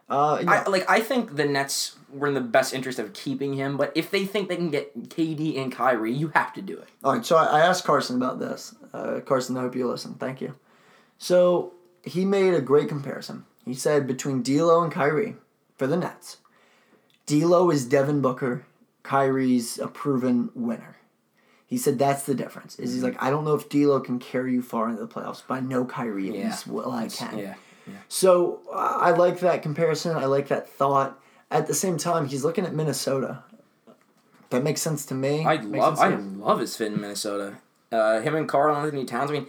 Uh, 0.10 0.39
yeah. 0.43 0.63
I, 0.65 0.69
like 0.69 0.89
I 0.89 1.02
think 1.02 1.36
the 1.36 1.45
Nets 1.45 1.98
were 2.12 2.28
in 2.28 2.34
the 2.34 2.41
best 2.41 2.74
interest 2.74 2.98
of 3.00 3.13
keeping 3.13 3.54
him, 3.54 3.78
but 3.78 3.91
if 3.95 4.10
they 4.10 4.26
think 4.26 4.50
they 4.50 4.56
can 4.56 4.72
get 4.72 5.10
KD 5.10 5.62
and 5.62 5.72
Kyrie, 5.72 6.12
you 6.13 6.30
have 6.30 6.54
to 6.54 6.62
do 6.62 6.78
it. 6.78 6.88
All 7.04 7.13
right, 7.13 7.26
so 7.26 7.38
I, 7.38 7.60
asked 7.62 7.84
Carson 7.86 8.15
about 8.15 8.39
this. 8.39 8.74
Uh, 8.93 9.19
Carson, 9.19 9.56
I 9.58 9.62
hope 9.62 9.76
you 9.76 9.88
listen. 9.88 10.15
Thank 10.15 10.41
you. 10.41 10.56
So 11.19 11.74
he 12.04 12.26
made 12.26 12.54
a 12.56 12.62
great 12.62 12.89
comparison. 12.89 13.45
He 13.65 13.74
said 13.76 14.08
between 14.08 14.41
D'Lo 14.41 14.82
and 14.82 14.91
Kyrie 14.91 15.36
for 15.78 15.86
the 15.86 15.98
Nets, 15.98 16.38
D'Lo 17.28 17.69
is 17.69 17.86
Devin 17.86 18.22
Booker, 18.22 18.65
Kyrie's 19.04 19.78
a 19.78 19.88
proven 19.88 20.50
winner. 20.56 20.98
He 21.67 21.78
said 21.78 22.00
that's 22.00 22.24
the 22.24 22.34
difference. 22.34 22.80
Is 22.80 22.93
he's 22.95 23.04
like 23.04 23.22
I 23.22 23.30
don't 23.30 23.45
know 23.45 23.54
if 23.54 23.69
D'Lo 23.69 24.00
can 24.00 24.17
carry 24.17 24.54
you 24.54 24.63
far 24.63 24.89
into 24.89 25.06
the 25.06 25.08
playoffs, 25.08 25.43
but 25.48 25.54
I 25.56 25.60
know 25.60 25.86
Kyrie 25.86 26.30
at 26.30 26.36
Yeah. 26.36 26.45
least 26.45 26.65
well 26.65 26.91
I 26.91 27.08
can. 27.10 27.38
Yeah. 27.38 27.54
So 28.08 28.62
uh, 28.71 28.97
I 28.99 29.12
like 29.12 29.39
that 29.39 29.62
comparison. 29.62 30.15
I 30.15 30.25
like 30.25 30.47
that 30.49 30.69
thought. 30.69 31.19
At 31.52 31.67
the 31.67 31.73
same 31.73 31.97
time, 31.97 32.28
he's 32.28 32.43
looking 32.43 32.65
at 32.65 32.73
Minnesota. 32.75 33.43
That 34.52 34.63
makes 34.63 34.82
sense 34.82 35.06
to 35.08 35.13
me. 35.15 35.45
I 35.45 35.58
Makes 35.58 35.78
love 35.78 35.99
I 35.99 36.10
love 36.15 36.60
his 36.60 36.75
fit 36.75 36.91
in 36.91 37.02
Minnesota. 37.02 37.58
Uh, 37.91 38.21
him 38.21 38.36
and 38.36 38.47
Karl-Anthony 38.47 39.06
Towns. 39.06 39.32
I 39.32 39.34
mean, 39.34 39.47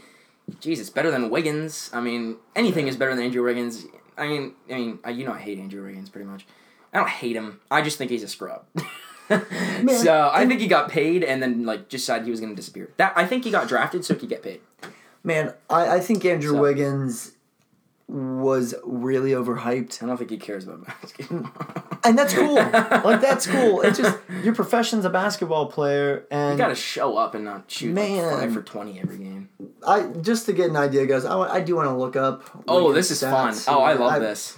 Jesus, 0.61 0.90
better 0.90 1.11
than 1.11 1.31
Wiggins. 1.31 1.90
I 1.92 2.00
mean, 2.00 2.37
anything 2.57 2.88
is 2.88 2.96
better 2.96 3.14
than 3.14 3.24
Andrew 3.24 3.42
Wiggins. 3.42 3.87
I 4.16 4.26
mean, 4.26 4.55
I 4.70 4.74
mean, 4.74 4.98
I, 5.05 5.11
you 5.11 5.24
know, 5.26 5.33
I 5.33 5.38
hate 5.38 5.59
Andrew 5.59 5.85
Wiggins 5.85 6.09
pretty 6.11 6.26
much. 6.26 6.46
I 6.92 6.98
don't 6.98 7.09
hate 7.09 7.37
him. 7.37 7.61
I 7.70 7.83
just 7.83 7.98
think 7.98 8.11
he's 8.11 8.22
a 8.22 8.29
scrub. 8.29 8.64
so 9.29 10.31
I 10.33 10.44
think 10.46 10.61
he 10.61 10.66
got 10.66 10.90
paid 10.90 11.22
and 11.22 11.42
then 11.42 11.64
like 11.64 11.88
just 11.88 12.05
decided 12.07 12.24
he 12.24 12.31
was 12.31 12.40
going 12.40 12.50
to 12.53 12.57
disappear. 12.57 12.90
That 12.96 13.12
I 13.16 13.26
think 13.26 13.44
he 13.44 13.50
got 13.50 13.68
drafted 13.68 14.05
so 14.05 14.14
he 14.14 14.20
could 14.20 14.29
get 14.29 14.42
paid. 14.42 14.61
Man, 15.22 15.55
I, 15.68 15.96
I 15.96 16.00
think 16.00 16.24
Andrew 16.24 16.53
So- 16.55 16.61
Wiggins 16.61 17.33
was 18.11 18.75
really 18.85 19.31
overhyped. 19.31 20.03
I 20.03 20.07
don't 20.07 20.16
think 20.16 20.31
he 20.31 20.37
cares 20.37 20.64
about 20.64 20.85
basketball. 20.87 21.51
And 22.03 22.16
that's 22.18 22.33
cool. 22.33 22.55
like 22.55 23.20
that's 23.20 23.46
cool. 23.46 23.83
It's 23.83 23.99
just 23.99 24.18
your 24.42 24.55
profession's 24.55 25.05
a 25.05 25.11
basketball 25.11 25.66
player 25.66 26.25
and 26.31 26.53
you 26.53 26.57
got 26.59 26.68
to 26.68 26.75
show 26.75 27.18
up 27.18 27.35
and 27.35 27.44
not 27.44 27.70
shoot 27.70 27.94
like 27.94 28.09
Man. 28.09 28.40
five 28.40 28.55
for 28.55 28.62
twenty 28.62 28.99
every 28.99 29.18
game. 29.18 29.51
I 29.87 30.05
just 30.05 30.46
to 30.46 30.55
get 30.55 30.70
an 30.70 30.77
idea, 30.77 31.05
guys, 31.05 31.27
I, 31.27 31.38
I 31.38 31.61
do 31.61 31.77
want 31.77 31.88
to 31.90 31.94
look 31.94 32.16
up 32.16 32.42
Oh, 32.66 32.94
this 32.94 33.11
is 33.11 33.20
fun. 33.20 33.55
Oh, 33.68 33.83
I 33.83 33.92
love 33.92 34.12
I- 34.12 34.18
this. 34.18 34.57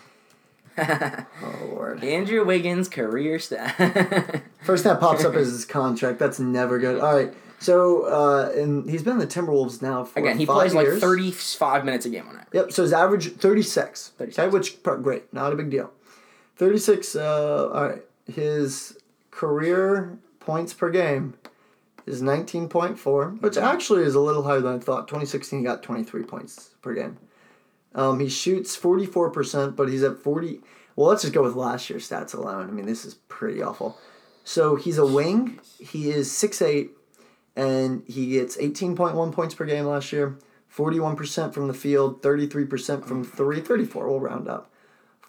Oh 0.79 1.67
Lord. 1.73 2.05
Andrew 2.05 2.45
Wiggins 2.45 2.89
career 2.89 3.39
stat. 3.41 3.75
First 4.63 4.85
that 4.85 5.01
pops 5.01 5.25
up 5.25 5.35
is 5.35 5.51
his 5.51 5.65
contract. 5.65 6.21
That's 6.21 6.39
never 6.39 6.79
good. 6.79 7.01
All 7.01 7.15
right. 7.17 7.35
So 7.63 8.03
uh 8.03 8.53
and 8.59 8.89
he's 8.91 9.03
been 9.03 9.15
in 9.15 9.19
the 9.19 9.27
Timberwolves 9.27 9.81
now 9.81 10.05
for 10.05 10.19
Again, 10.19 10.39
he 10.39 10.47
five 10.47 10.57
plays 10.57 10.75
like 10.75 10.89
35 10.89 11.85
minutes 11.85 12.07
a 12.07 12.11
game 12.11 12.27
on 12.29 12.35
average. 12.35 12.49
Yep. 12.53 12.73
So 12.73 12.83
his 12.83 12.93
average 12.93 13.37
thirty 13.37 13.63
six. 13.63 14.09
36. 14.19 14.39
Okay, 14.39 14.49
which 14.49 14.83
great, 14.83 15.33
not 15.33 15.53
a 15.53 15.57
big 15.57 15.71
deal. 15.71 15.93
Thirty 16.57 16.79
six. 16.79 17.17
Uh, 17.17 17.71
all 17.73 17.89
right. 17.89 18.03
His 18.33 18.99
career 19.31 20.19
points 20.41 20.73
per 20.75 20.91
game 20.91 21.35
is 22.07 22.21
nineteen 22.23 22.69
point 22.69 22.99
four, 22.99 23.31
which 23.41 23.57
actually 23.57 24.03
is 24.03 24.15
a 24.15 24.21
little 24.21 24.43
higher 24.43 24.61
than 24.61 24.77
I 24.77 24.79
thought. 24.79 25.09
Twenty 25.09 25.27
sixteen, 25.27 25.61
he 25.61 25.65
got 25.65 25.83
twenty 25.83 26.05
three 26.05 26.23
points 26.25 26.71
per 26.83 26.95
game. 26.95 27.19
Um, 27.95 28.21
he 28.21 28.29
shoots 28.29 28.77
forty 28.77 29.07
four 29.07 29.31
percent, 29.31 29.77
but 29.77 29.89
he's 29.89 30.03
at 30.03 30.19
forty. 30.19 30.61
Well, 30.95 31.09
let's 31.09 31.23
just 31.23 31.35
go 31.35 31.43
with 31.43 31.55
last 31.55 31.89
year's 31.89 32.09
stats 32.09 32.35
alone. 32.35 32.69
I 32.69 32.73
mean, 32.73 32.87
this 32.87 33.05
is 33.05 33.15
pretty 33.15 33.63
awful. 33.63 33.99
So 34.45 34.77
he's 34.77 34.99
a 34.99 35.07
wing. 35.07 35.59
He 35.79 36.11
is 36.11 36.31
six 36.31 36.61
eight, 36.61 36.91
and 37.57 38.03
he 38.07 38.31
gets 38.31 38.57
eighteen 38.59 38.97
point 38.97 39.15
one 39.15 39.33
points 39.33 39.55
per 39.55 39.65
game 39.65 39.87
last 39.87 40.13
year. 40.13 40.37
41% 40.75 41.53
from 41.53 41.69
the 41.69 41.75
field, 41.75 42.23
33% 42.23 43.07
from 43.07 43.25
three, 43.25 43.61
34, 43.61 44.09
we'll 44.09 44.21
round 44.21 44.49
up. 44.49 44.71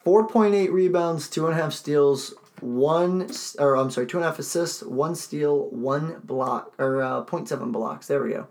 4.8 0.06 0.72
rebounds, 0.72 1.30
two 1.30 1.46
and 1.48 1.58
a 1.58 1.62
half 1.62 1.74
steals, 1.74 2.34
one, 2.62 3.30
or 3.60 3.76
I'm 3.76 3.92
sorry, 3.92 4.08
two 4.08 4.18
and 4.18 4.26
a 4.26 4.30
half 4.30 4.40
assists, 4.40 4.84
one 4.84 5.16
steal, 5.16 5.70
one 5.70 6.22
block, 6.24 6.74
or 6.78 7.02
uh, 7.02 7.26
0.7 7.26 7.72
blocks. 7.72 8.08
There 8.08 8.24
we 8.24 8.32
go. 8.32 8.48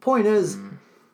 Point 0.00 0.26
is, 0.26 0.58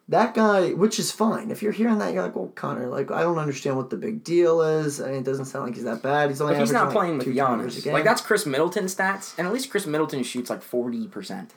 that 0.09 0.33
guy, 0.33 0.71
which 0.71 0.99
is 0.99 1.13
fine. 1.13 1.51
If 1.51 1.63
you're 1.63 1.73
hearing 1.73 1.99
that, 1.99 2.15
you're 2.15 2.23
like, 2.23 2.35
well, 2.35 2.51
Connor, 2.55 2.89
like, 2.89 3.11
I 3.11 3.21
don't 3.21 3.39
understand 3.39 3.77
what 3.77 3.91
the 3.91 3.99
big 3.99 4.25
deal 4.25 4.63
is. 4.63 4.99
I 5.01 5.09
mean, 5.09 5.17
it 5.17 5.25
doesn't 5.25 5.45
sound 5.45 5.67
like 5.67 5.75
he's 5.75 5.85
that 5.85 6.03
bad. 6.03 6.31
He's 6.31 6.41
only 6.41 6.55
But 6.55 6.61
he's 6.61 6.73
not 6.73 6.87
averaging, 6.87 6.97
like, 6.97 7.05
playing 7.05 7.19
with 7.19 7.27
two 7.27 7.35
turnovers 7.35 7.79
a 7.79 7.81
Giannis. 7.83 7.93
Like, 7.93 8.05
that's 8.05 8.23
Khris 8.23 8.47
Middleton 8.47 8.85
stats, 8.85 9.35
and 9.37 9.47
at 9.47 9.53
least 9.53 9.71
Khris 9.71 9.87
Middleton 9.87 10.23
shoots 10.23 10.49
like 10.49 10.63
40% 10.63 11.49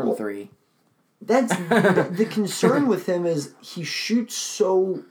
from 0.00 0.08
Well, 0.08 0.16
three. 0.16 0.50
That's 1.22 1.54
the, 1.68 2.08
the 2.10 2.24
concern 2.26 2.86
with 2.86 3.06
him 3.06 3.26
is 3.26 3.54
he 3.60 3.84
shoots 3.84 4.34
so 4.34 5.04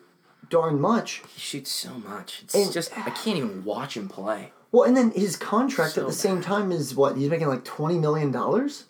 darn 0.49 0.79
much. 0.81 1.21
He 1.33 1.39
shoots 1.39 1.71
so 1.71 1.91
much. 1.99 2.41
It's 2.43 2.55
And- 2.55 2.71
just, 2.73 2.97
I 2.97 3.09
can't 3.11 3.37
even 3.37 3.63
watch 3.63 3.95
him 3.95 4.07
play. 4.09 4.51
Well, 4.71 4.83
and 4.83 4.95
then 4.95 5.11
his 5.11 5.35
contract 5.35 5.93
So 5.93 6.01
at 6.01 6.07
the 6.07 6.13
same 6.13 6.41
time 6.41 6.71
is 6.71 6.93
what? 6.95 7.17
He's 7.17 7.27
making 7.29 7.47
like 7.47 7.63
twenty 7.65 7.97
million 7.97 8.31
dollars. 8.31 8.85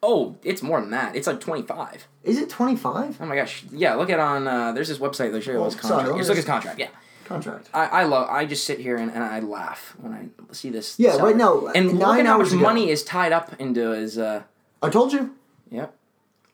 Oh, 0.00 0.36
it's 0.44 0.62
more 0.62 0.80
than 0.80 0.90
that. 0.90 1.16
It's 1.16 1.26
like 1.26 1.40
25. 1.40 2.06
Is 2.22 2.38
it 2.38 2.48
twenty 2.48 2.76
five? 2.76 3.18
Oh 3.20 3.26
my 3.26 3.34
gosh. 3.34 3.64
Yeah, 3.72 3.94
look 3.94 4.10
at 4.10 4.20
on, 4.20 4.46
uh, 4.46 4.70
there's 4.70 4.86
this 4.86 4.98
website 4.98 5.32
that 5.32 5.42
show 5.42 5.50
you 5.50 5.58
all 5.58 5.64
his 5.64 5.74
Oh, 5.74 5.80
sorry, 5.80 6.04
contract. 6.04 6.18
Just 6.18 6.28
look 6.28 6.36
at 6.36 6.36
his 6.36 6.44
contract, 6.44 6.78
yeah. 6.78 6.88
contract? 7.24 7.68
I, 7.74 7.86
I 7.86 8.04
love. 8.04 8.28
I 8.30 8.44
just 8.46 8.62
sit 8.64 8.78
here 8.78 8.96
and, 8.96 9.10
and 9.10 9.24
I 9.24 9.40
laugh 9.40 9.96
when 9.98 10.12
I 10.12 10.28
see 10.54 10.70
this. 10.70 11.00
Yeah, 11.00 11.12
salary. 11.14 11.32
right 11.32 11.36
now, 11.36 11.66
And 11.66 11.98
look 11.98 12.16
at 12.16 12.26
how 12.26 12.38
much 12.38 12.52
money 12.52 12.88
is 12.90 13.02
tied 13.02 13.32
up 13.32 13.54
into 13.60 13.90
his. 13.90 14.18
Uh, 14.18 14.44
I 14.82 14.90
told 14.90 15.12
you. 15.12 15.34
yep. 15.70 15.94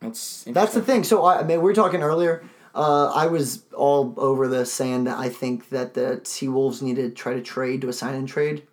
That's 0.01 0.43
That's 0.43 0.73
the 0.73 0.81
thing. 0.81 1.03
So 1.03 1.23
I, 1.23 1.39
I 1.39 1.43
mean, 1.43 1.57
we 1.57 1.63
were 1.63 1.73
talking 1.73 2.01
earlier. 2.01 2.43
Uh, 2.73 3.11
I 3.15 3.27
was 3.27 3.63
all 3.73 4.13
over 4.17 4.47
this, 4.47 4.71
saying 4.71 5.05
that 5.05 5.17
I 5.17 5.29
think 5.29 5.69
that 5.69 5.93
the 5.93 6.19
T 6.23 6.47
Wolves 6.49 6.81
need 6.81 6.97
to 6.97 7.09
try 7.09 7.33
to 7.33 7.41
trade 7.41 7.81
to 7.81 7.89
a 7.89 7.93
sign 7.93 8.13
and 8.15 8.27
trade 8.27 8.63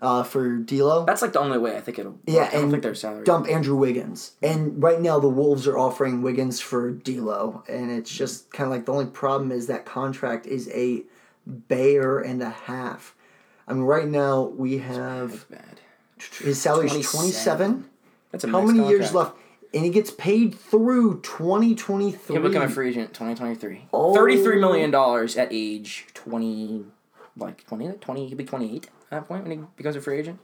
uh, 0.00 0.22
for 0.22 0.56
D'Lo. 0.58 1.04
That's 1.04 1.20
like 1.20 1.32
the 1.32 1.40
only 1.40 1.58
way 1.58 1.76
I 1.76 1.80
think 1.80 1.98
it'll. 1.98 2.18
Yeah, 2.26 2.42
I 2.42 2.50
don't 2.52 2.62
and 2.62 2.70
think 2.70 2.82
their 2.84 2.94
salary. 2.94 3.24
dump 3.24 3.48
Andrew 3.50 3.76
Wiggins. 3.76 4.32
And 4.40 4.80
right 4.80 5.00
now, 5.00 5.18
the 5.18 5.28
Wolves 5.28 5.66
are 5.66 5.76
offering 5.76 6.22
Wiggins 6.22 6.60
for 6.60 6.92
D'Lo, 6.92 7.64
and 7.68 7.90
it's 7.90 8.10
just 8.10 8.52
kind 8.52 8.66
of 8.68 8.70
like 8.70 8.86
the 8.86 8.92
only 8.92 9.06
problem 9.06 9.50
is 9.50 9.66
that 9.66 9.84
contract 9.84 10.46
is 10.46 10.70
a 10.72 11.02
bear 11.44 12.20
and 12.20 12.42
a 12.42 12.50
half. 12.50 13.16
I 13.66 13.72
mean, 13.72 13.82
right 13.82 14.06
now 14.06 14.42
we 14.42 14.78
have 14.78 15.46
his 16.38 16.62
salary 16.62 16.86
is 16.86 17.10
twenty 17.10 17.32
seven. 17.32 17.89
That's 18.30 18.44
a 18.44 18.48
How 18.48 18.62
many 18.62 18.88
years 18.88 19.14
left? 19.14 19.36
And 19.72 19.84
he 19.84 19.90
gets 19.90 20.10
paid 20.10 20.54
through 20.54 21.20
twenty 21.20 21.74
twenty 21.74 22.10
three. 22.12 22.36
He'll 22.36 22.48
become 22.48 22.62
a 22.62 22.68
free 22.68 22.88
agent 22.88 23.08
2023. 23.14 23.86
Oh. 23.92 24.14
$33 24.14 24.58
million 24.58 24.92
at 25.38 25.48
age 25.52 26.06
20, 26.14 26.86
like 27.36 27.64
20, 27.66 27.92
20, 27.92 28.26
he'll 28.26 28.36
be 28.36 28.44
28 28.44 28.84
at 28.84 28.90
that 29.10 29.28
point 29.28 29.44
when 29.44 29.58
he 29.58 29.64
becomes 29.76 29.94
a 29.94 30.00
free 30.00 30.18
agent. 30.18 30.40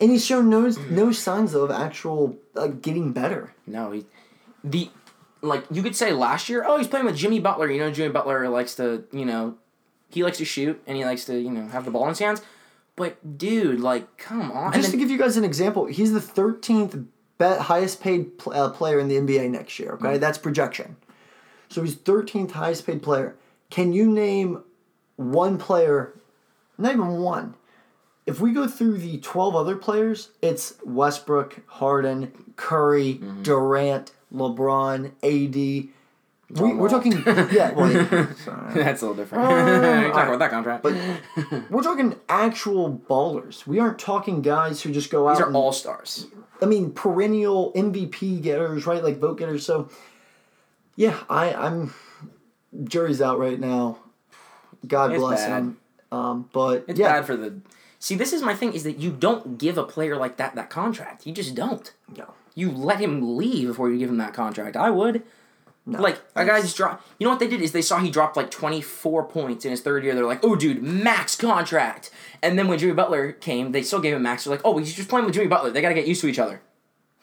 And 0.00 0.10
he's 0.10 0.26
shown 0.26 0.50
no 0.50 0.68
hmm. 0.68 0.94
no 0.94 1.12
signs 1.12 1.54
of 1.54 1.70
actual 1.70 2.36
like 2.54 2.82
getting 2.82 3.12
better. 3.12 3.54
No, 3.66 3.92
he, 3.92 4.04
the, 4.64 4.90
like, 5.42 5.64
you 5.70 5.82
could 5.82 5.94
say 5.94 6.12
last 6.12 6.48
year, 6.48 6.64
oh, 6.66 6.76
he's 6.78 6.88
playing 6.88 7.06
with 7.06 7.16
Jimmy 7.16 7.38
Butler. 7.38 7.70
You 7.70 7.78
know, 7.78 7.92
Jimmy 7.92 8.12
Butler 8.12 8.48
likes 8.48 8.74
to, 8.76 9.04
you 9.12 9.24
know, 9.24 9.56
he 10.10 10.24
likes 10.24 10.38
to 10.38 10.44
shoot 10.44 10.82
and 10.86 10.96
he 10.96 11.04
likes 11.04 11.24
to, 11.26 11.38
you 11.38 11.50
know, 11.50 11.68
have 11.68 11.84
the 11.84 11.92
ball 11.92 12.02
in 12.04 12.08
his 12.10 12.18
hands. 12.18 12.42
But, 12.96 13.38
dude, 13.38 13.80
like, 13.80 14.16
come 14.18 14.52
on. 14.52 14.72
Just 14.72 14.90
to 14.90 14.96
give 14.96 15.10
you 15.10 15.18
guys 15.18 15.36
an 15.36 15.44
example, 15.44 15.86
he's 15.86 16.12
the 16.12 16.20
thirteenth 16.20 16.96
bet 17.38 17.60
highest 17.62 18.00
paid 18.02 18.38
pl- 18.38 18.52
uh, 18.52 18.70
player 18.70 18.98
in 19.00 19.08
the 19.08 19.16
NBA 19.16 19.50
next 19.50 19.78
year. 19.78 19.92
Mm-hmm. 19.92 20.06
Okay, 20.06 20.18
that's 20.18 20.38
projection. 20.38 20.96
So 21.68 21.82
he's 21.82 21.94
thirteenth 21.94 22.52
highest 22.52 22.86
paid 22.86 23.02
player. 23.02 23.34
Can 23.70 23.92
you 23.94 24.10
name 24.10 24.62
one 25.16 25.56
player? 25.58 26.12
Not 26.76 26.92
even 26.92 27.18
one. 27.18 27.54
If 28.26 28.40
we 28.40 28.52
go 28.52 28.68
through 28.68 28.98
the 28.98 29.18
twelve 29.18 29.56
other 29.56 29.74
players, 29.76 30.30
it's 30.42 30.74
Westbrook, 30.84 31.60
Harden, 31.66 32.52
Curry, 32.56 33.14
Mm-hmm. 33.14 33.42
Durant, 33.42 34.12
LeBron, 34.32 35.12
AD. 35.22 35.88
We, 36.52 36.74
we're 36.74 36.88
talking, 36.90 37.12
yeah. 37.50 37.70
Well, 37.74 37.90
yeah, 37.90 38.34
sorry. 38.34 38.74
That's 38.74 39.00
a 39.02 39.06
little 39.06 39.14
different. 39.14 39.44
Uh, 39.44 39.48
You're 40.02 40.12
talking 40.12 40.34
about 40.34 40.38
that 40.40 40.50
contract. 40.50 40.82
But 40.82 40.94
we're 41.70 41.82
talking 41.82 42.14
actual 42.28 43.00
ballers. 43.08 43.66
We 43.66 43.78
aren't 43.78 43.98
talking 43.98 44.42
guys 44.42 44.82
who 44.82 44.92
just 44.92 45.10
go 45.10 45.28
out. 45.28 45.36
These 45.38 45.46
are 45.46 45.52
all 45.52 45.72
stars. 45.72 46.26
I 46.60 46.66
mean, 46.66 46.92
perennial 46.92 47.72
MVP 47.72 48.42
getters, 48.42 48.86
right? 48.86 49.02
Like 49.02 49.18
vote 49.18 49.38
getters. 49.38 49.64
So, 49.64 49.88
yeah, 50.96 51.18
I, 51.30 51.52
I'm. 51.54 51.94
Jury's 52.84 53.20
out 53.22 53.38
right 53.38 53.58
now. 53.58 53.98
God 54.86 55.12
It's 55.12 55.20
bless 55.20 55.40
bad. 55.46 55.58
him. 55.62 55.78
Um, 56.10 56.50
but 56.52 56.84
It's 56.86 56.98
yeah, 57.00 57.12
bad 57.12 57.26
for 57.26 57.36
the. 57.36 57.60
See, 57.98 58.14
this 58.14 58.32
is 58.32 58.42
my 58.42 58.54
thing: 58.54 58.72
is 58.74 58.82
that 58.84 58.98
you 58.98 59.10
don't 59.10 59.56
give 59.58 59.78
a 59.78 59.84
player 59.84 60.16
like 60.16 60.36
that 60.36 60.54
that 60.56 60.68
contract. 60.70 61.26
You 61.26 61.32
just 61.32 61.54
don't. 61.54 61.90
no, 62.16 62.34
You 62.54 62.70
let 62.70 63.00
him 63.00 63.36
leave 63.38 63.68
before 63.68 63.90
you 63.90 63.98
give 63.98 64.10
him 64.10 64.18
that 64.18 64.34
contract. 64.34 64.76
I 64.76 64.90
would. 64.90 65.22
Like 65.84 66.20
a 66.36 66.44
guy 66.44 66.60
just 66.60 66.76
dropped. 66.76 67.06
You 67.18 67.24
know 67.26 67.30
what 67.30 67.40
they 67.40 67.48
did 67.48 67.60
is 67.60 67.72
they 67.72 67.82
saw 67.82 67.98
he 67.98 68.10
dropped 68.10 68.36
like 68.36 68.50
twenty 68.50 68.80
four 68.80 69.24
points 69.24 69.64
in 69.64 69.72
his 69.72 69.80
third 69.80 70.04
year. 70.04 70.14
They're 70.14 70.24
like, 70.24 70.44
"Oh, 70.44 70.54
dude, 70.54 70.82
max 70.82 71.34
contract." 71.34 72.10
And 72.40 72.56
then 72.58 72.68
when 72.68 72.78
Jimmy 72.78 72.92
Butler 72.92 73.32
came, 73.32 73.72
they 73.72 73.82
still 73.82 74.00
gave 74.00 74.14
him 74.14 74.22
max. 74.22 74.44
They're 74.44 74.52
like, 74.52 74.64
"Oh, 74.64 74.78
he's 74.78 74.94
just 74.94 75.08
playing 75.08 75.26
with 75.26 75.34
Jimmy 75.34 75.48
Butler. 75.48 75.70
They 75.70 75.82
got 75.82 75.88
to 75.88 75.94
get 75.94 76.06
used 76.06 76.20
to 76.20 76.28
each 76.28 76.38
other." 76.38 76.60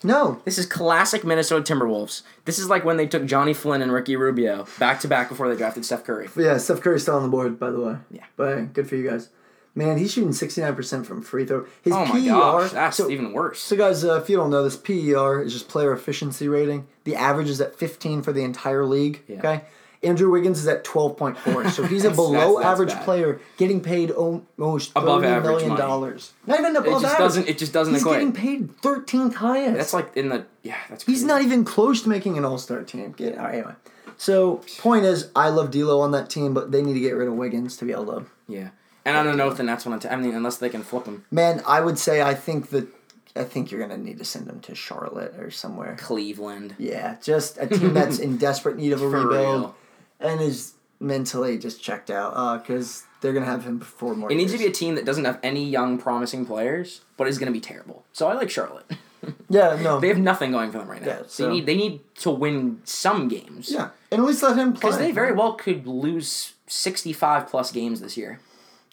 No. 0.03 0.41
This 0.45 0.57
is 0.57 0.65
classic 0.65 1.23
Minnesota 1.23 1.73
Timberwolves. 1.73 2.21
This 2.45 2.57
is 2.59 2.69
like 2.69 2.85
when 2.85 2.97
they 2.97 3.07
took 3.07 3.25
Jonny 3.25 3.53
Flynn 3.53 3.81
and 3.81 3.91
Ricky 3.91 4.15
Rubio 4.15 4.65
back 4.77 4.99
to 5.01 5.07
back 5.07 5.29
before 5.29 5.49
they 5.49 5.57
drafted 5.57 5.85
Steph 5.85 6.03
Curry. 6.03 6.29
Yeah, 6.37 6.57
Steph 6.57 6.81
Curry's 6.81 7.03
still 7.03 7.15
on 7.15 7.23
the 7.23 7.29
board, 7.29 7.59
by 7.59 7.69
the 7.71 7.79
way. 7.81 7.95
Yeah. 8.11 8.25
But 8.35 8.57
hey, 8.57 8.65
good 8.65 8.87
for 8.87 8.95
you 8.95 9.09
guys. 9.09 9.29
Man, 9.75 9.97
he's 9.97 10.11
shooting 10.11 10.31
69% 10.31 11.05
from 11.05 11.21
free 11.21 11.45
throw. 11.45 11.65
His 11.83 11.93
Oh 11.93 12.05
my 12.05 12.19
PER. 12.19 12.27
gosh, 12.27 12.71
that's 12.71 12.97
so, 12.97 13.09
even 13.09 13.31
worse. 13.33 13.59
so, 13.61 13.77
guys, 13.77 14.03
uh, 14.03 14.15
if 14.15 14.29
you 14.29 14.35
don't 14.35 14.49
know 14.49 14.63
this, 14.63 14.75
PER 14.75 15.41
is 15.41 15.53
just 15.53 15.69
player 15.69 15.93
efficiency 15.93 16.47
rating. 16.49 16.87
The 17.05 17.15
average 17.15 17.49
is 17.49 17.61
at 17.61 17.75
15 17.75 18.21
for 18.23 18.33
the 18.33 18.43
entire 18.43 18.85
league. 18.85 19.21
Yeah. 19.27 19.37
Okay. 19.39 19.61
Andrew 20.01 20.31
Wiggins 20.31 20.59
is 20.59 20.67
at 20.67 20.85
12.4. 20.85 21.69
So 21.71 21.83
he's 21.83 22.05
a 22.05 22.09
below 22.11 22.31
that's- 22.33 22.55
that's 22.55 22.65
average 22.65 22.89
bad. 22.93 23.03
player 23.03 23.41
getting 23.57 23.81
paid 23.81 24.11
almost 24.11 24.91
Above 24.95 25.21
30 25.23 25.27
average 25.33 25.55
million 25.63 25.75
dollars. 25.77 26.31
Not 26.47 26.59
even 26.59 26.75
It 26.75 26.79
above 26.79 27.01
just 27.01 27.05
average. 27.13 27.19
doesn't. 27.19 27.49
It 27.49 27.57
just 27.57 27.73
doesn't 27.73 27.93
He's 27.93 28.03
equate. 28.03 28.15
getting 28.19 28.33
paid 28.33 28.77
13th 28.81 29.33
highest. 29.35 29.75
That's 29.77 29.93
like 29.93 30.15
in 30.15 30.29
the 30.29 30.45
yeah. 30.63 30.77
That's 30.89 31.03
He's 31.05 31.23
not 31.23 31.41
even 31.41 31.65
close 31.65 32.01
to 32.03 32.09
making 32.09 32.37
an 32.37 32.45
All 32.45 32.57
Star 32.57 32.81
team. 32.83 33.11
Get 33.11 33.37
all 33.37 33.43
right, 33.45 33.55
anyway. 33.55 33.73
So 34.17 34.61
point 34.79 35.03
is, 35.05 35.29
I 35.35 35.49
love 35.49 35.69
D'Lo 35.71 35.99
on 36.01 36.11
that 36.11 36.29
team, 36.29 36.53
but 36.53 36.71
they 36.71 36.81
need 36.81 36.93
to 36.93 36.99
get 37.01 37.11
rid 37.15 37.27
of 37.27 37.33
Wiggins 37.35 37.75
to 37.77 37.85
be 37.85 37.91
able 37.91 38.05
to. 38.07 38.25
Yeah, 38.47 38.69
and 39.09 39.17
I 39.17 39.23
don't 39.23 39.37
know 39.37 39.49
if 39.49 39.57
the 39.57 39.63
Nets 39.63 39.85
want 39.85 40.01
to. 40.03 40.13
I 40.13 40.15
mean, 40.15 40.33
unless 40.33 40.57
they 40.57 40.69
can 40.69 40.83
flip 40.83 41.05
him. 41.05 41.25
Man, 41.31 41.61
I 41.67 41.81
would 41.81 41.97
say 41.99 42.21
I 42.21 42.33
think 42.33 42.69
that 42.69 42.87
I 43.35 43.43
think 43.43 43.71
you're 43.71 43.79
gonna 43.81 43.97
need 43.97 44.17
to 44.19 44.25
send 44.25 44.47
him 44.47 44.59
to 44.61 44.75
Charlotte 44.75 45.35
or 45.37 45.51
somewhere. 45.51 45.95
Cleveland. 45.99 46.75
Yeah, 46.77 47.17
just 47.21 47.57
a 47.59 47.67
team 47.67 47.93
that's 47.93 48.19
in 48.19 48.37
desperate 48.47 48.77
need 48.77 48.91
of 48.93 49.01
a 49.01 49.09
For 49.09 49.21
rebuild 49.27 49.61
real. 49.61 49.75
and 50.19 50.41
is 50.41 50.73
mentally 50.99 51.57
just 51.57 51.81
checked 51.81 52.09
out 52.09 52.33
uh, 52.35 52.57
because 52.57 53.03
they're 53.21 53.33
gonna 53.33 53.45
have 53.45 53.63
him 53.65 53.79
for 53.79 54.15
more. 54.15 54.31
It 54.31 54.35
needs 54.35 54.51
to 54.53 54.57
be 54.57 54.65
a 54.65 54.71
team 54.71 54.95
that 54.95 55.05
doesn't 55.05 55.25
have 55.25 55.39
any 55.43 55.63
young, 55.65 55.97
promising 55.97 56.45
players, 56.45 57.01
but 57.17 57.27
is 57.27 57.37
going 57.37 57.47
to 57.51 57.53
be 57.53 57.61
terrible. 57.61 58.03
So 58.13 58.27
I 58.27 58.33
like 58.33 58.49
Charlotte. 58.49 58.85
yeah, 59.49 59.77
no, 59.81 59.99
they 59.99 60.07
have 60.07 60.17
nothing 60.17 60.51
going 60.51 60.71
for 60.71 60.79
them 60.79 60.89
right 60.89 61.01
now. 61.01 61.07
Yeah, 61.07 61.21
so- 61.27 61.45
They 61.47 61.51
need 61.53 61.65
they 61.65 61.75
need 61.75 62.15
to 62.15 62.31
win 62.31 62.81
some 62.83 63.27
games. 63.27 63.69
yeah, 63.71 63.89
and 64.11 64.21
at 64.21 64.27
least 64.27 64.41
let 64.43 64.57
him 64.57 64.73
play 64.73 64.79
because 64.79 64.97
they 64.97 65.11
very 65.11 65.33
well 65.33 65.53
could 65.53 65.85
lose 65.87 66.53
sixty 66.67 67.13
five 67.13 67.47
plus 67.47 67.71
games 67.71 68.01
this 68.01 68.17
year. 68.17 68.39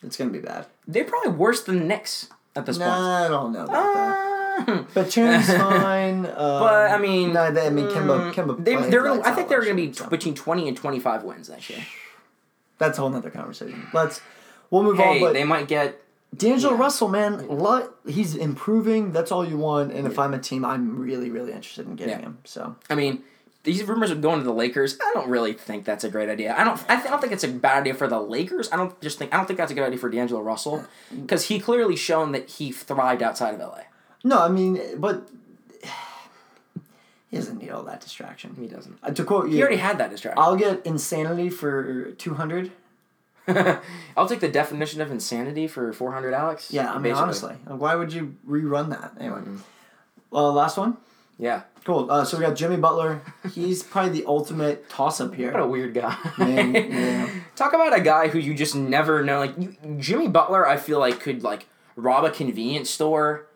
It's 0.02 0.16
gonna 0.16 0.30
be 0.30 0.38
bad. 0.40 0.66
They're 0.86 1.04
probably 1.04 1.32
worse 1.32 1.62
than 1.64 1.78
the 1.80 1.84
Knicks 1.84 2.28
at 2.54 2.66
this 2.66 2.78
point. 2.78 2.90
I 2.90 3.28
don't 3.28 3.52
know 3.52 3.64
about 3.64 3.94
that. 3.94 4.68
Uh, 4.68 4.84
But 4.94 5.10
Chand's 5.10 5.48
fine. 5.56 6.24
Um, 6.26 6.32
But 6.34 6.90
I 6.90 6.98
mean, 6.98 7.32
no, 7.32 7.50
they, 7.50 7.66
I 7.66 7.70
mean 7.70 7.86
Kemba. 7.86 8.32
mm, 8.32 8.34
Kemba. 8.34 8.64
they, 8.64 8.74
they're 8.88 9.02
gonna, 9.02 9.20
I 9.24 9.32
think 9.32 9.48
they're 9.48 9.62
going 9.62 9.76
to 9.76 9.82
be 9.88 9.92
so. 9.92 10.08
between 10.08 10.34
twenty 10.34 10.66
and 10.68 10.76
twenty 10.76 10.98
five 11.00 11.24
wins 11.24 11.48
next 11.50 11.68
year. 11.70 11.80
That's 12.78 12.98
a 12.98 13.00
whole 13.02 13.10
nother 13.10 13.30
conversation. 13.30 13.86
Let's. 13.92 14.20
We'll 14.70 14.82
move 14.82 14.96
Hey, 14.98 15.16
on. 15.16 15.20
But 15.20 15.32
they 15.34 15.44
might 15.44 15.68
get 15.68 16.00
D'Angelo 16.36 16.74
yeah. 16.74 16.80
Russell, 16.80 17.08
man, 17.08 17.46
lot, 17.48 17.94
he's 18.06 18.34
improving. 18.34 19.12
That's 19.12 19.30
all 19.30 19.46
you 19.46 19.56
want. 19.58 19.92
And 19.92 20.06
if 20.06 20.18
I'm 20.18 20.34
a 20.34 20.38
team, 20.38 20.64
I'm 20.64 20.98
really, 20.98 21.30
really 21.30 21.52
interested 21.52 21.86
in 21.86 21.94
getting 21.96 22.14
Yeah. 22.18 22.20
him. 22.26 22.38
So 22.44 22.76
I 22.90 22.94
mean, 22.94 23.22
these 23.66 23.84
rumors 23.84 24.10
of 24.10 24.22
going 24.22 24.38
to 24.38 24.44
the 24.44 24.52
Lakers. 24.54 24.96
I 25.02 25.10
don't 25.12 25.28
really 25.28 25.52
think 25.52 25.84
that's 25.84 26.04
a 26.04 26.08
great 26.08 26.30
idea. 26.30 26.54
I 26.56 26.64
don't. 26.64 26.82
I, 26.88 26.94
th- 26.96 27.06
I 27.06 27.10
don't 27.10 27.20
think 27.20 27.34
it's 27.34 27.44
a 27.44 27.48
bad 27.48 27.80
idea 27.82 27.92
for 27.92 28.08
the 28.08 28.18
Lakers. 28.18 28.72
I 28.72 28.76
don't 28.76 28.98
just 29.02 29.18
think. 29.18 29.34
I 29.34 29.36
don't 29.36 29.46
think 29.46 29.58
that's 29.58 29.70
a 29.70 29.74
good 29.74 29.84
idea 29.84 29.98
for 29.98 30.08
D'Angelo 30.08 30.40
Russell 30.40 30.86
because 31.14 31.44
he 31.48 31.58
clearly 31.60 31.96
shown 31.96 32.32
that 32.32 32.48
he 32.48 32.72
thrived 32.72 33.22
outside 33.22 33.52
of 33.54 33.60
LA. 33.60 33.80
no, 34.24 34.38
I 34.40 34.48
mean, 34.48 34.80
but 34.98 35.28
he 37.30 37.36
doesn't 37.36 37.58
need 37.58 37.70
all 37.70 37.82
that 37.82 38.00
distraction. 38.00 38.56
He 38.58 38.68
doesn't. 38.68 38.98
Uh, 39.02 39.10
to 39.10 39.24
quote 39.24 39.46
you, 39.48 39.56
He 39.56 39.60
already 39.60 39.76
had 39.76 39.98
that 39.98 40.10
distraction. 40.10 40.42
I'll 40.42 40.56
get 40.56 40.86
insanity 40.86 41.50
for 41.50 42.12
two 42.12 42.34
hundred. 42.34 42.70
I'll 44.16 44.28
take 44.28 44.40
the 44.40 44.48
definition 44.48 45.00
of 45.00 45.10
insanity 45.10 45.66
for 45.68 45.92
four 45.92 46.12
hundred, 46.12 46.34
Alex. 46.34 46.72
Yeah, 46.72 46.90
I 46.90 46.94
mean, 46.94 47.14
Basically. 47.14 47.22
honestly, 47.22 47.54
why 47.66 47.94
would 47.94 48.12
you 48.12 48.34
rerun 48.48 48.90
that 48.90 49.12
anyway? 49.20 49.40
Mm-hmm. 49.40 49.56
Well, 50.30 50.52
last 50.52 50.76
one. 50.76 50.96
Yeah. 51.38 51.62
Cool. 51.86 52.10
Uh, 52.10 52.24
so 52.24 52.36
we 52.36 52.44
got 52.44 52.56
Jimmy 52.56 52.76
Butler. 52.78 53.22
He's 53.54 53.84
probably 53.84 54.20
the 54.20 54.26
ultimate 54.26 54.88
toss-up 54.88 55.36
here. 55.36 55.52
What 55.52 55.60
a 55.60 55.66
weird 55.68 55.94
guy. 55.94 56.16
Man, 56.36 56.74
yeah. 56.74 57.30
Talk 57.54 57.74
about 57.74 57.96
a 57.96 58.00
guy 58.00 58.26
who 58.26 58.40
you 58.40 58.54
just 58.54 58.74
never 58.74 59.22
know. 59.22 59.38
Like 59.38 59.56
you, 59.56 59.76
Jimmy 59.96 60.26
Butler, 60.26 60.66
I 60.66 60.78
feel 60.78 60.98
like 60.98 61.20
could 61.20 61.44
like 61.44 61.66
rob 61.94 62.24
a 62.24 62.30
convenience 62.30 62.90
store, 62.90 63.46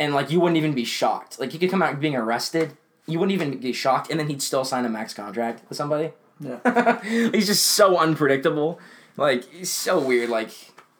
and 0.00 0.14
like 0.14 0.30
you 0.30 0.40
wouldn't 0.40 0.56
even 0.56 0.72
be 0.72 0.86
shocked. 0.86 1.38
Like 1.38 1.52
he 1.52 1.58
could 1.58 1.68
come 1.68 1.82
out 1.82 2.00
being 2.00 2.16
arrested, 2.16 2.78
you 3.06 3.18
wouldn't 3.18 3.34
even 3.34 3.58
be 3.58 3.74
shocked, 3.74 4.10
and 4.10 4.18
then 4.18 4.28
he'd 4.28 4.40
still 4.40 4.64
sign 4.64 4.86
a 4.86 4.88
max 4.88 5.12
contract 5.12 5.62
with 5.68 5.76
somebody. 5.76 6.12
Yeah. 6.40 7.02
he's 7.04 7.46
just 7.46 7.66
so 7.66 7.98
unpredictable. 7.98 8.80
Like 9.18 9.44
he's 9.52 9.70
so 9.70 10.00
weird. 10.00 10.30
Like 10.30 10.48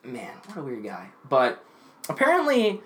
man, 0.05 0.35
what 0.49 0.59
a 0.59 0.63
weird 0.63 0.85
guy. 0.85 1.09
But 1.27 1.65
apparently, 2.11 2.83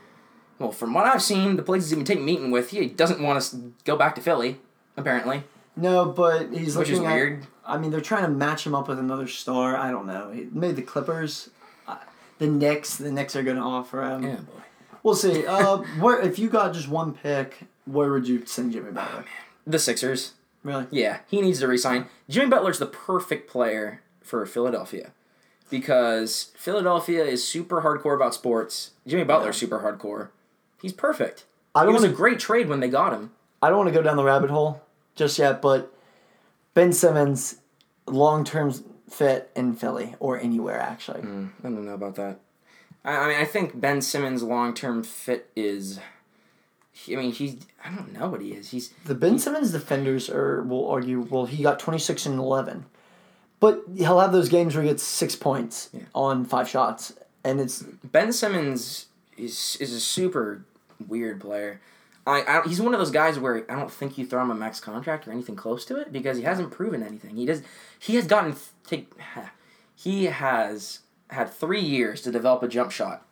well, 0.60 0.70
from 0.70 0.94
what 0.94 1.06
I've 1.06 1.22
seen, 1.22 1.56
the 1.56 1.62
places 1.64 1.90
he's 1.90 1.96
been 1.96 2.04
taking 2.04 2.24
meeting 2.24 2.52
with, 2.52 2.70
he 2.70 2.86
doesn't 2.86 3.20
want 3.20 3.42
to 3.42 3.72
go 3.84 3.96
back 3.96 4.14
to 4.14 4.20
Philly. 4.20 4.58
Apparently, 4.96 5.42
No, 5.76 6.04
but 6.04 6.52
he's 6.52 6.76
which 6.76 6.90
is 6.90 6.98
at. 7.00 7.04
weird. 7.04 7.46
I 7.66 7.78
mean, 7.78 7.90
they're 7.90 8.00
trying 8.00 8.24
to 8.24 8.28
match 8.30 8.66
him 8.66 8.74
up 8.74 8.86
with 8.88 8.98
another 8.98 9.26
star. 9.26 9.76
I 9.76 9.90
don't 9.90 10.06
know. 10.06 10.30
He- 10.30 10.48
Maybe 10.52 10.74
the 10.74 10.82
Clippers, 10.82 11.50
the 12.38 12.46
Knicks. 12.46 12.96
The 12.96 13.10
Knicks 13.10 13.34
are 13.34 13.42
going 13.42 13.56
to 13.56 13.62
offer 13.62 14.02
him. 14.02 14.22
Yeah, 14.24 14.36
boy. 14.36 14.62
We'll 15.02 15.14
see. 15.14 15.46
Uh, 15.46 15.78
where 16.00 16.20
if 16.20 16.38
you 16.38 16.48
got 16.50 16.74
just 16.74 16.88
one 16.88 17.14
pick, 17.14 17.60
where 17.86 18.12
would 18.12 18.28
you 18.28 18.44
send 18.46 18.72
Jimmy 18.72 18.92
Butler? 18.92 19.24
The 19.66 19.78
Sixers. 19.78 20.34
Really? 20.62 20.86
Yeah, 20.90 21.20
he 21.28 21.40
needs 21.40 21.60
to 21.60 21.66
resign. 21.68 22.06
Jimmy 22.28 22.48
Butler's 22.50 22.78
the 22.78 22.86
perfect 22.86 23.48
player 23.48 24.02
for 24.20 24.44
Philadelphia 24.44 25.12
because 25.70 26.52
Philadelphia 26.56 27.24
is 27.24 27.46
super 27.46 27.80
hardcore 27.82 28.14
about 28.16 28.34
sports. 28.34 28.90
Jimmy 29.06 29.24
Butler's 29.24 29.56
super 29.56 29.78
hardcore. 29.80 30.28
He's 30.80 30.92
perfect. 30.92 31.44
I 31.74 31.82
It 31.82 31.84
don't 31.84 31.94
was 31.94 32.02
a 32.02 32.06
wanna, 32.06 32.16
great 32.16 32.38
trade 32.38 32.68
when 32.68 32.80
they 32.80 32.88
got 32.88 33.12
him. 33.12 33.30
I 33.62 33.68
don't 33.68 33.78
want 33.78 33.88
to 33.88 33.94
go 33.94 34.02
down 34.02 34.16
the 34.16 34.24
rabbit 34.24 34.50
hole 34.50 34.82
just 35.14 35.38
yet, 35.38 35.60
but 35.62 35.92
Ben 36.74 36.92
Simmons, 36.92 37.56
long 38.06 38.44
term 38.44 38.72
fit 39.08 39.50
in 39.54 39.74
Philly 39.74 40.14
or 40.18 40.38
anywhere 40.38 40.80
actually. 40.80 41.20
Hmm, 41.20 41.46
I 41.60 41.64
don't 41.64 41.84
know 41.84 41.94
about 41.94 42.14
that. 42.16 42.40
I, 43.04 43.16
I 43.16 43.28
mean, 43.28 43.36
I 43.40 43.44
think 43.44 43.80
Ben 43.80 44.00
Simmons' 44.02 44.42
long 44.42 44.74
term 44.74 45.02
fit 45.02 45.50
is. 45.54 46.00
I 47.10 47.16
mean, 47.16 47.32
he's. 47.32 47.56
I 47.84 47.90
don't 47.94 48.12
know 48.12 48.28
what 48.28 48.40
he 48.40 48.52
is. 48.52 48.70
He's. 48.70 48.90
The 49.04 49.14
Ben 49.14 49.38
Simmons 49.38 49.72
defenders 49.72 50.28
are 50.28 50.62
will 50.62 50.88
argue, 50.88 51.20
well, 51.20 51.46
he 51.46 51.62
got 51.62 51.78
twenty 51.78 51.98
six 51.98 52.26
and 52.26 52.38
eleven, 52.38 52.86
but 53.58 53.82
he'll 53.96 54.20
have 54.20 54.32
those 54.32 54.48
games 54.48 54.74
where 54.74 54.82
he 54.82 54.90
gets 54.90 55.02
six 55.02 55.34
points 55.36 55.90
on 56.14 56.44
five 56.44 56.68
shots, 56.68 57.14
and 57.44 57.60
it's 57.60 57.82
Ben 57.82 58.32
Simmons 58.32 59.06
is 59.38 59.76
is 59.80 59.92
a 59.94 60.00
super 60.00 60.64
weird 61.08 61.40
player. 61.40 61.80
I, 62.26 62.42
I 62.46 62.68
he's 62.68 62.80
one 62.80 62.92
of 62.94 63.00
those 63.00 63.10
guys 63.10 63.38
where 63.38 63.64
I 63.70 63.76
don't 63.76 63.90
think 63.90 64.18
you 64.18 64.26
throw 64.26 64.42
him 64.42 64.50
a 64.50 64.54
max 64.54 64.78
contract 64.80 65.26
or 65.26 65.32
anything 65.32 65.56
close 65.56 65.84
to 65.86 65.96
it 65.96 66.12
because 66.12 66.36
he 66.36 66.42
hasn't 66.44 66.70
proven 66.70 67.02
anything. 67.02 67.36
He 67.36 67.46
does 67.46 67.62
he 67.98 68.16
has 68.16 68.26
gotten 68.26 68.54
take 68.86 69.10
he 69.94 70.26
has 70.26 71.00
had 71.28 71.50
three 71.52 71.80
years 71.80 72.20
to 72.22 72.30
develop 72.30 72.62
a 72.62 72.68
jump 72.68 72.90
shot, 72.90 73.24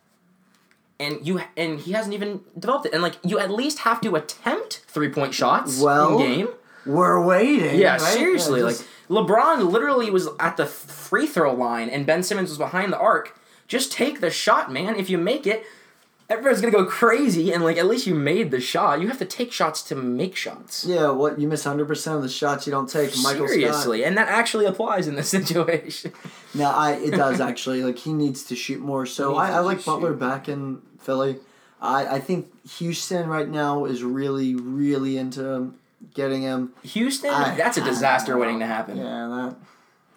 and 0.99 1.25
you 1.25 1.41
and 1.55 1.79
he 1.79 1.91
hasn't 1.93 2.13
even 2.13 2.41
developed 2.57 2.87
it. 2.87 2.93
And 2.93 3.01
like 3.03 3.15
you 3.23 3.39
at 3.39 3.51
least 3.51 3.79
have 3.79 4.01
to 4.01 4.15
attempt 4.15 4.83
three 4.87 5.09
point 5.09 5.33
shots 5.33 5.79
Well, 5.79 6.19
in 6.19 6.27
game. 6.37 6.47
we're 6.85 7.23
waiting. 7.23 7.79
Yeah, 7.79 7.93
right? 7.93 8.01
seriously. 8.01 8.61
just- 8.61 8.81
like 8.81 8.87
LeBron 9.09 9.71
literally 9.71 10.11
was 10.11 10.27
at 10.39 10.55
the 10.57 10.65
free 10.67 11.25
throw 11.25 11.51
line 11.53 11.89
and 11.89 12.05
Ben 12.05 12.21
Simmons 12.21 12.49
was 12.49 12.59
behind 12.59 12.93
the 12.93 12.97
arc. 12.99 13.35
Just 13.67 13.91
take 13.91 14.19
the 14.21 14.29
shot, 14.29 14.71
man. 14.71 14.95
If 14.95 15.09
you 15.09 15.17
make 15.17 15.47
it, 15.47 15.63
everybody's 16.29 16.61
gonna 16.61 16.71
go 16.71 16.85
crazy 16.85 17.51
and 17.51 17.63
like 17.63 17.77
at 17.77 17.87
least 17.87 18.05
you 18.07 18.13
made 18.15 18.51
the 18.51 18.59
shot. 18.61 19.01
You 19.01 19.07
have 19.07 19.17
to 19.19 19.25
take 19.25 19.51
shots 19.51 19.81
to 19.83 19.95
make 19.95 20.35
shots. 20.35 20.85
yeah, 20.85 21.09
what 21.11 21.39
you 21.39 21.47
miss 21.47 21.63
hundred 21.63 21.87
percent 21.87 22.17
of 22.17 22.21
the 22.23 22.29
shots 22.29 22.65
you 22.67 22.71
don't 22.71 22.89
take. 22.89 23.11
Michael 23.23 23.47
Scott. 23.47 23.49
Seriously, 23.49 24.03
and 24.03 24.17
that 24.17 24.27
actually 24.27 24.65
applies 24.65 25.07
in 25.07 25.15
this 25.15 25.29
situation. 25.39 26.13
No, 26.53 26.69
I 26.69 26.91
it 26.93 27.11
does 27.11 27.39
actually. 27.41 27.83
Like 27.83 27.97
he 27.97 28.13
needs 28.13 28.43
to 28.45 28.55
shoot 28.55 28.79
more. 28.81 29.05
So 29.05 29.35
I, 29.35 29.51
I 29.51 29.59
like 29.59 29.79
shoot. 29.79 29.85
Butler 29.87 30.13
back 30.13 30.47
in 30.49 30.81
Philly. 30.99 31.37
I 31.81 32.15
I 32.15 32.19
think 32.19 32.47
Houston 32.77 33.27
right 33.27 33.47
now 33.49 33.85
is 33.85 34.03
really 34.03 34.55
really 34.55 35.17
into 35.17 35.73
getting 36.13 36.43
him. 36.43 36.73
Houston, 36.83 37.29
I- 37.31 37.55
that's 37.55 37.77
a 37.77 37.83
disaster 37.83 38.37
waiting 38.37 38.59
to 38.59 38.65
happen. 38.65 38.97
Yeah, 38.97 39.03
that. 39.27 39.55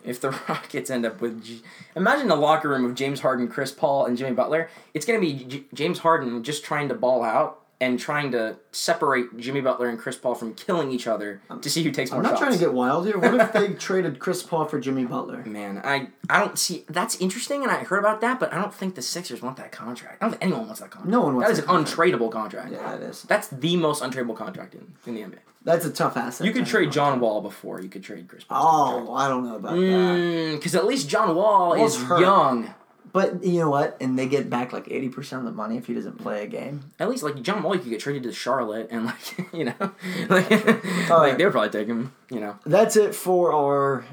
If 0.05 0.21
the 0.21 0.31
Rockets 0.49 0.91
end 0.91 1.07
up 1.07 1.21
with, 1.21 1.43
G- 1.45 1.63
imagine 1.97 2.29
the 2.29 2.37
locker 2.37 2.69
room 2.69 2.85
of 2.85 2.95
James 2.95 3.21
Harden, 3.21 3.49
Chris 3.49 3.71
Paul, 3.73 4.07
and 4.07 4.17
Jimmy 4.17 4.33
Butler. 4.35 4.69
It's 4.95 5.07
gonna 5.07 5.21
be 5.21 5.33
J- 5.45 5.65
James 5.73 6.01
Harden 6.01 6.43
just 6.43 6.65
trying 6.65 6.89
to 6.89 6.95
ball 6.95 7.23
out 7.23 7.62
and 7.83 7.99
trying 7.99 8.31
to 8.31 8.55
separate 8.71 9.37
Jimmy 9.39 9.61
Butler 9.61 9.89
and 9.89 9.99
Chris 9.99 10.15
Paul 10.17 10.37
from 10.37 10.55
killing 10.55 10.93
each 10.93 11.09
other 11.09 11.41
to 11.61 11.69
see 11.69 11.83
who 11.83 11.91
takes 11.91 12.13
more 12.13 12.19
I'm 12.21 12.23
not 12.23 12.31
shots. 12.31 12.41
trying 12.41 12.53
to 12.53 12.59
get 12.59 12.73
wild 12.73 13.07
here. 13.07 13.19
What 13.19 13.35
if 13.35 13.53
they 13.53 13.73
traded 13.89 14.21
Chris 14.21 14.41
Paul 14.45 14.67
for 14.67 14.79
Jimmy 14.79 15.05
Butler? 15.05 15.43
Man, 15.45 15.81
I 15.83 16.11
I 16.31 16.39
don't 16.39 16.57
see 16.57 16.85
that's 16.89 17.17
interesting, 17.21 17.65
and 17.65 17.73
I 17.73 17.79
heard 17.79 17.99
about 17.99 18.21
that, 18.21 18.39
but 18.39 18.53
I 18.53 18.61
don't 18.61 18.73
think 18.73 18.95
the 18.95 19.03
Sixers 19.03 19.43
want 19.43 19.57
that 19.57 19.73
contract. 19.73 20.23
I 20.23 20.27
don't 20.27 20.31
think 20.31 20.45
anyone 20.45 20.67
wants 20.67 20.81
that 20.81 20.91
contract. 20.91 21.11
No 21.11 21.23
one 21.23 21.35
wants 21.35 21.49
That 21.49 21.59
is 21.59 21.67
that 21.67 21.75
an 21.75 21.85
untradeable 21.85 22.31
contract. 22.31 22.71
Yeah, 22.71 22.95
it 22.95 23.03
is. 23.03 23.23
That's 23.25 23.49
the 23.49 23.77
most 23.77 24.01
untradeable 24.01 24.37
contract 24.37 24.75
in, 24.77 24.93
in 25.05 25.15
the 25.17 25.23
NBA. 25.23 25.41
That's 25.65 25.85
a 25.85 25.91
tough 25.91 26.17
asset. 26.17 26.47
You 26.47 26.53
could 26.53 26.67
trade 26.67 26.87
have. 26.87 26.95
John 26.95 27.21
Wall 27.21 27.41
before 27.41 27.81
you 27.81 27.89
could 27.89 28.03
trade 28.03 28.29
Chris 28.29 28.45
Paul. 28.45 29.07
Oh, 29.09 29.15
I 29.15 29.29
don't 29.29 29.45
know 29.45 29.57
about 29.57 29.75
that. 29.75 29.81
Mm, 29.81 30.53
because 30.57 30.75
at 30.77 30.87
least 30.87 31.09
John 31.09 31.35
Wall 31.35 31.77
Wall's 31.77 31.97
is 31.97 32.03
hurt. 32.03 32.21
young. 32.21 32.75
But 33.13 33.45
you 33.45 33.59
know 33.61 33.69
what? 33.69 33.97
And 34.01 34.19
they 34.19 34.27
get 34.27 34.49
back 34.49 34.73
like 34.73 34.91
eighty 34.91 35.09
percent 35.11 35.41
of 35.41 35.45
the 35.47 35.53
money 35.53 35.77
if 35.77 35.87
he 35.87 35.95
doesn't 35.95 36.19
play 36.19 36.45
a 36.45 36.47
game. 36.47 36.93
At 36.99 37.11
least 37.11 37.23
like 37.23 37.41
John 37.43 37.63
Wall, 37.63 37.73
could 37.79 37.89
get 37.91 38.01
traded 38.01 38.23
to 38.25 38.33
Charlotte, 38.33 38.89
and 38.91 39.05
like 39.07 39.39
you 39.53 39.65
know, 39.65 39.75
like, 40.29 40.51
like 40.51 41.11
right. 41.11 41.37
they 41.39 41.45
would 41.45 41.53
probably 41.53 41.71
take 41.71 41.89
him. 41.89 42.13
You 42.31 42.41
know, 42.41 42.59
That's 42.65 42.97
it 42.97 43.15
for 43.15 43.53
our 43.53 44.05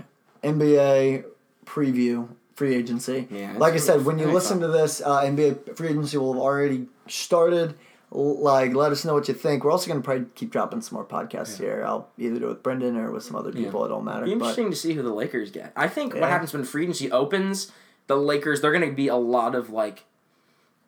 NBA 0.43 1.23
preview 1.65 2.27
free 2.55 2.75
agency. 2.75 3.27
Yeah, 3.31 3.55
like 3.57 3.73
I 3.73 3.77
said, 3.77 4.03
when 4.05 4.19
you 4.19 4.25
listen 4.31 4.59
fun. 4.59 4.69
to 4.69 4.77
this, 4.77 5.01
uh, 5.01 5.21
NBA 5.21 5.77
free 5.77 5.89
agency 5.89 6.17
will 6.17 6.33
have 6.33 6.41
already 6.41 6.87
started. 7.07 7.75
Like, 8.11 8.73
let 8.73 8.91
us 8.91 9.05
know 9.05 9.13
what 9.13 9.27
you 9.27 9.35
think. 9.35 9.63
We're 9.63 9.69
also 9.71 9.87
going 9.87 10.01
to 10.01 10.03
probably 10.03 10.25
keep 10.33 10.49
dropping 10.49 10.81
some 10.81 10.95
more 10.95 11.05
podcasts 11.05 11.59
here. 11.59 11.83
I'll 11.85 12.09
either 12.17 12.39
do 12.39 12.45
it 12.45 12.49
with 12.49 12.63
Brendan 12.63 12.97
or 12.97 13.11
with 13.11 13.21
some 13.23 13.35
other 13.35 13.51
people. 13.51 13.85
It 13.85 13.89
don't 13.89 14.03
matter. 14.03 14.25
Be 14.25 14.31
But 14.33 14.57
interesting 14.57 14.71
to 14.71 14.75
see 14.75 14.93
who 14.93 15.03
the 15.03 15.13
Lakers 15.13 15.51
get. 15.51 15.71
I 15.75 15.87
think 15.87 16.15
Yeah. 16.15 16.21
what 16.21 16.29
happens 16.31 16.51
when 16.51 16.63
free 16.63 16.83
agency 16.83 17.11
opens, 17.11 17.71
the 18.09 18.17
Lakers 18.17 18.59
they're 18.59 18.73
going 18.73 18.89
to 18.89 18.93
be 18.93 19.07
a 19.07 19.15
lot 19.15 19.55
of 19.55 19.69
like. 19.69 20.03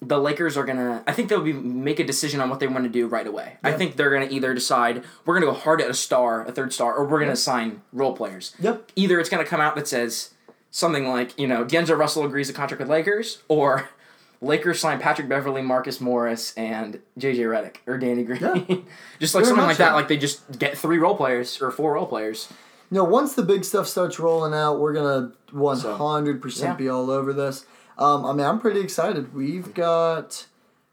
The 0.02 0.18
Lakers 0.18 0.58
are 0.58 0.66
gonna. 0.66 1.04
I 1.06 1.14
think 1.14 1.30
they'll 1.30 1.44
be 1.44 1.54
make 1.54 2.00
a 2.00 2.04
decision 2.04 2.42
on 2.42 2.50
what 2.50 2.60
they 2.60 2.66
want 2.66 2.86
to 2.86 2.90
do 2.90 3.06
right 3.08 3.28
away. 3.28 3.58
I 3.64 3.72
think 3.72 3.98
they're 3.98 4.10
gonna 4.10 4.32
either 4.32 4.52
decide 4.56 5.04
we're 5.26 5.36
gonna 5.36 5.46
go 5.46 5.54
hard 5.54 5.80
at 5.80 5.92
a 5.92 5.94
star, 5.94 6.44
a 6.44 6.52
third 6.52 6.74
star, 6.74 6.96
or 6.96 7.06
we're 7.06 7.20
gonna 7.20 7.36
sign 7.36 7.84
role 7.94 8.14
players. 8.14 8.56
Yep. 8.60 8.92
Either 8.96 9.20
it's 9.20 9.30
gonna 9.30 9.46
come 9.46 9.62
out 9.62 9.76
that 9.76 9.88
says 9.88 10.34
something 10.72 11.08
like 11.08 11.38
you 11.38 11.46
know 11.46 11.64
D'Angelo 11.64 12.00
Russell 12.00 12.26
agrees 12.26 12.50
a 12.50 12.54
contract 12.54 12.80
with 12.80 12.90
Lakers, 12.90 13.44
or 13.48 13.90
Lakers 14.42 14.80
sign 14.80 15.00
Patrick 15.00 15.30
Beverley, 15.30 15.62
Marcus 15.62 16.02
Morris, 16.02 16.56
and 16.58 17.00
JJ 17.20 17.42
Redick 17.42 17.76
or 17.86 18.00
Danny 18.00 18.24
Green. 18.24 18.42
Yeah. 18.42 18.56
just 19.20 19.36
like 19.36 19.44
Very 19.44 19.46
something 19.46 19.68
like 19.68 19.78
that. 19.78 19.94
Like 19.94 20.08
they 20.08 20.18
just 20.18 20.58
get 20.58 20.76
three 20.76 20.98
role 20.98 21.16
players 21.16 21.62
or 21.62 21.70
four 21.70 21.94
role 21.94 22.08
players. 22.08 22.52
You 22.92 22.98
know, 22.98 23.06
once 23.06 23.34
the 23.36 23.44
big 23.44 23.64
stuff 23.64 23.88
starts 23.88 24.20
rolling 24.20 24.54
out, 24.54 24.80
we're 24.80 24.92
going 24.94 25.32
to 25.32 25.56
100% 25.56 26.78
be 26.78 26.90
all 26.90 27.10
over 27.10 27.32
this. 27.32 27.66
Um, 27.98 28.26
I 28.26 28.34
mean, 28.34 28.46
I'm 28.46 28.60
pretty 28.60 28.82
excited. 28.82 29.34
We've 29.34 29.74
got 29.74 30.46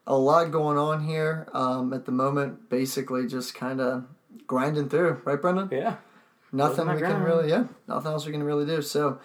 a 0.06 0.16
lot 0.16 0.52
going 0.52 0.78
on 0.78 1.04
here 1.04 1.48
um, 1.52 1.92
at 1.92 2.06
the 2.06 2.12
moment, 2.12 2.70
basically 2.70 3.26
just 3.26 3.54
kind 3.54 3.80
of 3.80 4.04
grinding 4.46 4.88
through. 4.88 5.20
Right, 5.24 5.40
Brendan? 5.40 5.70
Yeah. 5.72 5.96
Nothing 6.52 6.86
my 6.86 6.94
we 6.94 7.00
can 7.00 7.22
really, 7.22 7.50
yeah, 7.50 7.64
nothing 7.88 8.12
else 8.12 8.24
we 8.24 8.32
can 8.32 8.42
really 8.42 8.64
do. 8.64 8.80
So 8.80 9.18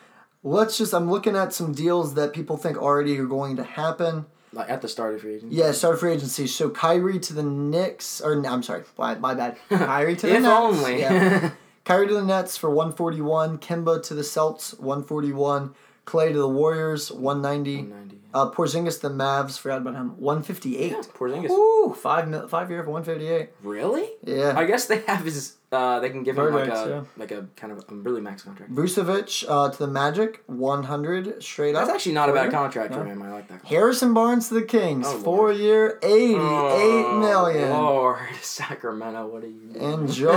let's 0.44 0.78
just, 0.78 0.94
I'm 0.94 1.10
looking 1.10 1.36
at 1.38 1.54
some 1.54 1.74
deals 1.74 2.16
that 2.16 2.34
people 2.34 2.58
think 2.58 2.78
already 2.78 3.18
are 3.20 3.26
going 3.26 3.56
to 3.58 3.64
happen. 3.64 4.26
Like 4.52 4.70
at 4.70 4.82
the 4.82 4.88
start 4.90 5.14
of 5.14 5.22
free 5.22 5.36
agency. 5.36 5.56
Yeah, 5.56 5.72
start 5.72 5.94
of 5.94 6.00
free 6.02 6.14
agency. 6.14 6.48
So 6.48 6.70
Kyrie 6.70 7.20
to 7.20 7.34
the 7.34 7.44
Knicks, 7.44 8.20
or 8.20 8.36
no, 8.36 8.50
I'm 8.50 8.62
sorry, 8.64 8.84
my, 8.98 9.16
my 9.16 9.36
bad. 9.36 9.58
Kyrie 9.70 10.16
to 10.18 10.28
the 10.28 10.36
If 10.36 10.42
Nets. 10.42 10.54
only. 10.54 11.00
Yeah. 11.00 11.52
Kyrie 11.86 12.08
to 12.08 12.14
the 12.14 12.24
Nets 12.24 12.56
for 12.56 12.70
141. 12.70 13.58
Kemba 13.58 14.02
to 14.04 14.14
the 14.14 14.24
Celts 14.24 14.74
141. 14.76 15.76
Klay 16.06 16.32
to 16.32 16.40
the 16.40 16.48
Warriors 16.48 17.12
190. 17.12 17.90
190. 17.90 18.23
Uh, 18.34 18.50
Porzingis 18.50 19.00
the 19.02 19.10
Mavs, 19.10 19.60
forgot 19.60 19.78
about 19.82 19.94
him, 19.94 20.18
158. 20.20 20.92
Yeah, 20.92 20.98
Porzingis. 21.14 21.50
Ooh, 21.52 21.94
five 21.94 22.28
mil, 22.28 22.48
five 22.48 22.70
year 22.72 22.84
for 22.84 22.90
158. 22.90 23.50
Really? 23.62 24.10
Yeah. 24.24 24.54
I 24.58 24.66
guess 24.66 24.88
they 24.88 25.02
have 25.02 25.24
his. 25.24 25.58
Uh, 25.72 26.00
they 26.00 26.10
can 26.12 26.22
give 26.22 26.38
him 26.38 26.54
like 26.54 26.68
a 26.68 26.70
yeah. 26.88 27.04
like 27.18 27.32
a 27.32 27.48
kind 27.56 27.74
of 27.74 27.80
a 27.90 27.94
really 27.96 28.22
max 28.22 28.44
contract. 28.44 28.72
Vucevic 28.74 29.44
uh, 29.50 29.72
to 29.72 29.78
the 29.80 29.88
Magic 29.88 30.44
100 30.46 31.42
straight 31.44 31.74
up. 31.76 31.86
That's 31.88 31.96
actually 31.96 32.12
not 32.14 32.30
a 32.30 32.34
bad 32.34 32.52
contract 32.52 32.94
for 32.94 33.04
him. 33.04 33.22
I 33.24 33.32
like 33.32 33.48
that. 33.48 33.66
Harrison 33.66 34.14
Barnes 34.14 34.50
to 34.50 34.54
the 34.56 34.62
Kings, 34.62 35.08
Oh, 35.08 35.12
Lord. 35.14 35.24
four 35.24 35.52
year, 35.52 35.98
eighty-eight 36.04 36.38
Oh, 36.40 37.20
million. 37.20 37.70
Lord, 37.72 38.20
Sacramento, 38.42 39.26
what 39.28 39.44
are 39.44 39.48
you 39.48 39.68
doing? 39.74 39.94
Enjoy 39.94 40.32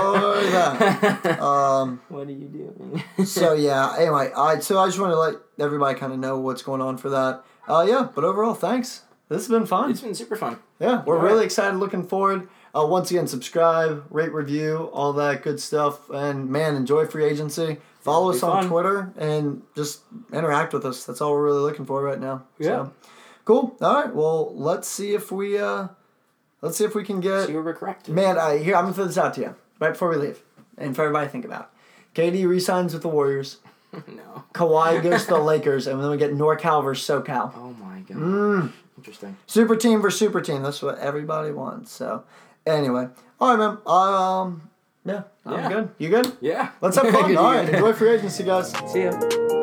that. 0.52 1.40
Um, 1.46 2.00
what 2.08 2.28
are 2.28 2.32
you 2.32 2.48
doing? 2.48 3.02
so 3.26 3.52
yeah. 3.52 3.94
Anyway, 3.98 4.30
I 4.34 4.58
so 4.60 4.78
I 4.78 4.86
just 4.86 4.98
want 4.98 5.12
to 5.12 5.18
let 5.18 5.34
everybody 5.58 5.98
kind 5.98 6.12
of 6.14 6.18
know 6.18 6.38
what's 6.38 6.62
going 6.62 6.80
on 6.80 6.96
for 6.96 7.10
that. 7.10 7.44
Uh, 7.68 7.86
yeah. 7.88 8.08
But 8.14 8.24
overall, 8.24 8.54
thanks. 8.54 9.02
This 9.28 9.42
has 9.42 9.48
been 9.48 9.66
fun. 9.66 9.90
it's 9.90 10.00
been 10.00 10.14
super 10.14 10.36
fun. 10.36 10.58
Yeah, 10.78 11.02
we're 11.04 11.16
All 11.16 11.22
right. 11.22 11.32
really 11.32 11.44
excited. 11.44 11.76
Looking 11.78 12.06
forward. 12.06 12.48
Uh, 12.74 12.86
once 12.86 13.10
again, 13.10 13.26
subscribe, 13.26 14.04
rate, 14.10 14.32
review, 14.32 14.90
all 14.92 15.12
that 15.14 15.42
good 15.42 15.58
stuff, 15.58 16.10
and 16.10 16.48
man, 16.50 16.76
enjoy 16.76 17.06
free 17.06 17.24
agency. 17.24 17.78
Follow 18.00 18.30
us 18.30 18.42
on 18.42 18.62
fun. 18.62 18.68
Twitter 18.68 19.12
and 19.16 19.62
just 19.74 20.02
interact 20.32 20.72
with 20.72 20.84
us. 20.84 21.04
That's 21.04 21.20
all 21.20 21.32
we're 21.32 21.44
really 21.44 21.62
looking 21.62 21.86
for 21.86 22.02
right 22.02 22.20
now. 22.20 22.44
Yeah. 22.58 22.66
So, 22.66 22.92
cool. 23.44 23.76
All 23.80 23.94
right. 23.94 24.14
Well, 24.14 24.54
let's 24.54 24.86
see 24.86 25.14
if 25.14 25.32
we 25.32 25.58
uh, 25.58 25.88
let's 26.60 26.76
see 26.76 26.84
if 26.84 26.94
we 26.94 27.02
can 27.02 27.20
get 27.20 27.46
See 27.46 27.54
where 27.54 27.62
we're 27.62 27.74
correct. 27.74 28.08
Man, 28.08 28.38
I 28.38 28.58
here 28.58 28.76
I'm 28.76 28.84
gonna 28.84 28.94
throw 28.94 29.06
this 29.06 29.18
out 29.18 29.34
to 29.34 29.40
you 29.40 29.56
right 29.80 29.92
before 29.92 30.10
we 30.10 30.16
leave, 30.16 30.40
and 30.78 30.94
for 30.94 31.02
everybody 31.02 31.26
to 31.26 31.32
think 31.32 31.44
about. 31.44 31.72
KD 32.14 32.46
resigns 32.46 32.92
with 32.92 33.02
the 33.02 33.08
Warriors. 33.08 33.58
no. 34.08 34.44
Kawhi 34.54 35.02
goes 35.02 35.24
to 35.24 35.30
the 35.34 35.38
Lakers, 35.52 35.86
and 35.86 36.02
then 36.02 36.10
we 36.10 36.16
get 36.16 36.32
NorCal 36.34 36.82
versus 36.84 37.06
SoCal. 37.06 37.52
Oh 37.56 37.74
my 37.82 38.00
god. 38.00 38.16
Mm. 38.16 38.72
Interesting. 38.96 39.36
Super 39.46 39.76
team 39.76 40.00
versus 40.00 40.18
super 40.18 40.40
team. 40.40 40.62
That's 40.62 40.82
what 40.82 40.98
everybody 40.98 41.52
wants. 41.52 41.92
So, 41.92 42.24
anyway, 42.66 43.08
all 43.40 43.56
right, 43.56 43.58
man. 43.58 43.78
Um, 43.86 44.70
yeah, 45.04 45.22
I'm 45.44 45.52
Yeah. 45.52 45.68
good. 45.68 45.88
You 45.98 46.08
good? 46.08 46.32
Yeah. 46.40 46.70
Let's 46.80 46.96
have 46.96 47.08
fun. 47.10 47.36
All 47.36 47.52
right, 47.52 47.68
enjoy 47.68 47.92
free 47.92 48.10
agency, 48.10 48.42
guys. 48.42 48.72
See 48.92 49.04
ya. 49.04 49.55